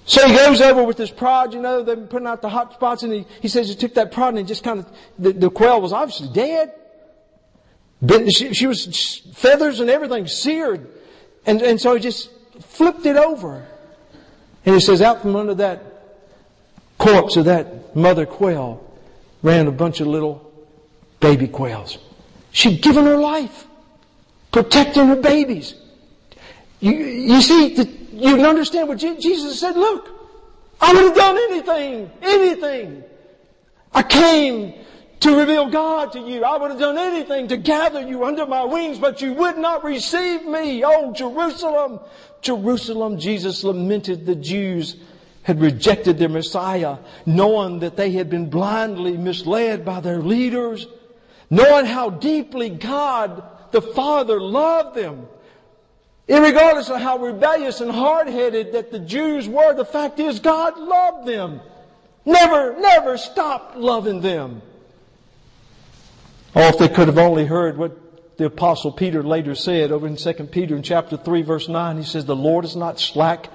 So 0.07 0.27
he 0.29 0.35
goes 0.35 0.61
over 0.61 0.83
with 0.83 0.99
his 0.99 1.11
prod, 1.11 1.55
you 1.55 1.61
know, 1.61 1.83
they're 1.83 1.97
putting 1.97 2.27
out 2.27 2.43
the 2.43 2.49
hot 2.49 2.75
spots, 2.75 3.03
and 3.03 3.13
he, 3.13 3.27
he 3.41 3.49
says 3.49 3.69
he 3.69 3.75
took 3.75 3.95
that 3.95 4.13
prod 4.13 4.31
and 4.31 4.39
he 4.39 4.45
just 4.45 4.63
kind 4.63 4.81
of, 4.81 4.93
the, 5.19 5.33
the 5.33 5.51
quail 5.51 5.81
was 5.81 5.93
obviously 5.93 6.29
dead. 6.33 6.75
She, 8.29 8.53
she 8.53 8.67
was 8.67 9.23
feathers 9.35 9.81
and 9.81 9.89
everything 9.89 10.27
seared. 10.27 10.87
And, 11.47 11.63
and 11.63 11.81
so 11.81 11.95
he 11.95 12.01
just 12.01 12.31
flipped 12.61 13.07
it 13.07 13.17
over. 13.17 13.67
And 14.67 14.75
he 14.75 14.81
says, 14.81 15.01
out 15.01 15.23
from 15.23 15.37
under 15.37 15.55
that 15.55 15.83
corpse 16.99 17.37
of 17.37 17.47
that 17.47 17.97
mother 17.97 18.27
quail 18.27 18.85
ran 19.43 19.67
a 19.67 19.73
bunch 19.73 20.01
of 20.01 20.07
little 20.07 20.53
baby 21.21 21.49
quails. 21.49 21.99
She'd 22.53 22.83
given 22.83 23.05
her 23.07 23.17
life, 23.17 23.67
protecting 24.53 25.07
her 25.07 25.17
babies. 25.17 25.75
You, 26.81 26.93
you 26.93 27.41
see, 27.41 27.75
the, 27.75 27.85
you 28.15 28.37
can 28.37 28.47
understand 28.47 28.89
what 28.89 28.99
Jesus 28.99 29.59
said, 29.59 29.77
look, 29.77 30.09
I 30.81 30.93
would 30.93 31.05
have 31.05 31.15
done 31.15 31.37
anything, 31.37 32.11
anything. 32.23 33.05
I 33.93 34.03
came 34.03 34.75
to 35.21 35.37
reveal 35.39 35.71
God 35.71 36.13
to 36.13 36.21
you. 36.21 36.45
I 36.45 36.59
would 36.59 36.71
have 36.71 36.81
done 36.81 36.99
anything 36.99 37.49
to 37.49 37.57
gather 37.57 38.07
you 38.07 38.25
under 38.25 38.47
my 38.47 38.65
wings, 38.65 38.99
but 38.99 39.23
you 39.23 39.33
would 39.35 39.57
not 39.57 39.85
receive 39.85 40.45
me. 40.45 40.85
Oh, 40.85 41.13
Jerusalem, 41.13 42.01
Jerusalem, 42.43 43.19
Jesus 43.19 43.65
lamented 43.65 44.27
the 44.27 44.35
Jews 44.35 44.97
had 45.45 45.61
rejected 45.61 46.19
their 46.19 46.29
Messiah, 46.29 46.99
knowing 47.27 47.81
that 47.81 47.97
they 47.97 48.11
had 48.13 48.31
been 48.31 48.49
blindly 48.49 49.17
misled 49.17 49.85
by 49.85 50.01
their 50.01 50.21
leaders, 50.21 50.87
knowing 51.51 51.85
how 51.85 52.11
deeply 52.11 52.71
God 52.71 53.43
the 53.71 53.83
Father 53.83 54.41
loved 54.41 54.97
them. 54.97 55.27
Irregardless 56.29 56.89
of 56.89 57.01
how 57.01 57.19
rebellious 57.19 57.81
and 57.81 57.91
hard-headed 57.91 58.73
that 58.73 58.91
the 58.91 58.99
Jews 58.99 59.49
were, 59.49 59.75
the 59.75 59.85
fact 59.85 60.19
is 60.19 60.41
God 60.41 60.79
loved 60.79 61.29
them. 61.29 61.61
Never, 62.25 62.79
never 62.81 63.19
stopped 63.19 63.77
loving 63.77 64.23
them. 64.23 64.63
Oh, 66.57 66.69
if 66.69 66.79
they 66.79 66.89
could 66.89 67.09
have 67.09 67.19
only 67.19 67.45
heard 67.45 67.77
what 67.77 68.37
the 68.39 68.47
apostle 68.47 68.93
Peter 68.93 69.23
later 69.23 69.55
said 69.55 69.93
over 69.93 70.07
in 70.07 70.17
2 70.17 70.33
Peter 70.45 70.75
in 70.75 70.83
chapter 70.83 71.17
3 71.17 71.43
verse 71.43 71.69
9, 71.69 71.99
he 71.99 72.05
says, 72.05 72.25
the 72.25 72.35
Lord 72.35 72.65
is 72.65 72.75
not 72.75 72.99
slack 72.99 73.51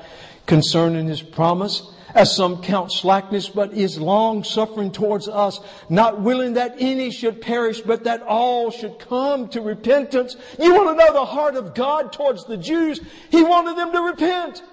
concerning 0.46 1.08
his 1.08 1.22
promise, 1.22 1.82
as 2.16 2.36
some 2.36 2.62
count 2.62 2.92
slackness, 2.92 3.50
but 3.50 3.74
is 3.74 4.00
long 4.00 4.44
suffering 4.44 4.92
towards 4.92 5.28
us, 5.28 5.60
not 5.90 6.22
willing 6.22 6.54
that 6.54 6.76
any 6.80 7.12
should 7.12 7.42
perish, 7.42 7.82
but 7.82 8.04
that 8.06 8.22
all 8.24 8.72
should 8.72 9.00
come 9.00 9.48
to 9.50 9.62
repentance. 9.62 10.36
You 10.60 10.74
want 10.74 10.90
to 10.90 11.06
know 11.06 11.14
the 11.14 11.26
heart 11.26 11.56
of 11.56 11.74
God 11.76 12.12
towards 12.12 12.46
the 12.46 12.58
Jews? 12.58 13.00
He 13.30 13.44
wanted 13.44 13.78
them 13.78 13.92
to 13.92 14.02
repent. 14.02 14.64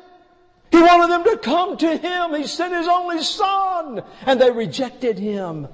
He 0.70 0.80
wanted 0.80 1.10
them 1.10 1.24
to 1.24 1.38
come 1.38 1.76
to 1.78 1.96
Him. 1.96 2.34
He 2.34 2.46
sent 2.46 2.74
His 2.74 2.88
only 2.88 3.22
Son, 3.22 4.02
and 4.24 4.40
they 4.40 4.50
rejected 4.50 5.18
Him. 5.18 5.68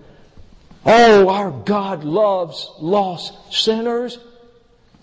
Oh, 0.85 1.29
our 1.29 1.51
God 1.51 2.05
loves 2.05 2.71
lost 2.81 3.35
sinners. 3.53 4.19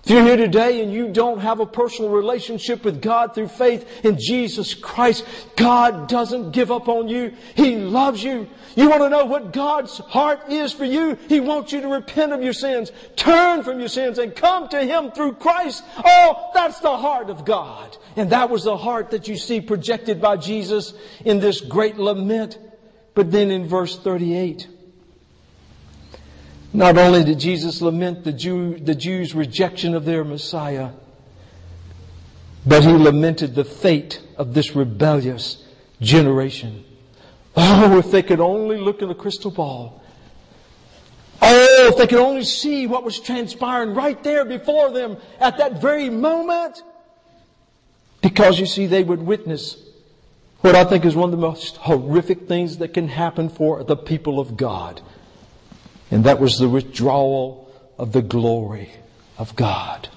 If 0.10 0.16
you're 0.16 0.24
here 0.24 0.38
today 0.38 0.82
and 0.82 0.92
you 0.92 1.10
don't 1.10 1.38
have 1.38 1.60
a 1.60 1.68
personal 1.68 2.10
relationship 2.10 2.84
with 2.84 3.00
God 3.00 3.36
through 3.36 3.50
faith 3.50 4.04
in 4.04 4.18
Jesus 4.18 4.74
Christ, 4.74 5.24
God 5.56 6.10
doesn't 6.10 6.50
give 6.50 6.72
up 6.72 6.90
on 6.90 7.08
you. 7.08 7.36
He 7.54 7.76
loves 7.76 8.24
you. 8.24 8.48
You 8.76 8.90
want 8.90 9.04
to 9.04 9.10
know 9.10 9.26
what 9.26 9.54
God's 9.54 10.00
heart 10.00 10.50
is 10.50 10.74
for 10.74 10.84
you? 10.84 11.16
He 11.28 11.40
wants 11.40 11.72
you 11.74 11.82
to 11.82 11.88
repent 11.88 12.34
of 12.34 12.42
your 12.42 12.54
sins, 12.54 12.92
turn 13.18 13.62
from 13.62 13.78
your 13.80 13.88
sins, 13.88 14.18
and 14.18 14.36
come 14.36 14.68
to 14.70 14.84
Him 14.84 15.12
through 15.12 15.34
Christ. 15.34 15.84
Oh, 16.04 16.50
that's 16.56 16.80
the 16.80 16.98
heart 16.98 17.30
of 17.30 17.46
God. 17.46 17.96
And 18.16 18.32
that 18.32 18.50
was 18.50 18.64
the 18.64 18.78
heart 18.78 19.12
that 19.12 19.28
you 19.28 19.38
see 19.38 19.62
projected 19.62 20.20
by 20.20 20.38
Jesus 20.38 20.96
in 21.24 21.40
this 21.40 21.62
great 21.62 21.98
lament. 21.98 22.58
But 23.14 23.30
then 23.30 23.52
in 23.52 23.68
verse 23.68 24.00
38, 24.00 24.68
not 26.74 26.98
only 26.98 27.24
did 27.24 27.40
Jesus 27.40 27.82
lament 27.82 28.24
the, 28.24 28.32
Jew, 28.32 28.78
the 28.78 28.96
Jews' 28.96 29.34
rejection 29.34 29.96
of 29.96 30.06
their 30.06 30.24
Messiah, 30.24 30.92
but 32.66 32.84
he 32.84 32.92
lamented 32.92 33.56
the 33.56 33.64
fate 33.64 34.22
of 34.38 34.54
this 34.54 34.76
rebellious 34.76 35.64
generation. 36.02 36.86
Oh, 37.56 37.98
if 37.98 38.12
they 38.12 38.22
could 38.22 38.40
only 38.40 38.78
look 38.78 39.02
in 39.02 39.08
the 39.08 39.16
crystal 39.16 39.52
ball. 39.52 40.04
Oh, 41.42 41.88
if 41.90 41.98
they 41.98 42.08
could 42.08 42.20
only 42.20 42.44
see 42.44 42.86
what 42.86 43.04
was 43.04 43.20
transpiring 43.20 43.94
right 43.94 44.22
there 44.24 44.46
before 44.46 44.92
them 44.92 45.18
at 45.40 45.58
that 45.58 45.82
very 45.82 46.10
moment. 46.10 46.84
Because 48.22 48.60
you 48.60 48.66
see, 48.66 48.86
they 48.86 49.04
would 49.04 49.22
witness 49.22 49.78
what 50.62 50.76
I 50.76 50.84
think 50.84 51.06
is 51.06 51.16
one 51.16 51.30
of 51.30 51.32
the 51.32 51.38
most 51.38 51.78
horrific 51.78 52.48
things 52.48 52.78
that 52.78 52.94
can 52.94 53.08
happen 53.08 53.50
for 53.50 53.84
the 53.84 53.96
people 53.96 54.40
of 54.40 54.58
God. 54.58 55.02
And 56.12 56.24
that 56.24 56.40
was 56.40 56.58
the 56.58 56.70
withdrawal 56.70 57.72
of 57.98 58.12
the 58.12 58.22
glory 58.22 58.92
of 59.38 59.56
God. 59.56 60.10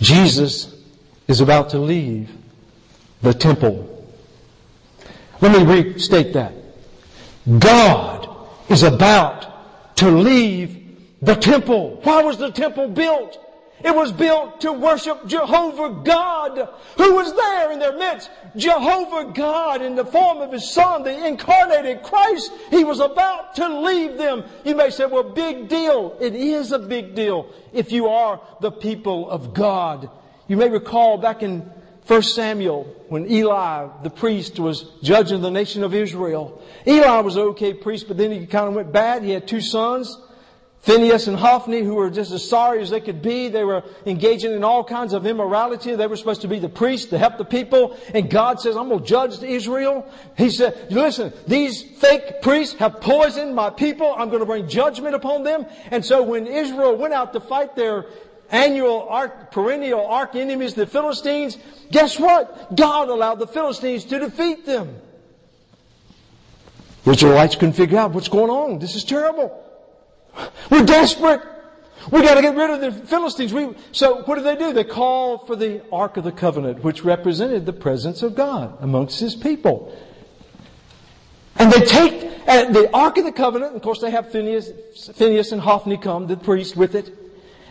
Jesus 0.00 0.74
is 1.28 1.40
about 1.40 1.70
to 1.70 1.78
leave 1.78 2.30
the 3.22 3.34
temple. 3.34 3.86
Let 5.40 5.52
me 5.52 5.64
restate 5.64 6.32
that. 6.34 6.52
God 7.58 8.28
is 8.68 8.82
about 8.82 9.96
to 9.96 10.10
leave 10.10 10.98
the 11.20 11.34
temple. 11.34 12.00
Why 12.02 12.22
was 12.22 12.38
the 12.38 12.50
temple 12.50 12.88
built? 12.88 13.38
It 13.82 13.94
was 13.94 14.12
built 14.12 14.60
to 14.60 14.72
worship 14.72 15.26
Jehovah 15.26 16.02
God, 16.04 16.68
who 16.96 17.14
was 17.14 17.34
there 17.34 17.72
in 17.72 17.78
their 17.78 17.96
midst. 17.96 18.30
Jehovah 18.56 19.32
God 19.32 19.80
in 19.80 19.94
the 19.94 20.04
form 20.04 20.38
of 20.38 20.52
His 20.52 20.70
Son, 20.70 21.02
the 21.02 21.26
incarnated 21.26 22.02
Christ. 22.02 22.52
He 22.70 22.84
was 22.84 23.00
about 23.00 23.54
to 23.56 23.80
leave 23.80 24.18
them. 24.18 24.44
You 24.64 24.74
may 24.74 24.90
say, 24.90 25.06
well, 25.06 25.22
big 25.22 25.68
deal. 25.68 26.16
It 26.20 26.34
is 26.34 26.72
a 26.72 26.78
big 26.78 27.14
deal 27.14 27.48
if 27.72 27.90
you 27.92 28.08
are 28.08 28.40
the 28.60 28.70
people 28.70 29.30
of 29.30 29.54
God. 29.54 30.10
You 30.46 30.56
may 30.56 30.68
recall 30.68 31.16
back 31.16 31.42
in 31.42 31.70
1 32.06 32.22
Samuel 32.22 32.84
when 33.08 33.30
Eli, 33.30 33.88
the 34.02 34.10
priest, 34.10 34.58
was 34.58 34.84
judging 35.02 35.42
the 35.42 35.50
nation 35.50 35.84
of 35.84 35.94
Israel. 35.94 36.60
Eli 36.86 37.20
was 37.20 37.36
an 37.36 37.42
okay 37.42 37.72
priest, 37.72 38.08
but 38.08 38.16
then 38.16 38.32
he 38.32 38.46
kind 38.46 38.68
of 38.68 38.74
went 38.74 38.92
bad. 38.92 39.22
He 39.22 39.30
had 39.30 39.46
two 39.46 39.60
sons. 39.60 40.18
Phineas 40.82 41.26
and 41.26 41.36
Hophni, 41.36 41.82
who 41.82 41.94
were 41.94 42.08
just 42.08 42.32
as 42.32 42.48
sorry 42.48 42.80
as 42.80 42.88
they 42.88 43.02
could 43.02 43.20
be, 43.20 43.48
they 43.48 43.64
were 43.64 43.82
engaging 44.06 44.52
in 44.52 44.64
all 44.64 44.82
kinds 44.82 45.12
of 45.12 45.26
immorality. 45.26 45.94
They 45.94 46.06
were 46.06 46.16
supposed 46.16 46.40
to 46.40 46.48
be 46.48 46.58
the 46.58 46.70
priests 46.70 47.10
to 47.10 47.18
help 47.18 47.36
the 47.36 47.44
people. 47.44 47.98
And 48.14 48.30
God 48.30 48.60
says, 48.60 48.76
I'm 48.76 48.88
going 48.88 49.00
to 49.00 49.06
judge 49.06 49.42
Israel. 49.42 50.10
He 50.38 50.48
said, 50.48 50.90
listen, 50.90 51.34
these 51.46 51.82
fake 51.82 52.40
priests 52.40 52.76
have 52.78 53.02
poisoned 53.02 53.54
my 53.54 53.68
people. 53.68 54.14
I'm 54.16 54.28
going 54.30 54.40
to 54.40 54.46
bring 54.46 54.68
judgment 54.68 55.14
upon 55.14 55.42
them. 55.42 55.66
And 55.90 56.02
so 56.02 56.22
when 56.22 56.46
Israel 56.46 56.96
went 56.96 57.12
out 57.12 57.34
to 57.34 57.40
fight 57.40 57.76
their 57.76 58.06
annual 58.50 59.06
arch, 59.06 59.32
perennial 59.50 60.06
arch 60.06 60.34
enemies, 60.34 60.72
the 60.72 60.86
Philistines, 60.86 61.58
guess 61.90 62.18
what? 62.18 62.74
God 62.74 63.10
allowed 63.10 63.38
the 63.38 63.46
Philistines 63.46 64.06
to 64.06 64.18
defeat 64.18 64.64
them. 64.64 64.96
The 67.04 67.10
Israelites 67.10 67.54
couldn't 67.54 67.74
figure 67.74 67.98
out 67.98 68.12
what's 68.12 68.28
going 68.28 68.50
on. 68.50 68.78
This 68.78 68.94
is 68.94 69.04
terrible. 69.04 69.66
We're 70.70 70.84
desperate. 70.84 71.42
We 72.10 72.22
got 72.22 72.34
to 72.34 72.42
get 72.42 72.56
rid 72.56 72.70
of 72.70 72.80
the 72.80 73.06
Philistines. 73.06 73.52
We, 73.52 73.74
so 73.92 74.22
what 74.22 74.36
do 74.36 74.42
they 74.42 74.56
do? 74.56 74.72
They 74.72 74.84
call 74.84 75.38
for 75.38 75.54
the 75.54 75.82
Ark 75.92 76.16
of 76.16 76.24
the 76.24 76.32
Covenant, 76.32 76.82
which 76.82 77.04
represented 77.04 77.66
the 77.66 77.72
presence 77.72 78.22
of 78.22 78.34
God 78.34 78.76
amongst 78.80 79.20
His 79.20 79.34
people. 79.34 79.96
And 81.56 81.70
they 81.70 81.84
take 81.84 82.48
uh, 82.48 82.70
the 82.70 82.90
Ark 82.94 83.18
of 83.18 83.24
the 83.24 83.32
Covenant. 83.32 83.76
Of 83.76 83.82
course, 83.82 84.00
they 84.00 84.10
have 84.10 84.32
Phineas, 84.32 84.70
Phineas 85.14 85.52
and 85.52 85.60
Hophni 85.60 85.98
come, 85.98 86.26
the 86.26 86.36
priest, 86.36 86.74
with 86.74 86.94
it. 86.94 87.14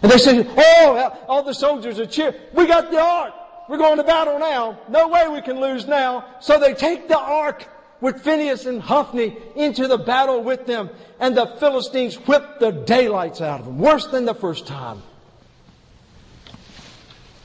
And 0.01 0.11
they 0.11 0.17
say, 0.17 0.45
"Oh, 0.47 1.25
all 1.27 1.43
the 1.43 1.53
soldiers 1.53 1.99
are 1.99 2.05
cheering. 2.05 2.35
We 2.53 2.67
got 2.67 2.91
the 2.91 3.01
Ark. 3.01 3.33
We're 3.67 3.77
going 3.77 3.97
to 3.97 4.03
battle 4.03 4.39
now. 4.39 4.79
No 4.89 5.07
way 5.07 5.27
we 5.27 5.41
can 5.41 5.59
lose 5.59 5.87
now." 5.87 6.25
So 6.39 6.59
they 6.59 6.73
take 6.73 7.07
the 7.07 7.17
Ark 7.17 7.67
with 8.01 8.21
Phineas 8.21 8.65
and 8.65 8.81
Hophni 8.81 9.35
into 9.55 9.87
the 9.87 9.97
battle 9.97 10.41
with 10.41 10.65
them, 10.65 10.89
and 11.19 11.35
the 11.35 11.45
Philistines 11.59 12.15
whipped 12.15 12.59
the 12.59 12.71
daylights 12.71 13.41
out 13.41 13.59
of 13.59 13.65
them, 13.65 13.79
worse 13.79 14.07
than 14.07 14.25
the 14.25 14.33
first 14.33 14.65
time. 14.67 15.01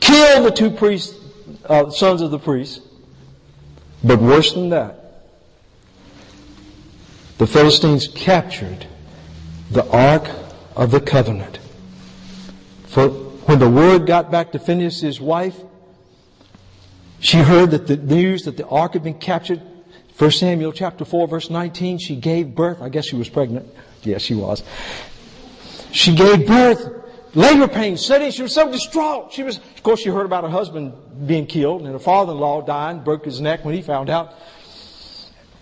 Killed 0.00 0.46
the 0.46 0.50
two 0.50 0.70
priests, 0.70 1.16
uh, 1.66 1.90
sons 1.90 2.20
of 2.20 2.30
the 2.30 2.38
priests, 2.38 2.80
but 4.02 4.20
worse 4.20 4.52
than 4.52 4.68
that, 4.68 5.00
the 7.38 7.46
Philistines 7.46 8.06
captured 8.08 8.86
the 9.70 9.84
Ark 9.88 10.28
of 10.76 10.90
the 10.92 11.00
Covenant. 11.00 11.58
For 12.86 13.08
when 13.08 13.58
the 13.58 13.68
word 13.68 14.06
got 14.06 14.30
back 14.30 14.52
to 14.52 14.58
Phineas' 14.58 15.20
wife, 15.20 15.56
she 17.18 17.38
heard 17.38 17.72
that 17.72 17.86
the 17.88 17.96
news 17.96 18.44
that 18.44 18.56
the 18.56 18.66
Ark 18.68 18.92
had 18.92 19.02
been 19.02 19.18
captured 19.18 19.60
1 20.18 20.30
Samuel 20.30 20.72
chapter 20.72 21.04
4 21.04 21.26
verse 21.28 21.50
19, 21.50 21.98
she 21.98 22.16
gave 22.16 22.54
birth. 22.54 22.80
I 22.80 22.88
guess 22.88 23.06
she 23.06 23.16
was 23.16 23.28
pregnant. 23.28 23.68
Yes, 24.02 24.22
she 24.22 24.34
was. 24.34 24.62
She 25.90 26.14
gave 26.14 26.46
birth. 26.46 27.02
Labor 27.34 27.66
pains 27.66 28.04
setting. 28.04 28.30
She 28.30 28.42
was 28.42 28.54
so 28.54 28.70
distraught. 28.70 29.32
She 29.32 29.42
was, 29.42 29.56
of 29.58 29.82
course, 29.82 30.00
she 30.00 30.08
heard 30.08 30.26
about 30.26 30.44
her 30.44 30.50
husband 30.50 30.92
being 31.26 31.46
killed 31.46 31.82
and 31.82 31.90
her 31.90 31.98
father-in-law 31.98 32.62
dying, 32.62 33.00
broke 33.00 33.24
his 33.24 33.40
neck 33.40 33.64
when 33.64 33.74
he 33.74 33.82
found 33.82 34.08
out. 34.08 34.34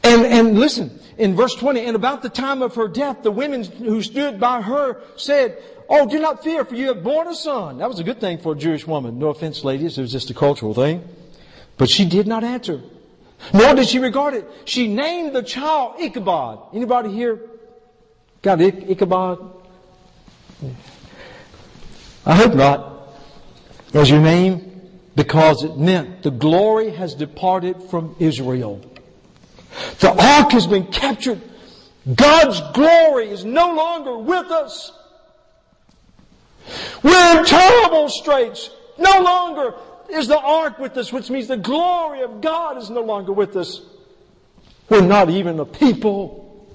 And, 0.03 0.27
and 0.27 0.59
listen, 0.59 1.01
in 1.17 1.35
verse 1.35 1.55
20, 1.55 1.81
and 1.81 1.97
about 1.97 2.23
the 2.23 2.29
time 2.29 2.61
of 2.61 2.75
her 2.75 2.89
death, 2.89 3.23
the 3.23 3.31
women 3.31 3.65
who 3.65 4.03
stood 4.03 4.39
by 4.39 4.61
her 4.61 5.01
said, 5.17 5.63
Oh, 5.89 6.09
do 6.09 6.19
not 6.19 6.43
fear, 6.43 6.65
for 6.65 6.75
you 6.75 6.89
have 6.89 7.03
borne 7.03 7.29
a 7.29 7.35
son. 7.35 7.79
That 7.79 7.89
was 7.89 8.01
a 8.01 8.05
good 8.05 8.21
thing 8.21 8.39
for 8.39 8.53
a 8.53 8.57
Jewish 8.57 8.87
woman. 8.87 9.19
No 9.19 9.29
offense, 9.29 9.65
ladies, 9.65 9.97
it 9.99 10.03
was 10.03 10.13
just 10.13 10.31
a 10.31 10.35
cultural 10.35 10.75
thing. 10.75 11.07
But 11.77 11.89
she 11.89 12.05
did 12.05 12.27
not 12.27 12.45
answer. 12.45 12.83
Nor 13.53 13.75
did 13.75 13.89
she 13.89 13.99
regard 13.99 14.35
it. 14.35 14.49
She 14.65 14.89
named 14.89 15.35
the 15.35 15.43
child 15.43 16.01
Ichabod. 16.01 16.75
Anybody 16.75 17.13
here 17.13 17.41
got 18.41 18.61
Ichabod? 18.61 19.39
I 22.25 22.35
hope 22.35 22.55
not. 22.55 23.09
As 23.95 24.09
your 24.09 24.21
name, 24.21 24.73
because 25.15 25.65
it 25.65 25.77
meant 25.77 26.23
the 26.23 26.31
glory 26.31 26.91
has 26.91 27.15
departed 27.15 27.83
from 27.91 28.17
Israel. 28.19 28.81
The 30.01 30.11
ark 30.11 30.53
has 30.53 30.67
been 30.67 30.87
captured. 30.87 31.41
God's 32.15 32.61
glory 32.73 33.29
is 33.29 33.45
no 33.45 33.75
longer 33.75 34.19
with 34.19 34.51
us. 34.51 34.93
We're 37.03 37.41
in 37.41 37.45
terrible 37.45 38.09
straits. 38.09 38.71
No 38.99 39.21
longer 39.21 39.75
is 40.13 40.29
the 40.29 40.39
ark 40.39 40.79
with 40.79 40.97
us, 40.97 41.13
which 41.13 41.31
means 41.31 41.49
the 41.49 41.57
glory 41.57 42.23
of 42.23 42.41
God 42.41 42.79
is 42.79 42.91
no 42.91 43.01
longer 43.01 43.33
with 43.33 43.57
us. 43.57 43.81
We're 44.89 45.01
not 45.01 45.31
even 45.31 45.59
a 45.59 45.65
people. 45.65 46.69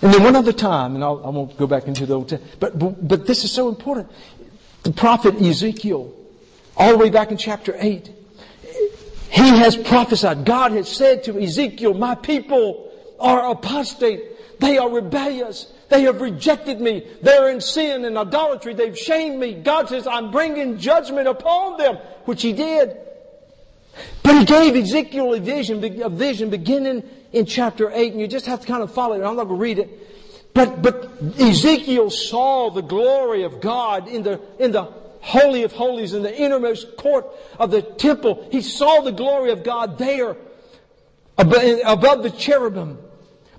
And 0.00 0.12
then 0.12 0.22
one 0.22 0.36
other 0.36 0.52
time, 0.52 0.94
and 0.94 1.04
I'll, 1.04 1.20
I 1.24 1.28
will 1.28 1.46
not 1.46 1.56
go 1.56 1.66
back 1.66 1.86
into 1.86 2.06
the 2.06 2.14
Old 2.14 2.28
Testament, 2.28 2.60
but, 2.60 2.78
but, 2.78 3.08
but 3.08 3.26
this 3.26 3.44
is 3.44 3.52
so 3.52 3.68
important. 3.68 4.10
The 4.82 4.92
prophet 4.92 5.40
Ezekiel, 5.40 6.14
all 6.76 6.92
the 6.92 6.98
way 6.98 7.10
back 7.10 7.30
in 7.30 7.36
chapter 7.36 7.74
8, 7.78 8.10
he 9.30 9.48
has 9.58 9.76
prophesied. 9.76 10.44
God 10.44 10.72
has 10.72 10.88
said 10.88 11.24
to 11.24 11.38
Ezekiel, 11.38 11.94
my 11.94 12.14
people 12.14 12.92
are 13.18 13.50
apostate. 13.50 14.60
They 14.60 14.78
are 14.78 14.88
rebellious. 14.88 15.72
They 15.88 16.02
have 16.02 16.20
rejected 16.20 16.80
me. 16.80 17.06
They're 17.22 17.50
in 17.50 17.60
sin 17.60 18.04
and 18.04 18.16
idolatry. 18.16 18.74
They've 18.74 18.98
shamed 18.98 19.38
me. 19.38 19.54
God 19.54 19.88
says, 19.88 20.06
I'm 20.06 20.30
bringing 20.30 20.78
judgment 20.78 21.28
upon 21.28 21.78
them, 21.78 21.96
which 22.24 22.42
He 22.42 22.52
did. 22.52 22.96
But 24.22 24.38
He 24.38 24.44
gave 24.44 24.76
Ezekiel 24.76 25.34
a 25.34 25.40
vision, 25.40 26.02
a 26.02 26.08
vision 26.08 26.50
beginning 26.50 27.08
in 27.32 27.46
chapter 27.46 27.90
8, 27.92 28.12
and 28.12 28.20
you 28.20 28.28
just 28.28 28.46
have 28.46 28.60
to 28.60 28.66
kind 28.66 28.82
of 28.82 28.92
follow 28.92 29.14
it. 29.14 29.24
I'm 29.24 29.36
not 29.36 29.44
going 29.44 29.58
to 29.58 29.62
read 29.62 29.78
it. 29.78 30.54
But, 30.54 30.82
but 30.82 31.10
Ezekiel 31.38 32.10
saw 32.10 32.70
the 32.70 32.80
glory 32.80 33.42
of 33.42 33.60
God 33.60 34.08
in 34.08 34.22
the, 34.22 34.40
in 34.58 34.70
the 34.70 34.84
Holy 35.20 35.64
of 35.64 35.72
Holies, 35.72 36.14
in 36.14 36.22
the 36.22 36.34
innermost 36.34 36.96
court 36.96 37.26
of 37.58 37.70
the 37.70 37.82
temple. 37.82 38.46
He 38.52 38.60
saw 38.60 39.00
the 39.00 39.10
glory 39.10 39.50
of 39.50 39.64
God 39.64 39.98
there 39.98 40.36
above 41.36 42.22
the 42.22 42.30
cherubim. 42.30 42.98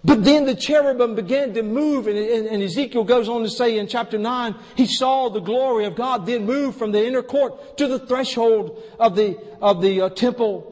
But 0.06 0.24
then 0.24 0.46
the 0.46 0.54
cherubim 0.54 1.16
began 1.16 1.56
to 1.56 1.64
move, 1.64 2.06
and, 2.06 2.16
and, 2.16 2.62
Ezekiel 2.62 3.04
goes 3.06 3.28
on 3.28 3.42
to 3.42 3.50
say 3.50 3.80
in 3.80 3.88
chapter 3.88 4.20
9, 4.20 4.54
he 4.76 4.86
saw 4.86 5.30
the 5.30 5.40
glory 5.40 5.86
of 5.86 5.96
God 5.96 6.28
then 6.28 6.46
move 6.46 6.76
from 6.76 6.92
the 6.92 7.04
inner 7.04 7.24
court 7.24 7.80
to 7.80 7.88
the 7.88 7.98
threshold 7.98 8.84
of 9.00 9.16
the, 9.16 9.36
of 9.64 9.82
the 9.82 10.02
uh, 10.02 10.10
temple. 10.10 10.72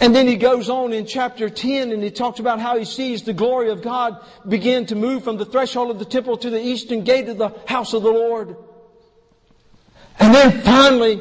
And 0.00 0.16
then 0.16 0.26
he 0.26 0.36
goes 0.36 0.70
on 0.70 0.94
in 0.94 1.04
chapter 1.04 1.50
10 1.50 1.92
and 1.92 2.02
he 2.02 2.10
talks 2.10 2.40
about 2.40 2.60
how 2.60 2.78
he 2.78 2.86
sees 2.86 3.24
the 3.24 3.34
glory 3.34 3.68
of 3.68 3.82
God 3.82 4.24
begin 4.48 4.86
to 4.86 4.96
move 4.96 5.22
from 5.22 5.36
the 5.36 5.44
threshold 5.44 5.90
of 5.90 5.98
the 5.98 6.06
temple 6.06 6.38
to 6.38 6.48
the 6.48 6.60
eastern 6.60 7.04
gate 7.04 7.28
of 7.28 7.36
the 7.36 7.50
house 7.66 7.92
of 7.92 8.02
the 8.02 8.10
Lord. 8.10 8.56
And 10.18 10.34
then 10.34 10.62
finally, 10.62 11.20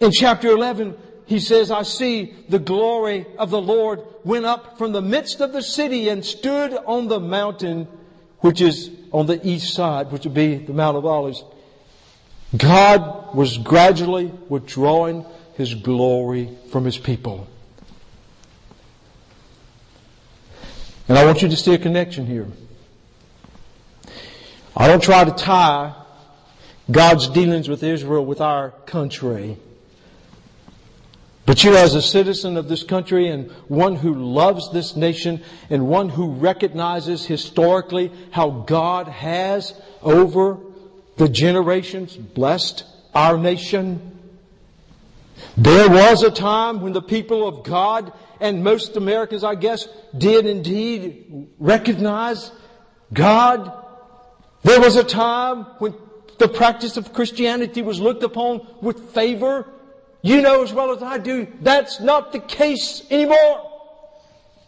in 0.00 0.12
chapter 0.12 0.46
11, 0.48 0.96
he 1.28 1.40
says, 1.40 1.70
I 1.70 1.82
see 1.82 2.34
the 2.48 2.58
glory 2.58 3.26
of 3.36 3.50
the 3.50 3.60
Lord 3.60 4.00
went 4.24 4.46
up 4.46 4.78
from 4.78 4.92
the 4.92 5.02
midst 5.02 5.42
of 5.42 5.52
the 5.52 5.60
city 5.60 6.08
and 6.08 6.24
stood 6.24 6.72
on 6.72 7.08
the 7.08 7.20
mountain, 7.20 7.86
which 8.38 8.62
is 8.62 8.90
on 9.12 9.26
the 9.26 9.38
east 9.46 9.74
side, 9.74 10.10
which 10.10 10.24
would 10.24 10.32
be 10.32 10.56
the 10.56 10.72
Mount 10.72 10.96
of 10.96 11.04
Olives. 11.04 11.44
God 12.56 13.34
was 13.34 13.58
gradually 13.58 14.32
withdrawing 14.48 15.26
His 15.54 15.74
glory 15.74 16.48
from 16.72 16.86
His 16.86 16.96
people. 16.96 17.46
And 21.08 21.18
I 21.18 21.26
want 21.26 21.42
you 21.42 21.50
to 21.50 21.56
see 21.56 21.74
a 21.74 21.78
connection 21.78 22.24
here. 22.24 22.46
I 24.74 24.88
don't 24.88 25.02
try 25.02 25.24
to 25.24 25.32
tie 25.32 25.94
God's 26.90 27.28
dealings 27.28 27.68
with 27.68 27.82
Israel 27.82 28.24
with 28.24 28.40
our 28.40 28.70
country. 28.86 29.58
But 31.48 31.64
you 31.64 31.78
as 31.78 31.94
a 31.94 32.02
citizen 32.02 32.58
of 32.58 32.68
this 32.68 32.82
country 32.82 33.28
and 33.28 33.50
one 33.68 33.96
who 33.96 34.12
loves 34.12 34.70
this 34.70 34.96
nation 34.96 35.42
and 35.70 35.88
one 35.88 36.10
who 36.10 36.32
recognizes 36.32 37.24
historically 37.24 38.12
how 38.30 38.50
God 38.50 39.08
has 39.08 39.72
over 40.02 40.58
the 41.16 41.26
generations 41.26 42.14
blessed 42.18 42.84
our 43.14 43.38
nation. 43.38 44.18
There 45.56 45.88
was 45.88 46.22
a 46.22 46.30
time 46.30 46.82
when 46.82 46.92
the 46.92 47.00
people 47.00 47.48
of 47.48 47.62
God 47.64 48.12
and 48.40 48.62
most 48.62 48.98
Americans, 48.98 49.42
I 49.42 49.54
guess, 49.54 49.88
did 50.18 50.44
indeed 50.44 51.48
recognize 51.58 52.52
God. 53.10 53.72
There 54.64 54.80
was 54.80 54.96
a 54.96 55.02
time 55.02 55.64
when 55.78 55.94
the 56.36 56.48
practice 56.48 56.98
of 56.98 57.14
Christianity 57.14 57.80
was 57.80 58.00
looked 58.00 58.22
upon 58.22 58.66
with 58.82 59.14
favor 59.14 59.66
you 60.22 60.42
know 60.42 60.62
as 60.62 60.72
well 60.72 60.90
as 60.90 61.02
I 61.02 61.18
do, 61.18 61.46
that's 61.60 62.00
not 62.00 62.32
the 62.32 62.40
case 62.40 63.02
anymore. 63.10 63.64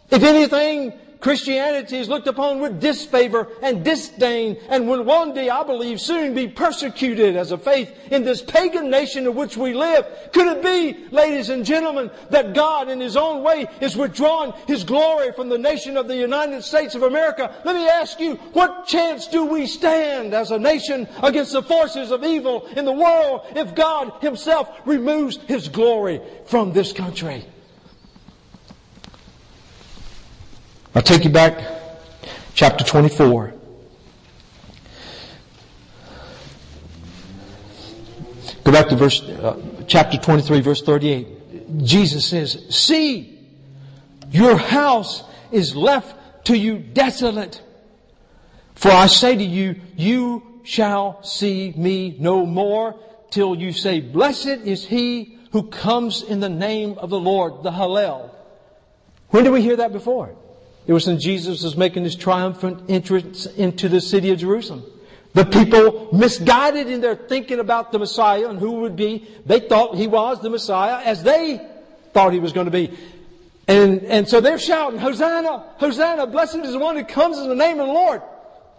If 0.09 0.23
anything, 0.23 0.93
Christianity 1.21 1.97
is 1.97 2.09
looked 2.09 2.27
upon 2.27 2.59
with 2.59 2.81
disfavor 2.81 3.47
and 3.61 3.85
disdain 3.85 4.57
and 4.69 4.89
will 4.89 5.03
one 5.03 5.33
day, 5.35 5.49
I 5.49 5.63
believe, 5.63 6.01
soon 6.01 6.33
be 6.33 6.47
persecuted 6.47 7.37
as 7.37 7.51
a 7.51 7.59
faith 7.59 7.91
in 8.11 8.23
this 8.23 8.41
pagan 8.41 8.89
nation 8.89 9.27
in 9.27 9.35
which 9.35 9.55
we 9.55 9.75
live. 9.75 10.05
Could 10.33 10.47
it 10.47 10.63
be, 10.63 11.07
ladies 11.11 11.49
and 11.49 11.63
gentlemen, 11.63 12.09
that 12.31 12.55
God 12.55 12.89
in 12.89 12.99
His 12.99 13.15
own 13.15 13.43
way 13.43 13.67
is 13.79 13.95
withdrawing 13.95 14.53
His 14.67 14.83
glory 14.83 15.31
from 15.31 15.47
the 15.47 15.59
nation 15.59 15.95
of 15.95 16.07
the 16.07 16.17
United 16.17 16.63
States 16.63 16.95
of 16.95 17.03
America? 17.03 17.55
Let 17.63 17.75
me 17.75 17.87
ask 17.87 18.19
you, 18.19 18.35
what 18.53 18.87
chance 18.87 19.27
do 19.27 19.45
we 19.45 19.67
stand 19.67 20.33
as 20.33 20.49
a 20.49 20.57
nation 20.57 21.07
against 21.21 21.53
the 21.53 21.61
forces 21.61 22.09
of 22.09 22.23
evil 22.23 22.65
in 22.75 22.83
the 22.83 22.91
world 22.91 23.45
if 23.55 23.75
God 23.75 24.11
Himself 24.21 24.69
removes 24.85 25.37
His 25.47 25.67
glory 25.67 26.19
from 26.45 26.73
this 26.73 26.91
country? 26.91 27.45
I'll 30.93 31.01
take 31.01 31.23
you 31.23 31.29
back, 31.29 31.57
chapter 32.53 32.83
24. 32.83 33.53
Go 38.65 38.71
back 38.71 38.89
to 38.89 38.97
verse, 38.97 39.21
uh, 39.21 39.59
chapter 39.87 40.17
23, 40.17 40.59
verse 40.59 40.81
38. 40.81 41.83
Jesus 41.83 42.25
says, 42.25 42.65
See, 42.69 43.39
your 44.31 44.57
house 44.57 45.23
is 45.51 45.77
left 45.77 46.45
to 46.47 46.57
you 46.57 46.79
desolate. 46.79 47.61
For 48.75 48.91
I 48.91 49.07
say 49.07 49.35
to 49.35 49.43
you, 49.43 49.79
you 49.95 50.61
shall 50.63 51.23
see 51.23 51.73
me 51.75 52.17
no 52.19 52.45
more 52.45 52.95
till 53.29 53.55
you 53.55 53.71
say, 53.71 54.01
blessed 54.01 54.47
is 54.65 54.85
he 54.85 55.37
who 55.53 55.63
comes 55.69 56.21
in 56.21 56.41
the 56.41 56.49
name 56.49 56.97
of 56.97 57.09
the 57.09 57.19
Lord, 57.19 57.63
the 57.63 57.71
Hallel. 57.71 58.29
When 59.29 59.45
did 59.45 59.51
we 59.51 59.61
hear 59.61 59.77
that 59.77 59.93
before? 59.93 60.35
It 60.87 60.93
was 60.93 61.07
when 61.07 61.19
Jesus 61.19 61.63
was 61.63 61.77
making 61.77 62.03
his 62.03 62.15
triumphant 62.15 62.89
entrance 62.89 63.45
into 63.45 63.87
the 63.87 64.01
city 64.01 64.31
of 64.31 64.39
Jerusalem. 64.39 64.83
The 65.33 65.45
people 65.45 66.09
misguided 66.11 66.87
in 66.87 66.99
their 66.99 67.15
thinking 67.15 67.59
about 67.59 67.91
the 67.91 67.99
Messiah 67.99 68.49
and 68.49 68.59
who 68.59 68.71
would 68.81 68.95
be, 68.95 69.27
they 69.45 69.61
thought 69.61 69.95
he 69.95 70.07
was 70.07 70.41
the 70.41 70.49
Messiah 70.49 71.01
as 71.05 71.23
they 71.23 71.65
thought 72.13 72.33
he 72.33 72.39
was 72.39 72.51
going 72.51 72.65
to 72.65 72.71
be. 72.71 72.91
And, 73.67 74.03
and 74.03 74.27
so 74.27 74.41
they're 74.41 74.59
shouting, 74.59 74.99
Hosanna, 74.99 75.63
Hosanna, 75.77 76.27
blessed 76.27 76.57
is 76.57 76.73
the 76.73 76.79
one 76.79 76.97
who 76.97 77.05
comes 77.05 77.37
in 77.37 77.47
the 77.47 77.55
name 77.55 77.79
of 77.79 77.87
the 77.87 77.93
Lord. 77.93 78.21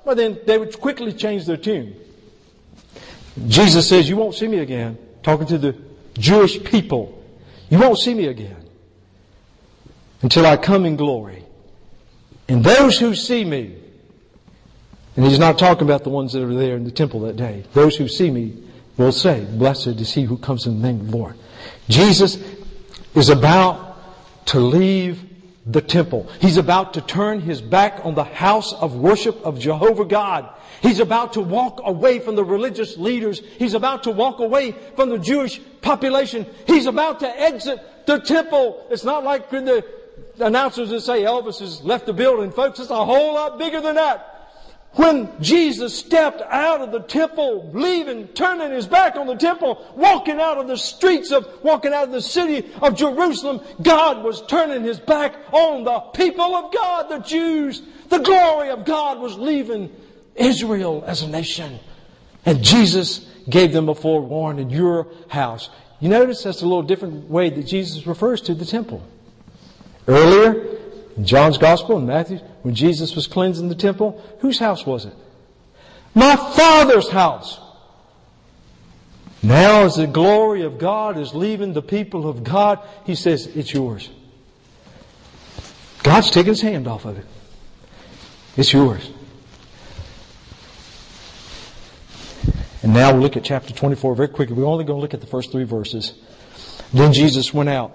Well 0.04 0.16
then 0.16 0.38
they 0.44 0.58
would 0.58 0.78
quickly 0.78 1.12
change 1.12 1.46
their 1.46 1.56
tune. 1.56 1.96
Jesus 3.46 3.88
says, 3.88 4.08
you 4.08 4.16
won't 4.16 4.34
see 4.34 4.48
me 4.48 4.58
again. 4.58 4.98
Talking 5.22 5.46
to 5.46 5.58
the 5.58 5.76
Jewish 6.18 6.62
people. 6.62 7.24
You 7.70 7.78
won't 7.78 7.98
see 7.98 8.12
me 8.12 8.26
again 8.26 8.56
until 10.20 10.44
I 10.44 10.58
come 10.58 10.84
in 10.84 10.96
glory. 10.96 11.44
And 12.48 12.64
those 12.64 12.98
who 12.98 13.14
see 13.14 13.44
me, 13.44 13.76
and 15.16 15.24
he's 15.24 15.38
not 15.38 15.58
talking 15.58 15.84
about 15.84 16.04
the 16.04 16.10
ones 16.10 16.32
that 16.32 16.42
are 16.42 16.54
there 16.54 16.76
in 16.76 16.84
the 16.84 16.90
temple 16.90 17.20
that 17.20 17.36
day. 17.36 17.64
Those 17.72 17.96
who 17.96 18.08
see 18.08 18.30
me 18.30 18.56
will 18.96 19.12
say, 19.12 19.44
blessed 19.44 19.88
is 19.88 20.12
he 20.12 20.24
who 20.24 20.36
comes 20.38 20.66
in 20.66 20.80
the 20.80 20.86
name 20.86 21.00
of 21.00 21.10
the 21.10 21.16
Lord. 21.16 21.34
Jesus 21.88 22.38
is 23.14 23.28
about 23.28 24.46
to 24.46 24.60
leave 24.60 25.22
the 25.66 25.80
temple. 25.80 26.28
He's 26.40 26.56
about 26.56 26.94
to 26.94 27.00
turn 27.00 27.40
his 27.40 27.60
back 27.60 28.04
on 28.04 28.14
the 28.14 28.24
house 28.24 28.72
of 28.72 28.96
worship 28.96 29.40
of 29.44 29.58
Jehovah 29.58 30.04
God. 30.04 30.48
He's 30.80 30.98
about 30.98 31.34
to 31.34 31.40
walk 31.40 31.80
away 31.84 32.18
from 32.18 32.34
the 32.34 32.44
religious 32.44 32.96
leaders. 32.96 33.40
He's 33.58 33.74
about 33.74 34.02
to 34.04 34.10
walk 34.10 34.40
away 34.40 34.72
from 34.96 35.10
the 35.10 35.18
Jewish 35.18 35.60
population. 35.80 36.44
He's 36.66 36.86
about 36.86 37.20
to 37.20 37.28
exit 37.28 37.80
the 38.06 38.18
temple. 38.18 38.84
It's 38.90 39.04
not 39.04 39.22
like 39.22 39.52
when 39.52 39.64
the 39.64 39.86
announcers 40.42 40.90
that 40.90 41.00
say 41.00 41.22
Elvis 41.22 41.60
has 41.60 41.82
left 41.82 42.06
the 42.06 42.12
building. 42.12 42.50
Folks, 42.50 42.78
it's 42.78 42.90
a 42.90 43.04
whole 43.04 43.34
lot 43.34 43.58
bigger 43.58 43.80
than 43.80 43.96
that. 43.96 44.28
When 44.94 45.30
Jesus 45.40 45.98
stepped 45.98 46.42
out 46.42 46.82
of 46.82 46.92
the 46.92 47.00
temple, 47.00 47.70
leaving, 47.72 48.28
turning 48.28 48.72
his 48.72 48.86
back 48.86 49.16
on 49.16 49.26
the 49.26 49.36
temple, 49.36 49.82
walking 49.96 50.38
out 50.38 50.58
of 50.58 50.68
the 50.68 50.76
streets 50.76 51.32
of, 51.32 51.48
walking 51.62 51.94
out 51.94 52.04
of 52.04 52.12
the 52.12 52.20
city 52.20 52.70
of 52.82 52.94
Jerusalem, 52.94 53.62
God 53.80 54.22
was 54.22 54.44
turning 54.46 54.84
his 54.84 55.00
back 55.00 55.34
on 55.50 55.84
the 55.84 55.98
people 56.12 56.54
of 56.54 56.74
God, 56.74 57.08
the 57.08 57.20
Jews. 57.20 57.80
The 58.10 58.18
glory 58.18 58.68
of 58.68 58.84
God 58.84 59.18
was 59.18 59.38
leaving 59.38 59.90
Israel 60.34 61.02
as 61.06 61.22
a 61.22 61.28
nation. 61.28 61.80
And 62.44 62.62
Jesus 62.62 63.26
gave 63.48 63.72
them 63.72 63.88
a 63.88 63.94
forewarning, 63.94 64.68
your 64.68 65.06
house. 65.28 65.70
You 66.00 66.10
notice 66.10 66.42
that's 66.42 66.60
a 66.60 66.66
little 66.66 66.82
different 66.82 67.30
way 67.30 67.48
that 67.48 67.62
Jesus 67.66 68.06
refers 68.06 68.42
to 68.42 68.54
the 68.54 68.66
temple. 68.66 69.02
Earlier, 70.08 70.78
in 71.16 71.24
John's 71.24 71.58
Gospel 71.58 71.96
and 71.96 72.06
Matthew, 72.06 72.38
when 72.62 72.74
Jesus 72.74 73.14
was 73.14 73.26
cleansing 73.26 73.68
the 73.68 73.74
temple, 73.74 74.22
whose 74.40 74.58
house 74.58 74.84
was 74.84 75.04
it? 75.04 75.14
My 76.14 76.36
Father's 76.36 77.08
house. 77.08 77.60
Now 79.42 79.82
as 79.84 79.96
the 79.96 80.06
glory 80.06 80.62
of 80.62 80.78
God 80.78 81.18
is 81.18 81.34
leaving 81.34 81.72
the 81.72 81.82
people 81.82 82.28
of 82.28 82.44
God, 82.44 82.80
He 83.04 83.14
says, 83.14 83.46
it's 83.46 83.72
yours. 83.72 84.08
God's 86.02 86.30
taking 86.30 86.52
His 86.52 86.60
hand 86.60 86.86
off 86.86 87.04
of 87.04 87.18
it. 87.18 87.26
It's 88.56 88.72
yours. 88.72 89.10
And 92.82 92.92
now 92.92 93.12
we'll 93.12 93.22
look 93.22 93.36
at 93.36 93.44
chapter 93.44 93.72
24 93.72 94.16
very 94.16 94.28
quickly. 94.28 94.56
We're 94.56 94.66
only 94.66 94.84
going 94.84 94.98
to 94.98 95.00
look 95.00 95.14
at 95.14 95.20
the 95.20 95.26
first 95.26 95.52
three 95.52 95.64
verses. 95.64 96.14
Then 96.92 97.12
Jesus 97.12 97.54
went 97.54 97.68
out 97.68 97.92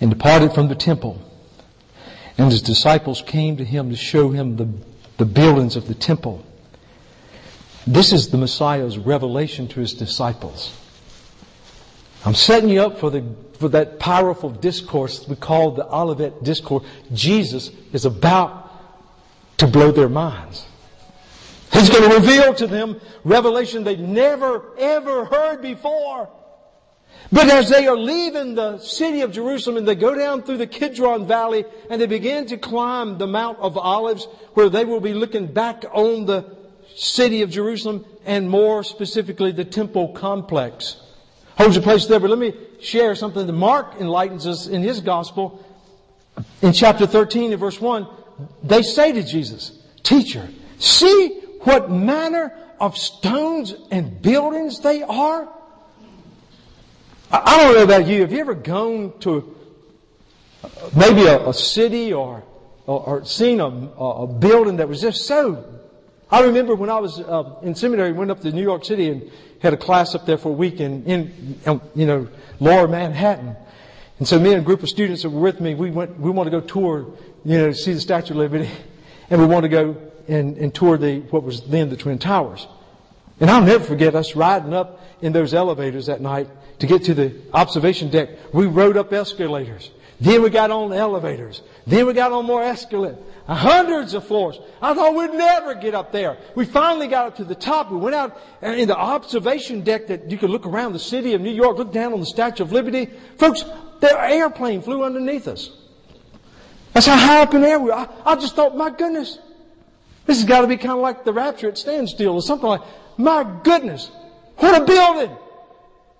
and 0.00 0.10
departed 0.10 0.52
from 0.52 0.68
the 0.68 0.74
temple. 0.74 1.22
And 2.38 2.50
his 2.50 2.62
disciples 2.62 3.22
came 3.22 3.56
to 3.56 3.64
him 3.64 3.90
to 3.90 3.96
show 3.96 4.30
him 4.30 4.56
the, 4.56 4.68
the 5.16 5.24
buildings 5.24 5.76
of 5.76 5.88
the 5.88 5.94
temple. 5.94 6.44
This 7.86 8.12
is 8.12 8.30
the 8.30 8.38
Messiah's 8.38 8.98
revelation 8.98 9.68
to 9.68 9.80
his 9.80 9.94
disciples. 9.94 10.76
I'm 12.24 12.34
setting 12.34 12.68
you 12.68 12.82
up 12.82 12.98
for 12.98 13.10
the, 13.10 13.24
for 13.58 13.68
that 13.68 14.00
powerful 14.00 14.50
discourse 14.50 15.26
we 15.28 15.36
call 15.36 15.70
the 15.70 15.86
Olivet 15.86 16.42
Discourse. 16.42 16.84
Jesus 17.12 17.70
is 17.92 18.04
about 18.04 18.64
to 19.58 19.66
blow 19.66 19.92
their 19.92 20.08
minds. 20.08 20.66
He's 21.72 21.88
going 21.88 22.10
to 22.10 22.16
reveal 22.16 22.54
to 22.54 22.66
them 22.66 23.00
revelation 23.24 23.84
they'd 23.84 24.00
never 24.00 24.76
ever 24.78 25.24
heard 25.26 25.62
before. 25.62 26.28
But 27.32 27.48
as 27.48 27.68
they 27.68 27.86
are 27.86 27.96
leaving 27.96 28.54
the 28.54 28.78
city 28.78 29.22
of 29.22 29.32
Jerusalem 29.32 29.78
and 29.78 29.88
they 29.88 29.96
go 29.96 30.14
down 30.14 30.42
through 30.42 30.58
the 30.58 30.66
Kidron 30.66 31.26
Valley 31.26 31.64
and 31.90 32.00
they 32.00 32.06
begin 32.06 32.46
to 32.46 32.56
climb 32.56 33.18
the 33.18 33.26
Mount 33.26 33.58
of 33.58 33.76
Olives 33.76 34.26
where 34.54 34.68
they 34.68 34.84
will 34.84 35.00
be 35.00 35.12
looking 35.12 35.46
back 35.46 35.84
on 35.92 36.26
the 36.26 36.44
city 36.94 37.42
of 37.42 37.50
Jerusalem 37.50 38.04
and 38.24 38.48
more 38.48 38.84
specifically 38.84 39.52
the 39.52 39.64
temple 39.64 40.12
complex. 40.12 41.00
Holds 41.58 41.76
a 41.76 41.80
place 41.80 42.06
there, 42.06 42.20
but 42.20 42.30
let 42.30 42.38
me 42.38 42.54
share 42.80 43.14
something 43.14 43.46
that 43.46 43.52
Mark 43.52 43.94
enlightens 44.00 44.46
us 44.46 44.66
in 44.66 44.82
his 44.82 45.00
gospel. 45.00 45.64
In 46.62 46.72
chapter 46.72 47.06
13 47.06 47.52
and 47.52 47.60
verse 47.60 47.80
1, 47.80 48.06
they 48.62 48.82
say 48.82 49.12
to 49.12 49.22
Jesus, 49.22 49.72
Teacher, 50.02 50.48
see 50.78 51.40
what 51.62 51.90
manner 51.90 52.52
of 52.78 52.96
stones 52.96 53.74
and 53.90 54.20
buildings 54.20 54.80
they 54.80 55.02
are? 55.02 55.48
I 57.30 57.62
don't 57.62 57.74
know 57.74 57.82
about 57.82 58.06
you. 58.06 58.20
Have 58.20 58.32
you 58.32 58.38
ever 58.38 58.54
gone 58.54 59.12
to 59.20 59.56
maybe 60.96 61.26
a, 61.26 61.48
a 61.48 61.54
city 61.54 62.12
or, 62.12 62.44
or, 62.86 63.00
or 63.00 63.24
seen 63.24 63.60
a, 63.60 63.66
a, 63.66 64.26
building 64.26 64.76
that 64.76 64.88
was 64.88 65.00
just 65.00 65.26
so? 65.26 65.64
I 66.30 66.42
remember 66.42 66.74
when 66.74 66.90
I 66.90 66.98
was 66.98 67.20
uh, 67.20 67.58
in 67.62 67.74
seminary, 67.74 68.12
went 68.12 68.30
up 68.30 68.40
to 68.42 68.52
New 68.52 68.62
York 68.62 68.84
City 68.84 69.08
and 69.08 69.30
had 69.60 69.72
a 69.72 69.76
class 69.76 70.14
up 70.14 70.26
there 70.26 70.38
for 70.38 70.50
a 70.50 70.52
week 70.52 70.80
in, 70.80 71.04
in, 71.04 71.60
you 71.94 72.06
know, 72.06 72.28
lower 72.60 72.86
Manhattan. 72.86 73.56
And 74.18 74.26
so 74.26 74.38
me 74.38 74.52
and 74.52 74.62
a 74.62 74.64
group 74.64 74.82
of 74.82 74.88
students 74.88 75.22
that 75.22 75.30
were 75.30 75.40
with 75.40 75.60
me, 75.60 75.74
we 75.74 75.90
went, 75.90 76.18
we 76.18 76.30
want 76.30 76.46
to 76.46 76.50
go 76.50 76.60
tour, 76.60 77.12
you 77.44 77.58
know, 77.58 77.72
see 77.72 77.92
the 77.92 78.00
Statue 78.00 78.34
of 78.34 78.38
Liberty. 78.38 78.70
And 79.28 79.40
we 79.40 79.46
want 79.48 79.64
to 79.64 79.68
go 79.68 79.96
and, 80.28 80.56
and 80.56 80.72
tour 80.72 80.96
the, 80.96 81.18
what 81.30 81.42
was 81.42 81.62
then 81.62 81.88
the 81.88 81.96
Twin 81.96 82.16
Towers. 82.16 82.68
And 83.40 83.50
I'll 83.50 83.62
never 83.62 83.84
forget 83.84 84.14
us 84.14 84.34
riding 84.34 84.72
up 84.72 85.00
in 85.20 85.32
those 85.32 85.52
elevators 85.52 86.06
that 86.06 86.20
night 86.20 86.48
to 86.78 86.86
get 86.86 87.04
to 87.04 87.14
the 87.14 87.34
observation 87.52 88.10
deck. 88.10 88.30
We 88.52 88.66
rode 88.66 88.96
up 88.96 89.12
escalators. 89.12 89.90
Then 90.18 90.42
we 90.42 90.48
got 90.48 90.70
on 90.70 90.92
elevators. 90.92 91.60
Then 91.86 92.06
we 92.06 92.14
got 92.14 92.32
on 92.32 92.46
more 92.46 92.62
escalators. 92.62 93.18
Hundreds 93.46 94.14
of 94.14 94.26
floors. 94.26 94.58
I 94.80 94.94
thought 94.94 95.14
we'd 95.14 95.34
never 95.34 95.74
get 95.74 95.94
up 95.94 96.10
there. 96.10 96.38
We 96.54 96.64
finally 96.64 97.06
got 97.06 97.26
up 97.26 97.36
to 97.36 97.44
the 97.44 97.54
top. 97.54 97.92
We 97.92 97.98
went 97.98 98.16
out 98.16 98.40
uh, 98.62 98.68
in 98.68 98.88
the 98.88 98.96
observation 98.96 99.82
deck 99.82 100.08
that 100.08 100.30
you 100.30 100.38
could 100.38 100.50
look 100.50 100.66
around 100.66 100.94
the 100.94 100.98
city 100.98 101.34
of 101.34 101.40
New 101.42 101.52
York, 101.52 101.76
look 101.76 101.92
down 101.92 102.12
on 102.12 102.20
the 102.20 102.26
Statue 102.26 102.64
of 102.64 102.72
Liberty. 102.72 103.10
Folks, 103.38 103.64
their 104.00 104.18
airplane 104.18 104.82
flew 104.82 105.04
underneath 105.04 105.46
us. 105.46 105.70
That's 106.92 107.06
how 107.06 107.16
high 107.16 107.42
up 107.42 107.54
in 107.54 107.60
the 107.60 107.68
air 107.68 107.78
we 107.78 107.90
were. 107.90 107.94
I, 107.94 108.08
I 108.24 108.36
just 108.36 108.56
thought, 108.56 108.76
my 108.76 108.90
goodness, 108.90 109.38
this 110.24 110.38
has 110.38 110.46
got 110.46 110.62
to 110.62 110.66
be 110.66 110.76
kind 110.76 110.92
of 110.92 110.98
like 110.98 111.24
the 111.24 111.32
rapture 111.32 111.68
at 111.68 111.78
standstill 111.78 112.34
or 112.34 112.42
something 112.42 112.68
like, 112.68 112.80
my 113.16 113.60
goodness, 113.62 114.10
what 114.56 114.82
a 114.82 114.84
building! 114.84 115.36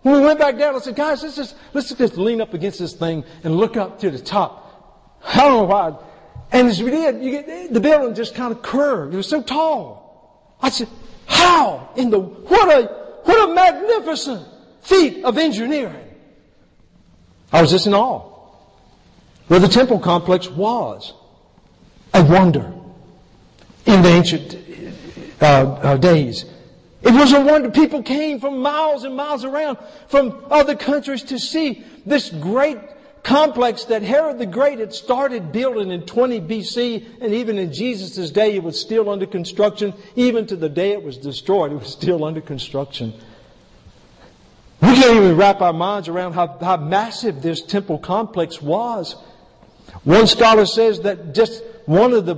When 0.03 0.21
we 0.21 0.21
went 0.21 0.39
back 0.39 0.57
down, 0.57 0.77
I 0.77 0.79
said, 0.79 0.95
guys, 0.95 1.23
let's 1.23 1.37
just, 1.37 1.57
let's 1.75 1.93
just 1.93 2.17
lean 2.17 2.41
up 2.41 2.55
against 2.55 2.79
this 2.79 2.93
thing 2.93 3.25
and 3.43 3.57
look 3.57 3.77
up 3.77 3.99
to 4.01 4.11
the 4.11 4.21
top. 4.21 5.19
I 5.25 5.39
don't 5.39 5.57
know 5.57 5.65
why. 5.65 5.97
And 6.53 6.69
as 6.69 6.81
we 6.81 6.91
did, 6.91 7.23
you 7.23 7.31
get, 7.33 7.73
the 7.73 7.81
building 7.81 8.15
just 8.15 8.35
kind 8.35 8.53
of 8.53 8.63
curved. 8.63 9.15
It 9.15 9.17
was 9.17 9.29
so 9.29 9.43
tall. 9.43 10.57
I 10.63 10.71
said, 10.71 10.89
how 11.27 11.91
in 11.97 12.11
the, 12.11 12.21
what 12.21 12.69
a, 12.69 12.87
what 13.25 13.51
a 13.51 13.53
magnificent 13.53 14.47
feat 14.83 15.25
of 15.25 15.39
engineering. 15.39 16.09
I 17.53 17.61
was 17.61 17.71
just 17.73 17.87
in 17.87 17.95
awe. 17.95 18.33
Well, 19.49 19.61
the 19.61 19.69
temple 19.69 19.99
complex 19.99 20.49
was 20.49 21.13
a 22.15 22.25
wonder 22.25 22.73
in 23.87 24.03
the 24.03 24.09
ancient 24.09 24.57
uh, 25.41 25.45
uh, 25.45 25.97
days. 25.97 26.45
It 27.07 27.15
was 27.15 27.33
a 27.33 27.41
wonder. 27.41 27.71
People 27.71 28.03
came 28.03 28.41
from 28.41 28.59
miles 28.59 29.05
and 29.05 29.15
miles 29.15 29.45
around 29.45 29.79
from 30.09 30.45
other 30.51 30.75
countries 30.75 31.23
to 31.25 31.39
see 31.39 31.85
this 32.05 32.31
great 32.31 32.79
complex 33.23 33.85
that 33.85 34.03
Herod 34.03 34.41
the 34.41 34.47
Great 34.47 34.81
had 34.81 34.93
started 34.93 35.53
building 35.53 35.93
in 35.93 36.03
20 36.03 36.41
BC 36.41 37.07
and 37.21 37.33
even 37.33 37.59
in 37.59 37.73
Jesus' 37.73 38.31
day 38.31 38.57
it 38.57 38.63
was 38.65 38.81
still 38.81 39.09
under 39.09 39.25
construction. 39.25 39.95
Even 40.17 40.49
to 40.49 40.57
the 40.57 40.69
day 40.69 40.93
it 40.93 41.03
was 41.05 41.17
destroyed, 41.17 41.71
it 41.71 41.77
was 41.77 41.93
still 41.93 42.25
under 42.25 42.41
construction. 42.41 43.15
We 44.83 44.89
can't 44.89 45.17
even 45.17 45.37
wrap 45.37 45.61
our 45.61 45.73
minds 45.73 46.09
around 46.09 46.33
how, 46.33 46.59
how 46.59 46.77
massive 46.77 47.41
this 47.41 47.63
temple 47.63 47.99
complex 47.99 48.61
was. 48.61 49.15
One 50.03 50.27
scholar 50.27 50.67
says 50.67 51.03
that 51.03 51.35
just 51.35 51.63
one 51.87 52.13
of 52.13 52.27
the 52.27 52.35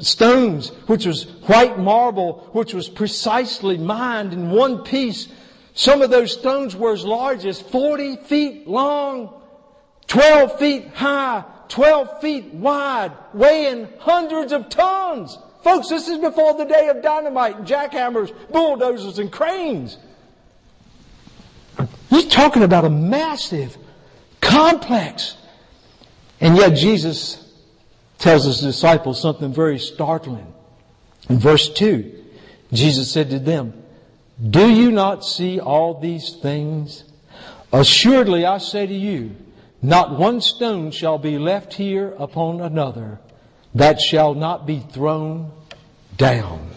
stones, 0.00 0.68
which 0.86 1.06
was 1.06 1.24
white 1.46 1.78
marble, 1.78 2.48
which 2.52 2.74
was 2.74 2.88
precisely 2.88 3.78
mined 3.78 4.32
in 4.32 4.50
one 4.50 4.82
piece, 4.84 5.28
some 5.74 6.02
of 6.02 6.10
those 6.10 6.32
stones 6.32 6.76
were 6.76 6.92
as 6.92 7.04
large 7.04 7.44
as 7.44 7.60
40 7.60 8.16
feet 8.18 8.68
long, 8.68 9.42
12 10.06 10.58
feet 10.58 10.88
high, 10.94 11.44
12 11.68 12.20
feet 12.20 12.54
wide, 12.54 13.12
weighing 13.32 13.88
hundreds 13.98 14.52
of 14.52 14.68
tons. 14.68 15.36
Folks, 15.64 15.88
this 15.88 16.08
is 16.08 16.18
before 16.18 16.54
the 16.54 16.64
day 16.64 16.88
of 16.88 17.02
dynamite 17.02 17.56
and 17.56 17.66
jackhammers, 17.66 18.32
bulldozers, 18.52 19.18
and 19.18 19.32
cranes. 19.32 19.98
He's 22.10 22.26
talking 22.26 22.62
about 22.62 22.84
a 22.84 22.90
massive 22.90 23.76
complex. 24.40 25.36
And 26.40 26.56
yet 26.56 26.76
Jesus 26.76 27.43
tells 28.18 28.44
his 28.44 28.60
disciples 28.60 29.20
something 29.20 29.52
very 29.52 29.78
startling. 29.78 30.52
In 31.28 31.38
verse 31.38 31.68
2, 31.72 32.24
Jesus 32.72 33.10
said 33.10 33.30
to 33.30 33.38
them, 33.38 33.74
Do 34.50 34.68
you 34.68 34.90
not 34.90 35.24
see 35.24 35.60
all 35.60 36.00
these 36.00 36.36
things? 36.36 37.04
Assuredly 37.72 38.46
I 38.46 38.58
say 38.58 38.86
to 38.86 38.94
you, 38.94 39.36
not 39.82 40.18
one 40.18 40.40
stone 40.40 40.90
shall 40.90 41.18
be 41.18 41.38
left 41.38 41.74
here 41.74 42.14
upon 42.18 42.60
another 42.60 43.20
that 43.74 44.00
shall 44.00 44.34
not 44.34 44.66
be 44.66 44.78
thrown 44.78 45.50
down. 46.16 46.70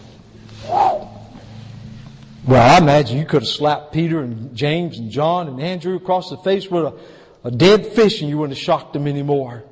Well, 2.48 2.62
I 2.62 2.78
imagine 2.78 3.18
you 3.18 3.26
could 3.26 3.42
have 3.42 3.48
slapped 3.48 3.92
Peter 3.92 4.20
and 4.20 4.54
James 4.56 4.98
and 4.98 5.10
John 5.10 5.48
and 5.48 5.60
Andrew 5.60 5.96
across 5.96 6.30
the 6.30 6.38
face 6.38 6.70
with 6.70 6.84
a, 6.84 6.94
a 7.44 7.50
dead 7.50 7.86
fish 7.86 8.20
and 8.20 8.30
you 8.30 8.38
wouldn't 8.38 8.56
have 8.56 8.64
shocked 8.64 8.94
them 8.94 9.06
anymore. 9.06 9.64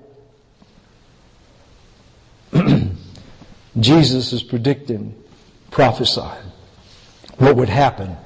Jesus 3.78 4.32
is 4.32 4.42
predicting, 4.42 5.14
prophesying 5.70 6.52
what 7.38 7.56
would 7.56 7.68
happen 7.68 8.16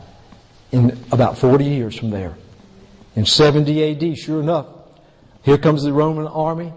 in 0.71 0.99
about 1.11 1.39
40 1.39 1.65
years 1.65 1.99
from 1.99 2.11
there. 2.11 2.37
In 3.17 3.27
70 3.27 4.13
AD, 4.13 4.19
sure 4.19 4.41
enough, 4.41 4.67
here 5.43 5.59
comes 5.59 5.83
the 5.83 5.93
Roman 5.93 6.27
army. 6.29 6.73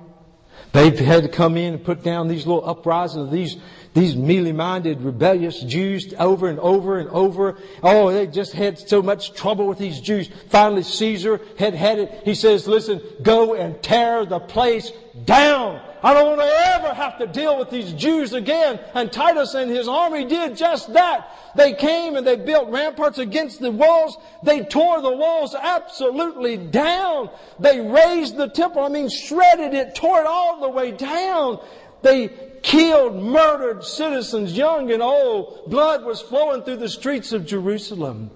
They've 0.71 0.97
had 0.97 1.23
to 1.23 1.29
come 1.29 1.57
in 1.57 1.75
and 1.75 1.83
put 1.83 2.01
down 2.01 2.27
these 2.27 2.47
little 2.47 2.67
uprisings 2.67 3.25
of 3.25 3.31
these, 3.31 3.57
these 3.93 4.15
mealy-minded, 4.15 5.01
rebellious 5.01 5.59
Jews 5.61 6.13
over 6.17 6.47
and 6.47 6.59
over 6.59 6.99
and 6.99 7.09
over. 7.09 7.57
Oh, 7.83 8.11
they 8.11 8.27
just 8.27 8.53
had 8.53 8.79
so 8.79 9.01
much 9.01 9.33
trouble 9.33 9.67
with 9.67 9.77
these 9.77 9.99
Jews. 10.01 10.29
Finally, 10.49 10.83
Caesar 10.83 11.39
had 11.59 11.75
had 11.75 11.99
it. 11.99 12.21
He 12.25 12.33
says, 12.35 12.67
listen, 12.67 13.01
go 13.21 13.53
and 13.53 13.81
tear 13.83 14.25
the 14.25 14.39
place 14.39 14.91
down. 15.25 15.79
I 16.01 16.13
don't 16.13 16.37
want 16.37 16.41
to 16.41 16.67
ever 16.75 16.93
have 16.93 17.17
to 17.19 17.27
deal 17.27 17.57
with 17.57 17.69
these 17.69 17.93
Jews 17.93 18.33
again. 18.33 18.79
And 18.93 19.09
Titus 19.09 19.53
and 19.53 19.71
his 19.71 19.87
army 19.87 20.25
did 20.25 20.57
just 20.57 20.91
that. 20.93 21.29
They 21.55 21.73
came 21.73 22.15
and 22.15 22.27
they 22.27 22.35
built 22.35 22.69
ramparts 22.69 23.19
against 23.19 23.61
the 23.61 23.71
walls. 23.71 24.17
They 24.43 24.65
tore 24.65 25.01
the 25.01 25.15
walls 25.15 25.55
absolutely 25.55 26.57
down. 26.57 27.29
They 27.59 27.79
razed 27.79 28.35
the 28.35 28.49
temple. 28.49 28.83
I 28.83 28.89
mean, 28.89 29.09
shredded 29.09 29.73
it, 29.73 29.95
tore 29.95 30.19
it 30.19 30.27
all 30.27 30.59
the 30.59 30.69
way 30.69 30.91
down. 30.91 31.59
They 32.03 32.29
killed, 32.61 33.15
murdered 33.15 33.83
citizens, 33.83 34.55
young 34.55 34.91
and 34.91 35.01
old. 35.01 35.69
Blood 35.69 36.03
was 36.03 36.21
flowing 36.21 36.63
through 36.63 36.77
the 36.77 36.89
streets 36.89 37.33
of 37.33 37.45
Jerusalem. 37.45 38.29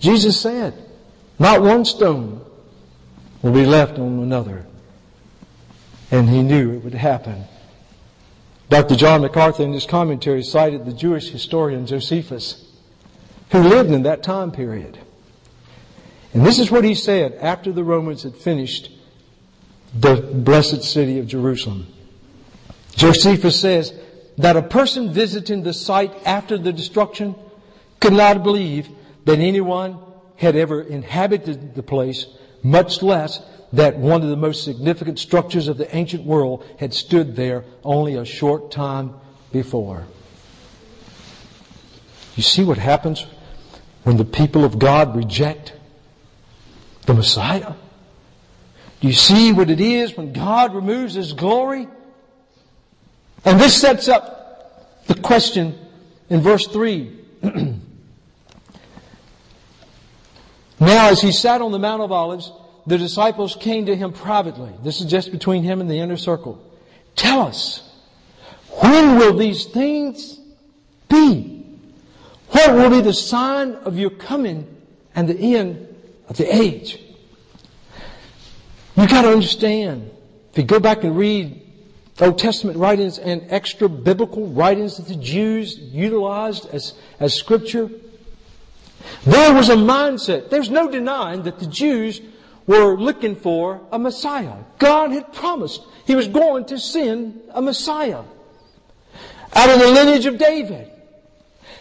Jesus 0.00 0.40
said, 0.40 0.74
not 1.38 1.62
one 1.62 1.84
stone 1.84 2.44
will 3.42 3.52
be 3.52 3.64
left 3.64 3.98
on 3.98 4.18
another. 4.18 4.66
And 6.10 6.28
he 6.28 6.42
knew 6.42 6.74
it 6.74 6.84
would 6.84 6.94
happen. 6.94 7.44
Dr. 8.68 8.94
John 8.94 9.22
MacArthur 9.22 9.62
in 9.62 9.72
his 9.72 9.86
commentary 9.86 10.42
cited 10.42 10.84
the 10.84 10.92
Jewish 10.92 11.30
historian 11.30 11.86
Josephus, 11.86 12.64
who 13.50 13.60
lived 13.60 13.90
in 13.90 14.02
that 14.02 14.22
time 14.22 14.52
period. 14.52 14.98
And 16.34 16.46
this 16.46 16.58
is 16.58 16.70
what 16.70 16.84
he 16.84 16.94
said 16.94 17.34
after 17.40 17.72
the 17.72 17.84
Romans 17.84 18.22
had 18.22 18.36
finished 18.36 18.90
the 19.94 20.16
blessed 20.16 20.84
city 20.84 21.18
of 21.18 21.26
Jerusalem. 21.26 21.86
Josephus 22.96 23.60
says 23.60 23.92
that 24.38 24.56
a 24.56 24.62
person 24.62 25.12
visiting 25.12 25.62
the 25.62 25.72
site 25.72 26.12
after 26.26 26.58
the 26.58 26.72
destruction 26.72 27.34
could 28.00 28.12
not 28.12 28.42
believe 28.42 28.88
that 29.24 29.38
anyone 29.38 29.98
had 30.36 30.56
ever 30.56 30.80
inhabited 30.80 31.74
the 31.74 31.82
place, 31.82 32.26
much 32.62 33.02
less 33.02 33.40
that 33.72 33.96
one 33.96 34.22
of 34.22 34.28
the 34.28 34.36
most 34.36 34.64
significant 34.64 35.18
structures 35.18 35.68
of 35.68 35.76
the 35.76 35.94
ancient 35.94 36.24
world 36.24 36.64
had 36.78 36.92
stood 36.92 37.36
there 37.36 37.64
only 37.84 38.14
a 38.14 38.24
short 38.24 38.70
time 38.70 39.14
before. 39.52 40.04
You 42.36 42.42
see 42.42 42.64
what 42.64 42.78
happens 42.78 43.26
when 44.02 44.16
the 44.16 44.24
people 44.24 44.64
of 44.64 44.78
God 44.78 45.14
reject 45.14 45.74
the 47.06 47.14
Messiah? 47.14 47.74
Do 49.00 49.06
you 49.06 49.12
see 49.12 49.52
what 49.52 49.70
it 49.70 49.80
is 49.80 50.16
when 50.16 50.32
God 50.32 50.74
removes 50.74 51.14
His 51.14 51.32
glory? 51.32 51.88
And 53.44 53.60
this 53.60 53.80
sets 53.80 54.08
up 54.08 55.06
the 55.06 55.14
question 55.14 55.78
in 56.28 56.40
verse 56.40 56.66
3. 56.66 57.18
now 60.80 61.10
as 61.10 61.20
he 61.20 61.32
sat 61.32 61.62
on 61.62 61.72
the 61.72 61.78
Mount 61.78 62.02
of 62.02 62.12
Olives, 62.12 62.52
the 62.86 62.98
disciples 62.98 63.56
came 63.56 63.86
to 63.86 63.96
him 63.96 64.12
privately. 64.12 64.72
This 64.82 65.00
is 65.00 65.10
just 65.10 65.32
between 65.32 65.62
him 65.62 65.80
and 65.80 65.90
the 65.90 65.98
inner 65.98 66.16
circle. 66.16 66.62
Tell 67.16 67.42
us, 67.42 67.88
when 68.82 69.16
will 69.18 69.36
these 69.36 69.64
things 69.66 70.38
be? 71.08 71.64
What 72.48 72.74
will 72.74 72.90
be 72.90 73.00
the 73.00 73.12
sign 73.12 73.74
of 73.74 73.98
your 73.98 74.10
coming 74.10 74.66
and 75.14 75.28
the 75.28 75.56
end 75.56 75.88
of 76.28 76.36
the 76.36 76.54
age? 76.54 76.98
You 78.96 79.06
gotta 79.06 79.28
understand, 79.28 80.10
if 80.50 80.58
you 80.58 80.64
go 80.64 80.80
back 80.80 81.04
and 81.04 81.16
read 81.16 81.59
Old 82.20 82.38
Testament 82.38 82.76
writings 82.76 83.18
and 83.18 83.46
extra 83.48 83.88
biblical 83.88 84.46
writings 84.48 84.98
that 84.98 85.08
the 85.08 85.16
Jews 85.16 85.78
utilized 85.78 86.66
as, 86.66 86.94
as 87.18 87.34
scripture, 87.34 87.90
there 89.24 89.54
was 89.54 89.68
a 89.68 89.76
mindset. 89.76 90.50
There's 90.50 90.70
no 90.70 90.90
denying 90.90 91.42
that 91.44 91.58
the 91.58 91.66
Jews 91.66 92.20
were 92.66 92.96
looking 92.98 93.36
for 93.36 93.80
a 93.90 93.98
Messiah. 93.98 94.56
God 94.78 95.12
had 95.12 95.32
promised 95.32 95.82
He 96.06 96.14
was 96.14 96.28
going 96.28 96.66
to 96.66 96.78
send 96.78 97.40
a 97.50 97.62
Messiah 97.62 98.22
out 99.54 99.70
of 99.70 99.80
the 99.80 99.88
lineage 99.88 100.26
of 100.26 100.38
David. 100.38 100.90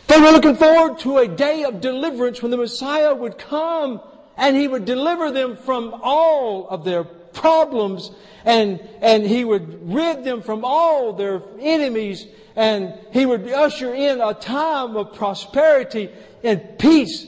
They 0.08 0.20
were 0.20 0.32
looking 0.32 0.56
forward 0.56 1.00
to 1.00 1.18
a 1.18 1.28
day 1.28 1.64
of 1.64 1.82
deliverance 1.82 2.42
when 2.42 2.52
the 2.52 2.58
Messiah 2.58 3.14
would 3.14 3.38
come 3.38 4.02
and 4.38 4.56
He 4.56 4.68
would 4.68 4.86
deliver 4.86 5.32
them 5.32 5.58
from 5.58 5.94
all 6.02 6.68
of 6.70 6.84
their 6.84 7.06
problems 7.34 8.12
and, 8.46 8.80
and 9.02 9.26
He 9.26 9.46
would 9.46 9.94
rid 9.94 10.24
them 10.24 10.42
from 10.42 10.64
all 10.64 11.14
their 11.14 11.42
enemies 11.60 12.28
and 12.56 12.94
He 13.12 13.26
would 13.26 13.48
usher 13.50 13.94
in 13.94 14.22
a 14.22 14.34
time 14.34 14.96
of 14.96 15.14
prosperity 15.14 16.10
and 16.44 16.78
peace. 16.78 17.26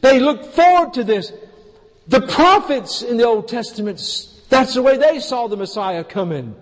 They 0.00 0.20
looked 0.20 0.46
forward 0.46 0.94
to 0.94 1.04
this. 1.04 1.32
The 2.06 2.22
prophets 2.22 3.02
in 3.02 3.16
the 3.16 3.24
Old 3.24 3.48
Testament, 3.48 4.00
that's 4.48 4.74
the 4.74 4.82
way 4.82 4.96
they 4.96 5.20
saw 5.20 5.46
the 5.46 5.56
Messiah 5.56 6.04
coming. 6.04 6.54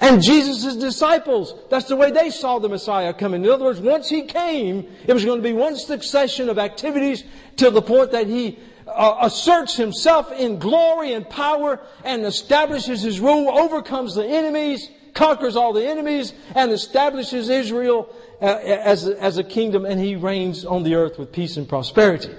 And 0.00 0.22
Jesus' 0.22 0.76
disciples, 0.76 1.54
that's 1.70 1.86
the 1.86 1.96
way 1.96 2.10
they 2.10 2.30
saw 2.30 2.58
the 2.58 2.68
Messiah 2.68 3.14
coming. 3.14 3.44
In 3.44 3.50
other 3.50 3.64
words, 3.64 3.80
once 3.80 4.08
He 4.08 4.22
came, 4.22 4.86
it 5.06 5.12
was 5.12 5.24
going 5.24 5.38
to 5.38 5.42
be 5.42 5.52
one 5.52 5.76
succession 5.76 6.48
of 6.48 6.58
activities 6.58 7.24
to 7.56 7.70
the 7.70 7.80
point 7.80 8.10
that 8.10 8.26
He 8.26 8.58
uh, 8.94 9.18
asserts 9.22 9.76
Himself 9.76 10.32
in 10.32 10.58
glory 10.58 11.12
and 11.12 11.28
power 11.28 11.80
and 12.04 12.24
establishes 12.24 13.02
His 13.02 13.20
rule, 13.20 13.48
overcomes 13.50 14.14
the 14.14 14.26
enemies, 14.26 14.88
conquers 15.14 15.56
all 15.56 15.72
the 15.72 15.86
enemies, 15.86 16.32
and 16.54 16.72
establishes 16.72 17.48
Israel 17.48 18.14
uh, 18.40 18.46
as, 18.46 19.06
as 19.08 19.38
a 19.38 19.44
kingdom, 19.44 19.84
and 19.84 20.00
He 20.00 20.16
reigns 20.16 20.64
on 20.64 20.82
the 20.82 20.94
earth 20.94 21.18
with 21.18 21.32
peace 21.32 21.56
and 21.56 21.68
prosperity. 21.68 22.34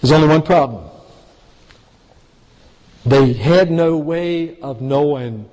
There's 0.00 0.12
only 0.12 0.28
one 0.28 0.42
problem. 0.42 0.90
They 3.06 3.32
had 3.32 3.70
no 3.70 3.96
way 3.96 4.58
of 4.60 4.80
knowing 4.80 5.48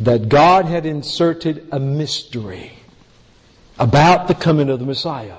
that 0.00 0.28
God 0.28 0.66
had 0.66 0.86
inserted 0.86 1.68
a 1.72 1.80
mystery 1.80 2.72
about 3.78 4.28
the 4.28 4.34
coming 4.34 4.70
of 4.70 4.78
the 4.78 4.86
Messiah. 4.86 5.36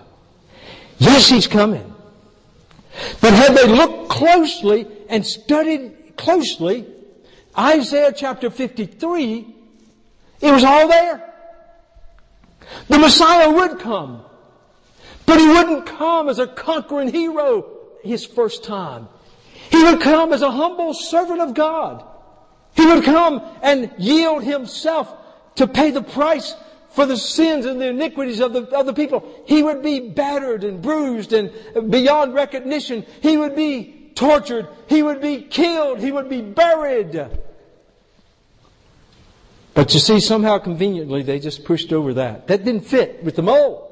Yes, 0.99 1.29
He's 1.29 1.47
coming. 1.47 1.93
But 3.21 3.33
had 3.33 3.55
they 3.55 3.67
looked 3.67 4.09
closely 4.09 4.87
and 5.09 5.25
studied 5.25 6.17
closely, 6.17 6.85
Isaiah 7.57 8.13
chapter 8.15 8.49
53, 8.49 9.55
it 10.41 10.51
was 10.51 10.63
all 10.63 10.87
there. 10.87 11.33
The 12.87 12.97
Messiah 12.97 13.51
would 13.51 13.79
come. 13.79 14.23
But 15.25 15.39
He 15.39 15.47
wouldn't 15.47 15.85
come 15.85 16.29
as 16.29 16.39
a 16.39 16.47
conquering 16.47 17.09
hero 17.09 17.77
his 18.03 18.25
first 18.25 18.63
time. 18.63 19.07
He 19.69 19.83
would 19.83 20.01
come 20.01 20.33
as 20.33 20.41
a 20.41 20.51
humble 20.51 20.93
servant 20.93 21.41
of 21.41 21.53
God. 21.53 22.03
He 22.75 22.85
would 22.85 23.03
come 23.03 23.41
and 23.61 23.91
yield 23.97 24.43
himself 24.43 25.13
to 25.55 25.67
pay 25.67 25.91
the 25.91 26.01
price 26.01 26.55
for 26.89 27.05
the 27.05 27.17
sins 27.17 27.65
and 27.65 27.79
the 27.79 27.87
iniquities 27.87 28.39
of 28.39 28.53
the, 28.53 28.63
of 28.75 28.85
the 28.85 28.93
people. 28.93 29.43
He 29.45 29.63
would 29.63 29.81
be 29.81 29.99
battered 29.99 30.63
and 30.63 30.81
bruised 30.81 31.33
and 31.33 31.51
beyond 31.91 32.33
recognition. 32.33 33.05
He 33.21 33.37
would 33.37 33.55
be 33.55 34.11
tortured. 34.15 34.67
He 34.87 35.03
would 35.03 35.21
be 35.21 35.41
killed. 35.41 35.99
He 35.99 36.11
would 36.11 36.29
be 36.29 36.41
buried. 36.41 37.29
But 39.73 39.93
you 39.93 39.99
see, 39.99 40.19
somehow 40.19 40.57
conveniently, 40.57 41.21
they 41.21 41.39
just 41.39 41.63
pushed 41.63 41.93
over 41.93 42.15
that. 42.15 42.47
That 42.47 42.65
didn't 42.65 42.85
fit 42.87 43.23
with 43.23 43.35
the 43.35 43.43
mold. 43.43 43.83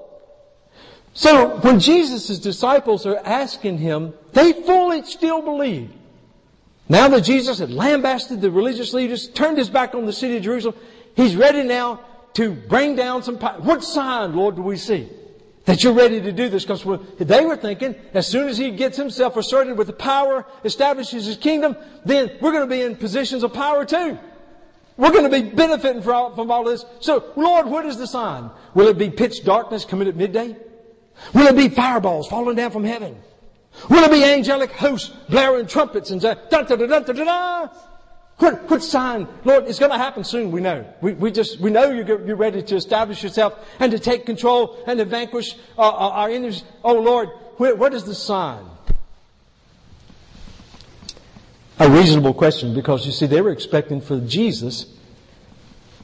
So 1.13 1.59
when 1.59 1.79
Jesus' 1.79 2.39
disciples 2.39 3.05
are 3.05 3.17
asking 3.23 3.77
him, 3.77 4.13
they 4.33 4.51
fully 4.51 5.03
still 5.03 5.41
believe. 5.41 5.91
Now 6.89 7.07
that 7.07 7.21
Jesus 7.21 7.59
had 7.59 7.71
lambasted 7.71 8.41
the 8.41 8.51
religious 8.51 8.93
leaders, 8.93 9.29
turned 9.29 9.57
his 9.57 9.69
back 9.69 9.95
on 9.95 10.05
the 10.05 10.13
city 10.13 10.37
of 10.37 10.43
Jerusalem, 10.43 10.75
he's 11.15 11.35
ready 11.35 11.63
now 11.63 12.01
to 12.35 12.53
bring 12.53 12.95
down 12.95 13.23
some 13.23 13.37
power. 13.37 13.59
What 13.59 13.83
sign, 13.83 14.35
Lord, 14.35 14.55
do 14.55 14.61
we 14.61 14.77
see? 14.77 15.09
That 15.65 15.83
you're 15.83 15.93
ready 15.93 16.21
to 16.21 16.31
do 16.31 16.47
this 16.47 16.63
because 16.63 16.85
they 17.17 17.43
were 17.43 17.55
thinking 17.55 17.95
as 18.13 18.27
soon 18.27 18.47
as 18.47 18.57
he 18.57 18.69
gets 18.71 18.97
himself 18.97 19.35
asserted 19.35 19.77
with 19.77 19.87
the 19.87 19.93
power, 19.93 20.45
establishes 20.63 21.25
his 21.25 21.37
kingdom, 21.37 21.75
then 22.05 22.31
we're 22.39 22.51
going 22.51 22.69
to 22.69 22.73
be 22.73 22.83
in 22.83 22.95
positions 22.95 23.41
of 23.41 23.51
power 23.51 23.83
too. 23.83 24.19
We're 24.97 25.11
going 25.11 25.29
to 25.29 25.41
be 25.41 25.49
benefiting 25.49 26.01
from 26.03 26.51
all 26.51 26.63
this. 26.63 26.85
So, 26.99 27.33
Lord, 27.35 27.65
what 27.65 27.85
is 27.85 27.97
the 27.97 28.07
sign? 28.07 28.51
Will 28.75 28.87
it 28.87 28.97
be 28.97 29.09
pitch 29.09 29.43
darkness 29.43 29.83
coming 29.83 30.07
at 30.07 30.15
midday? 30.15 30.55
Will 31.33 31.47
it 31.47 31.55
be 31.55 31.69
fireballs 31.69 32.27
falling 32.27 32.55
down 32.55 32.71
from 32.71 32.83
heaven? 32.83 33.17
Will 33.89 34.03
it 34.03 34.11
be 34.11 34.23
angelic 34.23 34.71
hosts 34.71 35.09
blaring 35.29 35.67
trumpets 35.67 36.11
and 36.11 36.21
da 36.21 36.35
da 36.49 36.61
da 36.61 36.75
da 36.75 36.99
da 36.99 37.13
da 37.13 37.67
What, 38.37 38.69
what 38.69 38.83
sign, 38.83 39.27
Lord, 39.45 39.65
it's 39.65 39.79
going 39.79 39.91
to 39.91 39.97
happen 39.97 40.25
soon, 40.25 40.51
we 40.51 40.59
know. 40.59 40.85
We, 41.01 41.13
we 41.13 41.31
just, 41.31 41.59
we 41.59 41.69
know 41.71 41.89
you're, 41.89 42.25
you're 42.25 42.35
ready 42.35 42.61
to 42.61 42.75
establish 42.75 43.23
yourself 43.23 43.57
and 43.79 43.91
to 43.93 43.99
take 43.99 44.25
control 44.25 44.83
and 44.87 44.99
to 44.99 45.05
vanquish 45.05 45.55
uh 45.77 45.81
our 45.81 46.29
enemies. 46.29 46.63
Oh 46.83 46.95
Lord, 46.95 47.29
where, 47.57 47.75
what 47.75 47.93
is 47.93 48.03
the 48.03 48.13
sign? 48.15 48.65
A 51.79 51.89
reasonable 51.89 52.33
question 52.33 52.73
because 52.73 53.05
you 53.05 53.13
see, 53.13 53.25
they 53.25 53.41
were 53.41 53.51
expecting 53.51 54.01
for 54.01 54.19
Jesus. 54.19 54.85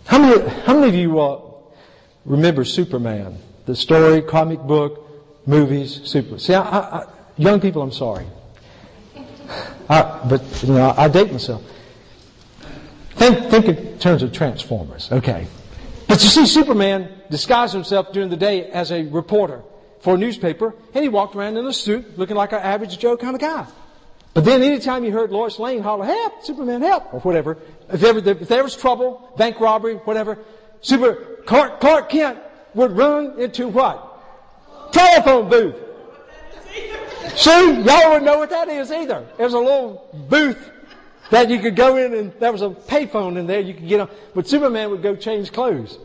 How 0.06 0.20
many, 0.20 0.50
how 0.66 0.74
many 0.74 0.88
of 0.88 0.96
you 0.96 1.20
uh, 1.20 1.42
remember 2.26 2.64
Superman? 2.64 3.40
The 3.66 3.76
story, 3.76 4.22
comic 4.22 4.60
book, 4.60 5.08
movies, 5.46 6.02
super. 6.06 6.40
See, 6.40 6.54
I, 6.54 6.62
I, 6.62 7.06
young 7.38 7.60
people, 7.60 7.82
I'm 7.82 7.92
sorry. 7.92 8.26
I, 9.90 10.22
but, 10.30 10.64
you 10.64 10.74
know, 10.74 10.94
I 10.98 11.08
date 11.08 11.32
myself. 11.32 11.62
Think, 13.32 13.66
think 13.66 13.78
in 13.80 14.00
terms 14.00 14.24
of 14.24 14.32
Transformers, 14.34 15.12
okay. 15.12 15.48
But 16.08 16.22
you 16.24 16.30
see, 16.30 16.46
Superman 16.46 17.10
disguised 17.30 17.74
himself 17.74 18.12
during 18.12 18.30
the 18.30 18.38
day 18.38 18.66
as 18.66 18.92
a 18.92 19.04
reporter 19.04 19.62
for 20.02 20.16
a 20.16 20.18
newspaper, 20.18 20.76
and 20.94 21.04
he 21.04 21.10
walked 21.10 21.36
around 21.36 21.58
in 21.58 21.66
a 21.66 21.74
suit 21.74 22.18
looking 22.18 22.36
like 22.36 22.52
an 22.52 22.60
average 22.60 22.98
Joe 22.98 23.16
kind 23.16 23.36
of 23.36 23.42
guy. 23.42 23.66
But 24.34 24.46
then 24.46 24.62
anytime 24.62 25.04
you 25.04 25.12
heard 25.12 25.32
Lois 25.32 25.60
Lane 25.60 25.82
holler, 25.82 26.06
help, 26.06 26.44
Superman, 26.44 26.82
help, 26.82 27.14
or 27.14 27.20
whatever, 27.20 27.58
if, 27.90 28.04
ever, 28.04 28.20
if 28.30 28.48
there 28.48 28.64
was 28.64 28.76
trouble, 28.76 29.34
bank 29.38 29.60
robbery, 29.60 29.96
whatever, 29.96 30.40
Super, 30.82 31.16
Clark, 31.46 31.80
Clark 31.80 32.10
Kent 32.10 32.40
would 32.74 32.92
run 32.92 33.40
into 33.40 33.68
what? 33.68 34.92
Telephone 34.92 35.50
booth. 35.50 35.76
See, 37.36 37.82
y'all 37.84 38.10
wouldn't 38.10 38.26
know 38.26 38.38
what 38.38 38.50
that 38.50 38.68
is 38.68 38.92
either. 38.92 39.26
There's 39.38 39.54
a 39.54 39.60
little 39.60 40.10
booth 40.30 40.72
that 41.32 41.50
you 41.50 41.60
could 41.60 41.76
go 41.76 41.98
in 41.98 42.14
and 42.14 42.32
there 42.40 42.52
was 42.52 42.62
a 42.62 42.70
payphone 42.70 43.38
in 43.38 43.48
there 43.48 43.60
you 43.60 43.74
could 43.74 43.88
get 43.88 44.00
on. 44.02 44.10
But 44.36 44.48
Superman 44.48 44.92
would 44.92 45.02
go 45.02 45.16
change 45.16 45.52
clothes. 45.52 45.98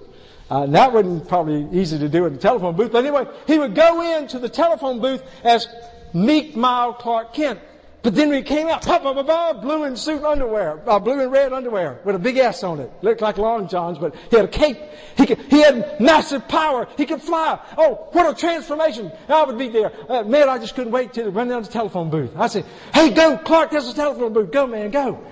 Uh, 0.48 0.66
that 0.66 0.92
wasn't 0.92 1.28
probably 1.28 1.68
easy 1.78 1.98
to 1.98 2.08
do 2.08 2.24
in 2.26 2.32
the 2.32 2.38
telephone 2.38 2.76
booth. 2.76 2.92
But 2.92 3.04
anyway, 3.04 3.26
he 3.46 3.58
would 3.58 3.74
go 3.74 4.18
into 4.18 4.38
the 4.38 4.48
telephone 4.48 5.00
booth 5.00 5.22
as 5.42 5.66
meek, 6.14 6.56
mild 6.56 6.98
Clark 6.98 7.34
Kent. 7.34 7.58
But 8.06 8.14
then 8.14 8.28
when 8.28 8.38
he 8.38 8.44
came 8.44 8.68
out, 8.68 8.82
pop, 8.82 9.02
pop, 9.02 9.26
pop, 9.26 9.62
blue 9.62 9.82
and 9.82 9.98
suit 9.98 10.22
underwear, 10.22 10.80
uh, 10.88 11.00
blue 11.00 11.20
and 11.20 11.32
red 11.32 11.52
underwear 11.52 11.98
with 12.04 12.14
a 12.14 12.20
big 12.20 12.36
S 12.36 12.62
on 12.62 12.78
it. 12.78 12.88
Looked 13.02 13.20
like 13.20 13.36
Long 13.36 13.66
John's, 13.66 13.98
but 13.98 14.14
he 14.30 14.36
had 14.36 14.44
a 14.44 14.48
cape. 14.48 14.78
He, 15.16 15.26
could, 15.26 15.40
he 15.50 15.60
had 15.60 15.98
massive 16.00 16.46
power. 16.46 16.86
He 16.96 17.04
could 17.04 17.20
fly. 17.20 17.58
Oh, 17.76 18.06
what 18.12 18.30
a 18.30 18.38
transformation. 18.38 19.10
I 19.28 19.42
would 19.42 19.58
be 19.58 19.70
there. 19.70 19.90
Uh, 20.08 20.22
man, 20.22 20.48
I 20.48 20.58
just 20.58 20.76
couldn't 20.76 20.92
wait 20.92 21.14
to 21.14 21.30
run 21.30 21.48
down 21.48 21.64
to 21.64 21.66
the 21.66 21.72
telephone 21.72 22.08
booth. 22.08 22.30
I 22.36 22.46
said, 22.46 22.64
hey, 22.94 23.10
go, 23.10 23.38
Clark, 23.38 23.72
there's 23.72 23.88
a 23.88 23.92
telephone 23.92 24.32
booth. 24.32 24.52
Go, 24.52 24.68
man, 24.68 24.92
go. 24.92 25.26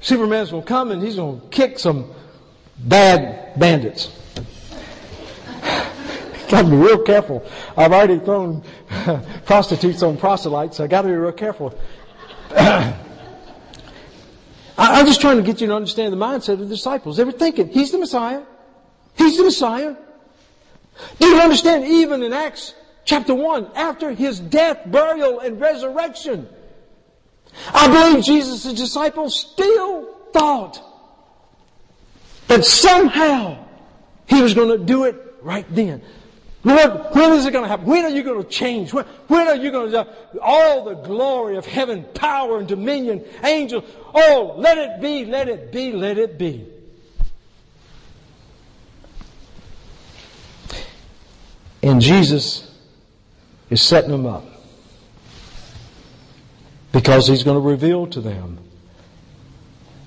Superman's 0.00 0.50
gonna 0.50 0.62
come 0.62 0.92
and 0.92 1.02
he's 1.02 1.16
gonna 1.16 1.42
kick 1.50 1.78
some 1.78 2.10
bad 2.78 3.60
bandits. 3.60 4.10
Gotta 6.48 6.70
be 6.70 6.76
real 6.76 7.02
careful. 7.02 7.44
I've 7.76 7.92
already 7.92 8.18
thrown 8.18 8.64
prostitutes 9.44 10.02
on 10.02 10.16
proselytes, 10.16 10.78
so 10.78 10.84
I 10.84 10.86
gotta 10.86 11.08
be 11.08 11.14
real 11.14 11.32
careful. 11.32 11.78
I'm 14.76 15.06
just 15.06 15.20
trying 15.20 15.38
to 15.38 15.42
get 15.42 15.60
you 15.60 15.66
to 15.66 15.74
understand 15.74 16.12
the 16.12 16.16
mindset 16.16 16.54
of 16.54 16.60
the 16.60 16.66
disciples. 16.66 17.16
They 17.16 17.24
were 17.24 17.32
thinking, 17.32 17.68
He's 17.68 17.90
the 17.90 17.98
Messiah. 17.98 18.42
He's 19.16 19.36
the 19.36 19.44
Messiah. 19.44 19.96
Do 21.18 21.26
you 21.26 21.40
understand? 21.40 21.84
Even 21.84 22.22
in 22.22 22.32
Acts 22.32 22.74
chapter 23.04 23.34
1, 23.34 23.72
after 23.74 24.12
His 24.12 24.38
death, 24.38 24.82
burial, 24.86 25.40
and 25.40 25.60
resurrection, 25.60 26.48
I 27.72 27.88
believe 27.88 28.24
Jesus' 28.24 28.72
disciples 28.72 29.48
still 29.52 30.14
thought 30.32 30.80
that 32.46 32.64
somehow 32.64 33.66
He 34.26 34.42
was 34.42 34.54
going 34.54 34.78
to 34.78 34.84
do 34.84 35.04
it 35.04 35.16
right 35.42 35.66
then. 35.70 36.02
Lord, 36.64 37.14
when 37.14 37.32
is 37.32 37.44
it 37.44 37.52
going 37.52 37.64
to 37.64 37.68
happen? 37.68 37.84
When 37.84 38.06
are 38.06 38.10
you 38.10 38.22
going 38.22 38.42
to 38.42 38.48
change? 38.48 38.92
When, 38.94 39.04
when 39.28 39.46
are 39.48 39.56
you 39.56 39.70
going 39.70 39.90
to, 39.90 40.08
all 40.40 40.84
the 40.84 40.94
glory 40.94 41.58
of 41.58 41.66
heaven, 41.66 42.04
power 42.14 42.58
and 42.58 42.66
dominion, 42.66 43.22
angels, 43.44 43.84
oh, 44.14 44.54
let 44.56 44.78
it 44.78 45.00
be, 45.00 45.26
let 45.26 45.48
it 45.48 45.70
be, 45.70 45.92
let 45.92 46.16
it 46.16 46.38
be. 46.38 46.66
And 51.82 52.00
Jesus 52.00 52.74
is 53.68 53.82
setting 53.82 54.10
them 54.10 54.24
up 54.24 54.46
because 56.92 57.26
he's 57.26 57.42
going 57.42 57.60
to 57.62 57.68
reveal 57.68 58.06
to 58.06 58.22
them 58.22 58.58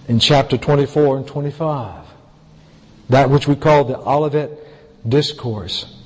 in 0.08 0.20
chapter 0.20 0.58
24 0.58 1.18
and 1.18 1.28
25 1.28 2.04
that 3.10 3.30
which 3.30 3.48
we 3.48 3.56
call 3.56 3.84
the 3.84 3.98
Olivet 4.00 4.50
Discourse 5.08 5.97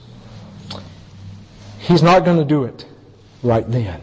He's 1.82 2.04
not 2.04 2.26
going 2.26 2.38
to 2.38 2.46
do 2.46 2.66
it 2.66 2.86
right 3.42 3.70
then. 3.70 4.02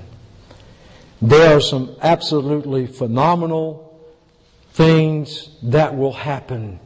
There 1.23 1.57
are 1.57 1.61
some 1.61 1.97
absolutely 2.03 2.89
phenomenal 2.89 4.01
things 4.73 5.49
that 5.63 5.97
will 5.97 6.13
happen 6.13 6.81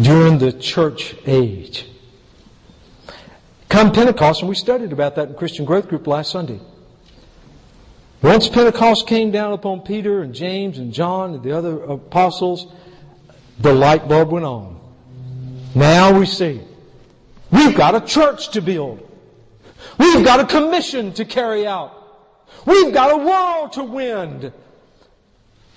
during 0.00 0.38
the 0.38 0.52
church 0.52 1.16
age. 1.26 1.86
Come 3.68 3.90
Pentecost, 3.90 4.42
and 4.42 4.48
we 4.48 4.54
studied 4.54 4.92
about 4.92 5.16
that 5.16 5.30
in 5.30 5.34
Christian 5.34 5.64
Growth 5.64 5.88
Group 5.88 6.06
last 6.06 6.30
Sunday. 6.30 6.60
Once 8.22 8.48
Pentecost 8.48 9.08
came 9.08 9.32
down 9.32 9.52
upon 9.52 9.80
Peter 9.80 10.22
and 10.22 10.32
James 10.32 10.78
and 10.78 10.92
John 10.92 11.34
and 11.34 11.42
the 11.42 11.50
other 11.52 11.82
apostles, 11.82 12.72
the 13.58 13.72
light 13.72 14.08
bulb 14.08 14.30
went 14.30 14.44
on. 14.44 14.80
Now 15.74 16.16
we 16.16 16.24
see. 16.24 16.60
We've 17.50 17.76
got 17.76 17.96
a 17.96 18.00
church 18.00 18.50
to 18.50 18.62
build. 18.62 19.02
We've 19.98 20.24
got 20.24 20.40
a 20.40 20.46
commission 20.46 21.12
to 21.14 21.24
carry 21.24 21.66
out. 21.66 21.92
We've 22.64 22.92
got 22.92 23.12
a 23.12 23.16
world 23.16 23.72
to 23.74 23.84
win. 23.84 24.52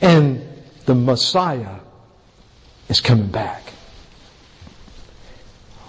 And 0.01 0.47
the 0.85 0.95
Messiah 0.95 1.79
is 2.87 3.01
coming 3.01 3.29
back. 3.29 3.63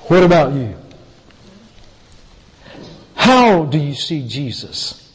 What 0.09 0.23
about 0.23 0.53
you? 0.53 0.77
How 3.15 3.65
do 3.65 3.79
you 3.79 3.95
see 3.95 4.27
Jesus? 4.27 5.13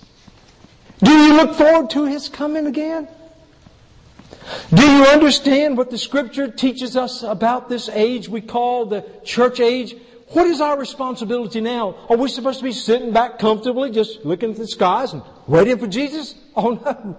Do 1.03 1.11
you 1.11 1.33
look 1.33 1.55
forward 1.55 1.89
to 1.91 2.05
His 2.05 2.29
coming 2.29 2.65
again? 2.65 3.07
Do 4.73 4.83
you 4.83 5.03
understand 5.05 5.77
what 5.77 5.89
the 5.89 5.97
scripture 5.97 6.47
teaches 6.47 6.95
us 6.95 7.23
about 7.23 7.67
this 7.67 7.89
age 7.89 8.29
we 8.29 8.41
call 8.41 8.85
the 8.85 9.03
church 9.23 9.59
age? 9.59 9.95
What 10.35 10.47
is 10.47 10.59
our 10.59 10.77
responsibility 10.77 11.61
now? 11.61 11.95
Are 12.09 12.17
we 12.17 12.27
supposed 12.27 12.57
to 12.57 12.65
be 12.65 12.73
sitting 12.73 13.13
back 13.13 13.39
comfortably, 13.39 13.89
just 13.89 14.25
looking 14.25 14.51
at 14.51 14.57
the 14.57 14.67
skies 14.67 15.13
and 15.13 15.23
waiting 15.47 15.77
for 15.77 15.87
Jesus? 15.87 16.35
Oh 16.57 16.71
no. 16.71 17.17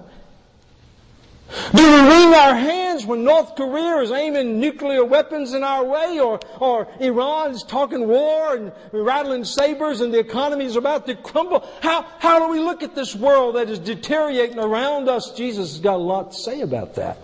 Do 1.75 1.83
we 1.83 2.09
wring 2.09 2.35
our 2.35 2.55
hands 2.55 3.07
when 3.07 3.25
North 3.25 3.57
Korea 3.57 4.03
is 4.03 4.11
aiming 4.11 4.61
nuclear 4.61 5.03
weapons 5.03 5.55
in 5.55 5.65
our 5.65 5.83
way 5.83 6.21
or, 6.21 6.41
or 6.61 6.89
Iran 7.01 7.53
is 7.53 7.63
talking 7.63 8.07
war 8.07 8.55
and 8.55 8.71
rattling 8.93 9.45
sabers 9.45 10.03
and 10.03 10.13
the 10.13 10.19
economy 10.19 10.67
is 10.67 10.77
about 10.77 11.07
to 11.07 11.15
crumble? 11.15 11.67
How, 11.81 12.03
how 12.19 12.39
do 12.39 12.49
we 12.49 12.61
look 12.61 12.83
at 12.83 12.95
this 12.95 13.17
world 13.17 13.55
that 13.57 13.71
is 13.71 13.79
deteriorating 13.79 14.59
around 14.59 15.09
us? 15.09 15.31
Jesus 15.31 15.73
has 15.73 15.81
got 15.81 15.95
a 15.95 15.97
lot 15.97 16.33
to 16.33 16.37
say 16.39 16.61
about 16.61 16.97
that. 16.97 17.17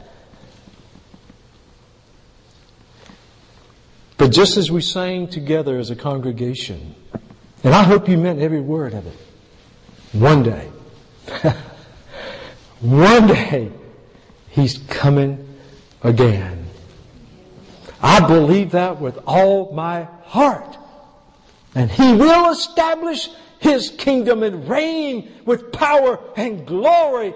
But 4.19 4.31
just 4.31 4.57
as 4.57 4.71
we 4.71 4.81
sang 4.81 5.29
together 5.29 5.79
as 5.79 5.91
a 5.91 5.97
congregation, 5.97 6.95
and 7.65 7.75
I 7.75 7.83
hope 7.83 8.09
you 8.09 8.17
meant 8.19 8.41
every 8.41 8.61
word 8.61 8.95
of 8.95 9.07
it, 9.07 9.17
one 10.13 10.43
day, 10.43 10.69
one 12.81 13.27
day, 13.27 13.71
He's 14.51 14.79
coming 14.89 15.49
again. 16.03 16.67
I 18.03 18.27
believe 18.27 18.73
that 18.73 19.01
with 19.01 19.19
all 19.27 19.73
my 19.73 20.09
heart. 20.25 20.77
And 21.75 21.91
He 21.91 22.13
will 22.13 22.51
establish 22.51 23.29
His 23.61 23.91
kingdom 23.91 24.43
and 24.43 24.69
reign 24.69 25.33
with 25.47 25.73
power 25.73 26.19
and 26.37 26.67
glory. 26.67 27.35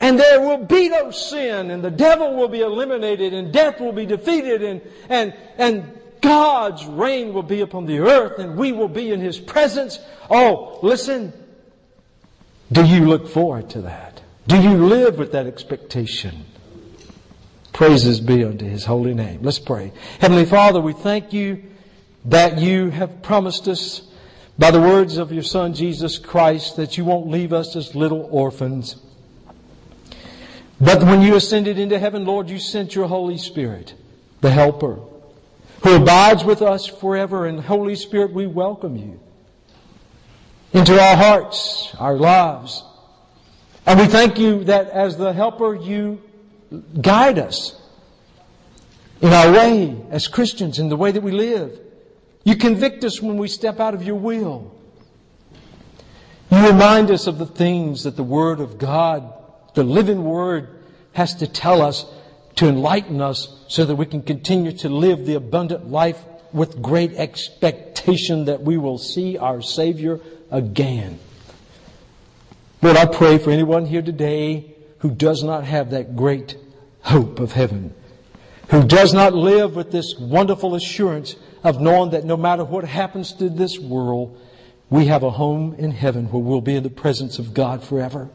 And 0.00 0.18
there 0.18 0.40
will 0.40 0.64
be 0.64 0.88
no 0.88 1.10
sin 1.10 1.70
and 1.70 1.82
the 1.82 1.90
devil 1.90 2.34
will 2.34 2.48
be 2.48 2.60
eliminated 2.60 3.32
and 3.32 3.52
death 3.52 3.80
will 3.80 3.92
be 3.92 4.06
defeated 4.06 4.62
and, 4.62 4.82
and, 5.08 5.34
and 5.56 5.98
God's 6.20 6.84
reign 6.84 7.32
will 7.32 7.42
be 7.42 7.62
upon 7.62 7.86
the 7.86 8.00
earth 8.00 8.38
and 8.38 8.56
we 8.56 8.72
will 8.72 8.88
be 8.88 9.10
in 9.10 9.20
His 9.20 9.38
presence. 9.38 9.98
Oh, 10.28 10.78
listen. 10.82 11.32
Do 12.70 12.84
you 12.84 13.06
look 13.06 13.28
forward 13.28 13.70
to 13.70 13.82
that? 13.82 14.20
Do 14.46 14.60
you 14.60 14.86
live 14.86 15.18
with 15.18 15.32
that 15.32 15.46
expectation? 15.46 16.44
Praises 17.72 18.20
be 18.20 18.44
unto 18.44 18.66
His 18.66 18.84
holy 18.84 19.14
name. 19.14 19.40
Let's 19.42 19.58
pray. 19.58 19.92
Heavenly 20.20 20.46
Father, 20.46 20.80
we 20.80 20.92
thank 20.92 21.32
you 21.32 21.62
that 22.26 22.58
you 22.58 22.90
have 22.90 23.22
promised 23.22 23.68
us 23.68 24.02
by 24.58 24.70
the 24.70 24.80
words 24.80 25.16
of 25.16 25.32
your 25.32 25.42
Son 25.42 25.74
Jesus 25.74 26.18
Christ 26.18 26.76
that 26.76 26.98
you 26.98 27.04
won't 27.04 27.28
leave 27.28 27.52
us 27.52 27.76
as 27.76 27.94
little 27.94 28.28
orphans. 28.30 28.96
But 30.80 31.02
when 31.02 31.22
you 31.22 31.36
ascended 31.36 31.78
into 31.78 31.98
heaven, 31.98 32.24
Lord, 32.26 32.50
you 32.50 32.58
sent 32.58 32.94
your 32.94 33.08
Holy 33.08 33.38
Spirit, 33.38 33.94
the 34.40 34.50
Helper, 34.50 34.98
who 35.82 35.96
abides 35.96 36.44
with 36.44 36.60
us 36.60 36.86
forever. 36.86 37.46
And 37.46 37.60
Holy 37.60 37.96
Spirit, 37.96 38.32
we 38.32 38.46
welcome 38.46 38.96
you 38.96 39.20
into 40.72 41.00
our 41.00 41.16
hearts, 41.16 41.94
our 41.98 42.16
lives. 42.16 42.84
And 43.86 43.98
we 43.98 44.06
thank 44.06 44.38
you 44.38 44.64
that 44.64 44.90
as 44.90 45.16
the 45.16 45.32
Helper, 45.32 45.74
you 45.74 46.20
guide 47.00 47.38
us 47.38 47.80
in 49.22 49.32
our 49.32 49.52
way 49.52 49.96
as 50.10 50.28
Christians, 50.28 50.78
in 50.78 50.88
the 50.88 50.96
way 50.96 51.10
that 51.10 51.22
we 51.22 51.30
live. 51.30 51.80
You 52.44 52.56
convict 52.56 53.02
us 53.04 53.22
when 53.22 53.38
we 53.38 53.48
step 53.48 53.80
out 53.80 53.94
of 53.94 54.02
your 54.02 54.16
will. 54.16 54.74
You 56.50 56.66
remind 56.68 57.10
us 57.10 57.26
of 57.26 57.38
the 57.38 57.46
things 57.46 58.04
that 58.04 58.16
the 58.16 58.22
Word 58.22 58.60
of 58.60 58.78
God, 58.78 59.32
the 59.76 59.84
living 59.84 60.24
Word, 60.24 60.70
has 61.12 61.36
to 61.36 61.46
tell 61.46 61.82
us 61.82 62.06
to 62.56 62.66
enlighten 62.66 63.20
us 63.20 63.64
so 63.68 63.84
that 63.84 63.94
we 63.94 64.06
can 64.06 64.22
continue 64.22 64.72
to 64.72 64.88
live 64.88 65.26
the 65.26 65.34
abundant 65.34 65.90
life 65.90 66.18
with 66.52 66.80
great 66.80 67.12
expectation 67.12 68.46
that 68.46 68.62
we 68.62 68.78
will 68.78 68.96
see 68.96 69.36
our 69.36 69.60
Savior 69.60 70.18
again. 70.50 71.18
Lord, 72.80 72.96
I 72.96 73.04
pray 73.04 73.36
for 73.36 73.50
anyone 73.50 73.84
here 73.84 74.00
today 74.00 74.74
who 75.00 75.10
does 75.10 75.42
not 75.42 75.64
have 75.64 75.90
that 75.90 76.16
great 76.16 76.56
hope 77.02 77.38
of 77.38 77.52
heaven, 77.52 77.94
who 78.70 78.82
does 78.82 79.12
not 79.12 79.34
live 79.34 79.76
with 79.76 79.92
this 79.92 80.14
wonderful 80.18 80.74
assurance 80.74 81.36
of 81.62 81.82
knowing 81.82 82.12
that 82.12 82.24
no 82.24 82.38
matter 82.38 82.64
what 82.64 82.84
happens 82.84 83.34
to 83.34 83.50
this 83.50 83.78
world, 83.78 84.40
we 84.88 85.06
have 85.06 85.22
a 85.22 85.30
home 85.30 85.74
in 85.74 85.90
heaven 85.90 86.30
where 86.30 86.42
we'll 86.42 86.62
be 86.62 86.76
in 86.76 86.82
the 86.82 86.88
presence 86.88 87.38
of 87.38 87.52
God 87.52 87.84
forever. 87.84 88.30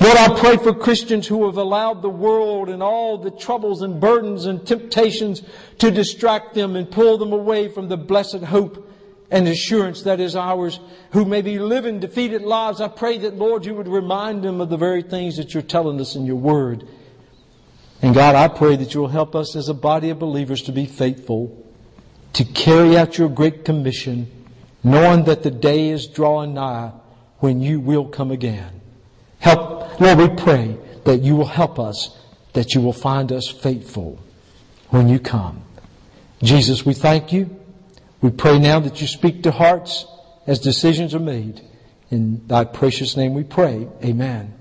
Lord, 0.00 0.16
I 0.16 0.38
pray 0.38 0.56
for 0.58 0.74
Christians 0.74 1.26
who 1.26 1.46
have 1.46 1.56
allowed 1.56 2.02
the 2.02 2.10
world 2.10 2.68
and 2.68 2.82
all 2.82 3.18
the 3.18 3.30
troubles 3.30 3.82
and 3.82 4.00
burdens 4.00 4.44
and 4.46 4.66
temptations 4.66 5.42
to 5.78 5.90
distract 5.90 6.54
them 6.54 6.76
and 6.76 6.90
pull 6.90 7.18
them 7.18 7.32
away 7.32 7.68
from 7.68 7.88
the 7.88 7.96
blessed 7.96 8.44
hope 8.44 8.90
and 9.30 9.48
assurance 9.48 10.02
that 10.02 10.20
is 10.20 10.36
ours, 10.36 10.78
who 11.12 11.24
may 11.24 11.40
be 11.40 11.58
living 11.58 12.00
defeated 12.00 12.42
lives. 12.42 12.82
I 12.82 12.88
pray 12.88 13.16
that, 13.18 13.36
Lord, 13.36 13.64
you 13.64 13.74
would 13.74 13.88
remind 13.88 14.42
them 14.42 14.60
of 14.60 14.68
the 14.68 14.76
very 14.76 15.02
things 15.02 15.38
that 15.38 15.54
you're 15.54 15.62
telling 15.62 15.98
us 16.00 16.16
in 16.16 16.26
your 16.26 16.36
word. 16.36 16.86
And 18.02 18.14
God, 18.14 18.34
I 18.34 18.48
pray 18.48 18.76
that 18.76 18.92
you'll 18.92 19.08
help 19.08 19.34
us 19.34 19.56
as 19.56 19.70
a 19.70 19.74
body 19.74 20.10
of 20.10 20.18
believers 20.18 20.60
to 20.62 20.72
be 20.72 20.84
faithful 20.84 21.58
to 22.34 22.44
carry 22.44 22.96
out 22.96 23.16
your 23.16 23.30
great 23.30 23.64
commission, 23.64 24.30
knowing 24.84 25.24
that 25.24 25.42
the 25.42 25.50
day 25.50 25.88
is 25.88 26.06
drawing 26.06 26.54
nigh 26.54 26.92
when 27.38 27.62
you 27.62 27.80
will 27.80 28.06
come 28.06 28.30
again. 28.30 28.81
Help, 29.42 30.00
Lord, 30.00 30.18
we 30.18 30.28
pray 30.28 30.76
that 31.04 31.22
you 31.22 31.34
will 31.34 31.46
help 31.46 31.80
us, 31.80 32.16
that 32.52 32.76
you 32.76 32.80
will 32.80 32.92
find 32.92 33.32
us 33.32 33.48
faithful 33.48 34.20
when 34.90 35.08
you 35.08 35.18
come. 35.18 35.64
Jesus, 36.44 36.86
we 36.86 36.94
thank 36.94 37.32
you. 37.32 37.50
We 38.20 38.30
pray 38.30 38.60
now 38.60 38.78
that 38.78 39.00
you 39.00 39.08
speak 39.08 39.42
to 39.42 39.50
hearts 39.50 40.06
as 40.46 40.60
decisions 40.60 41.12
are 41.12 41.18
made. 41.18 41.60
In 42.08 42.46
thy 42.46 42.64
precious 42.64 43.16
name 43.16 43.34
we 43.34 43.42
pray. 43.42 43.88
Amen. 44.04 44.54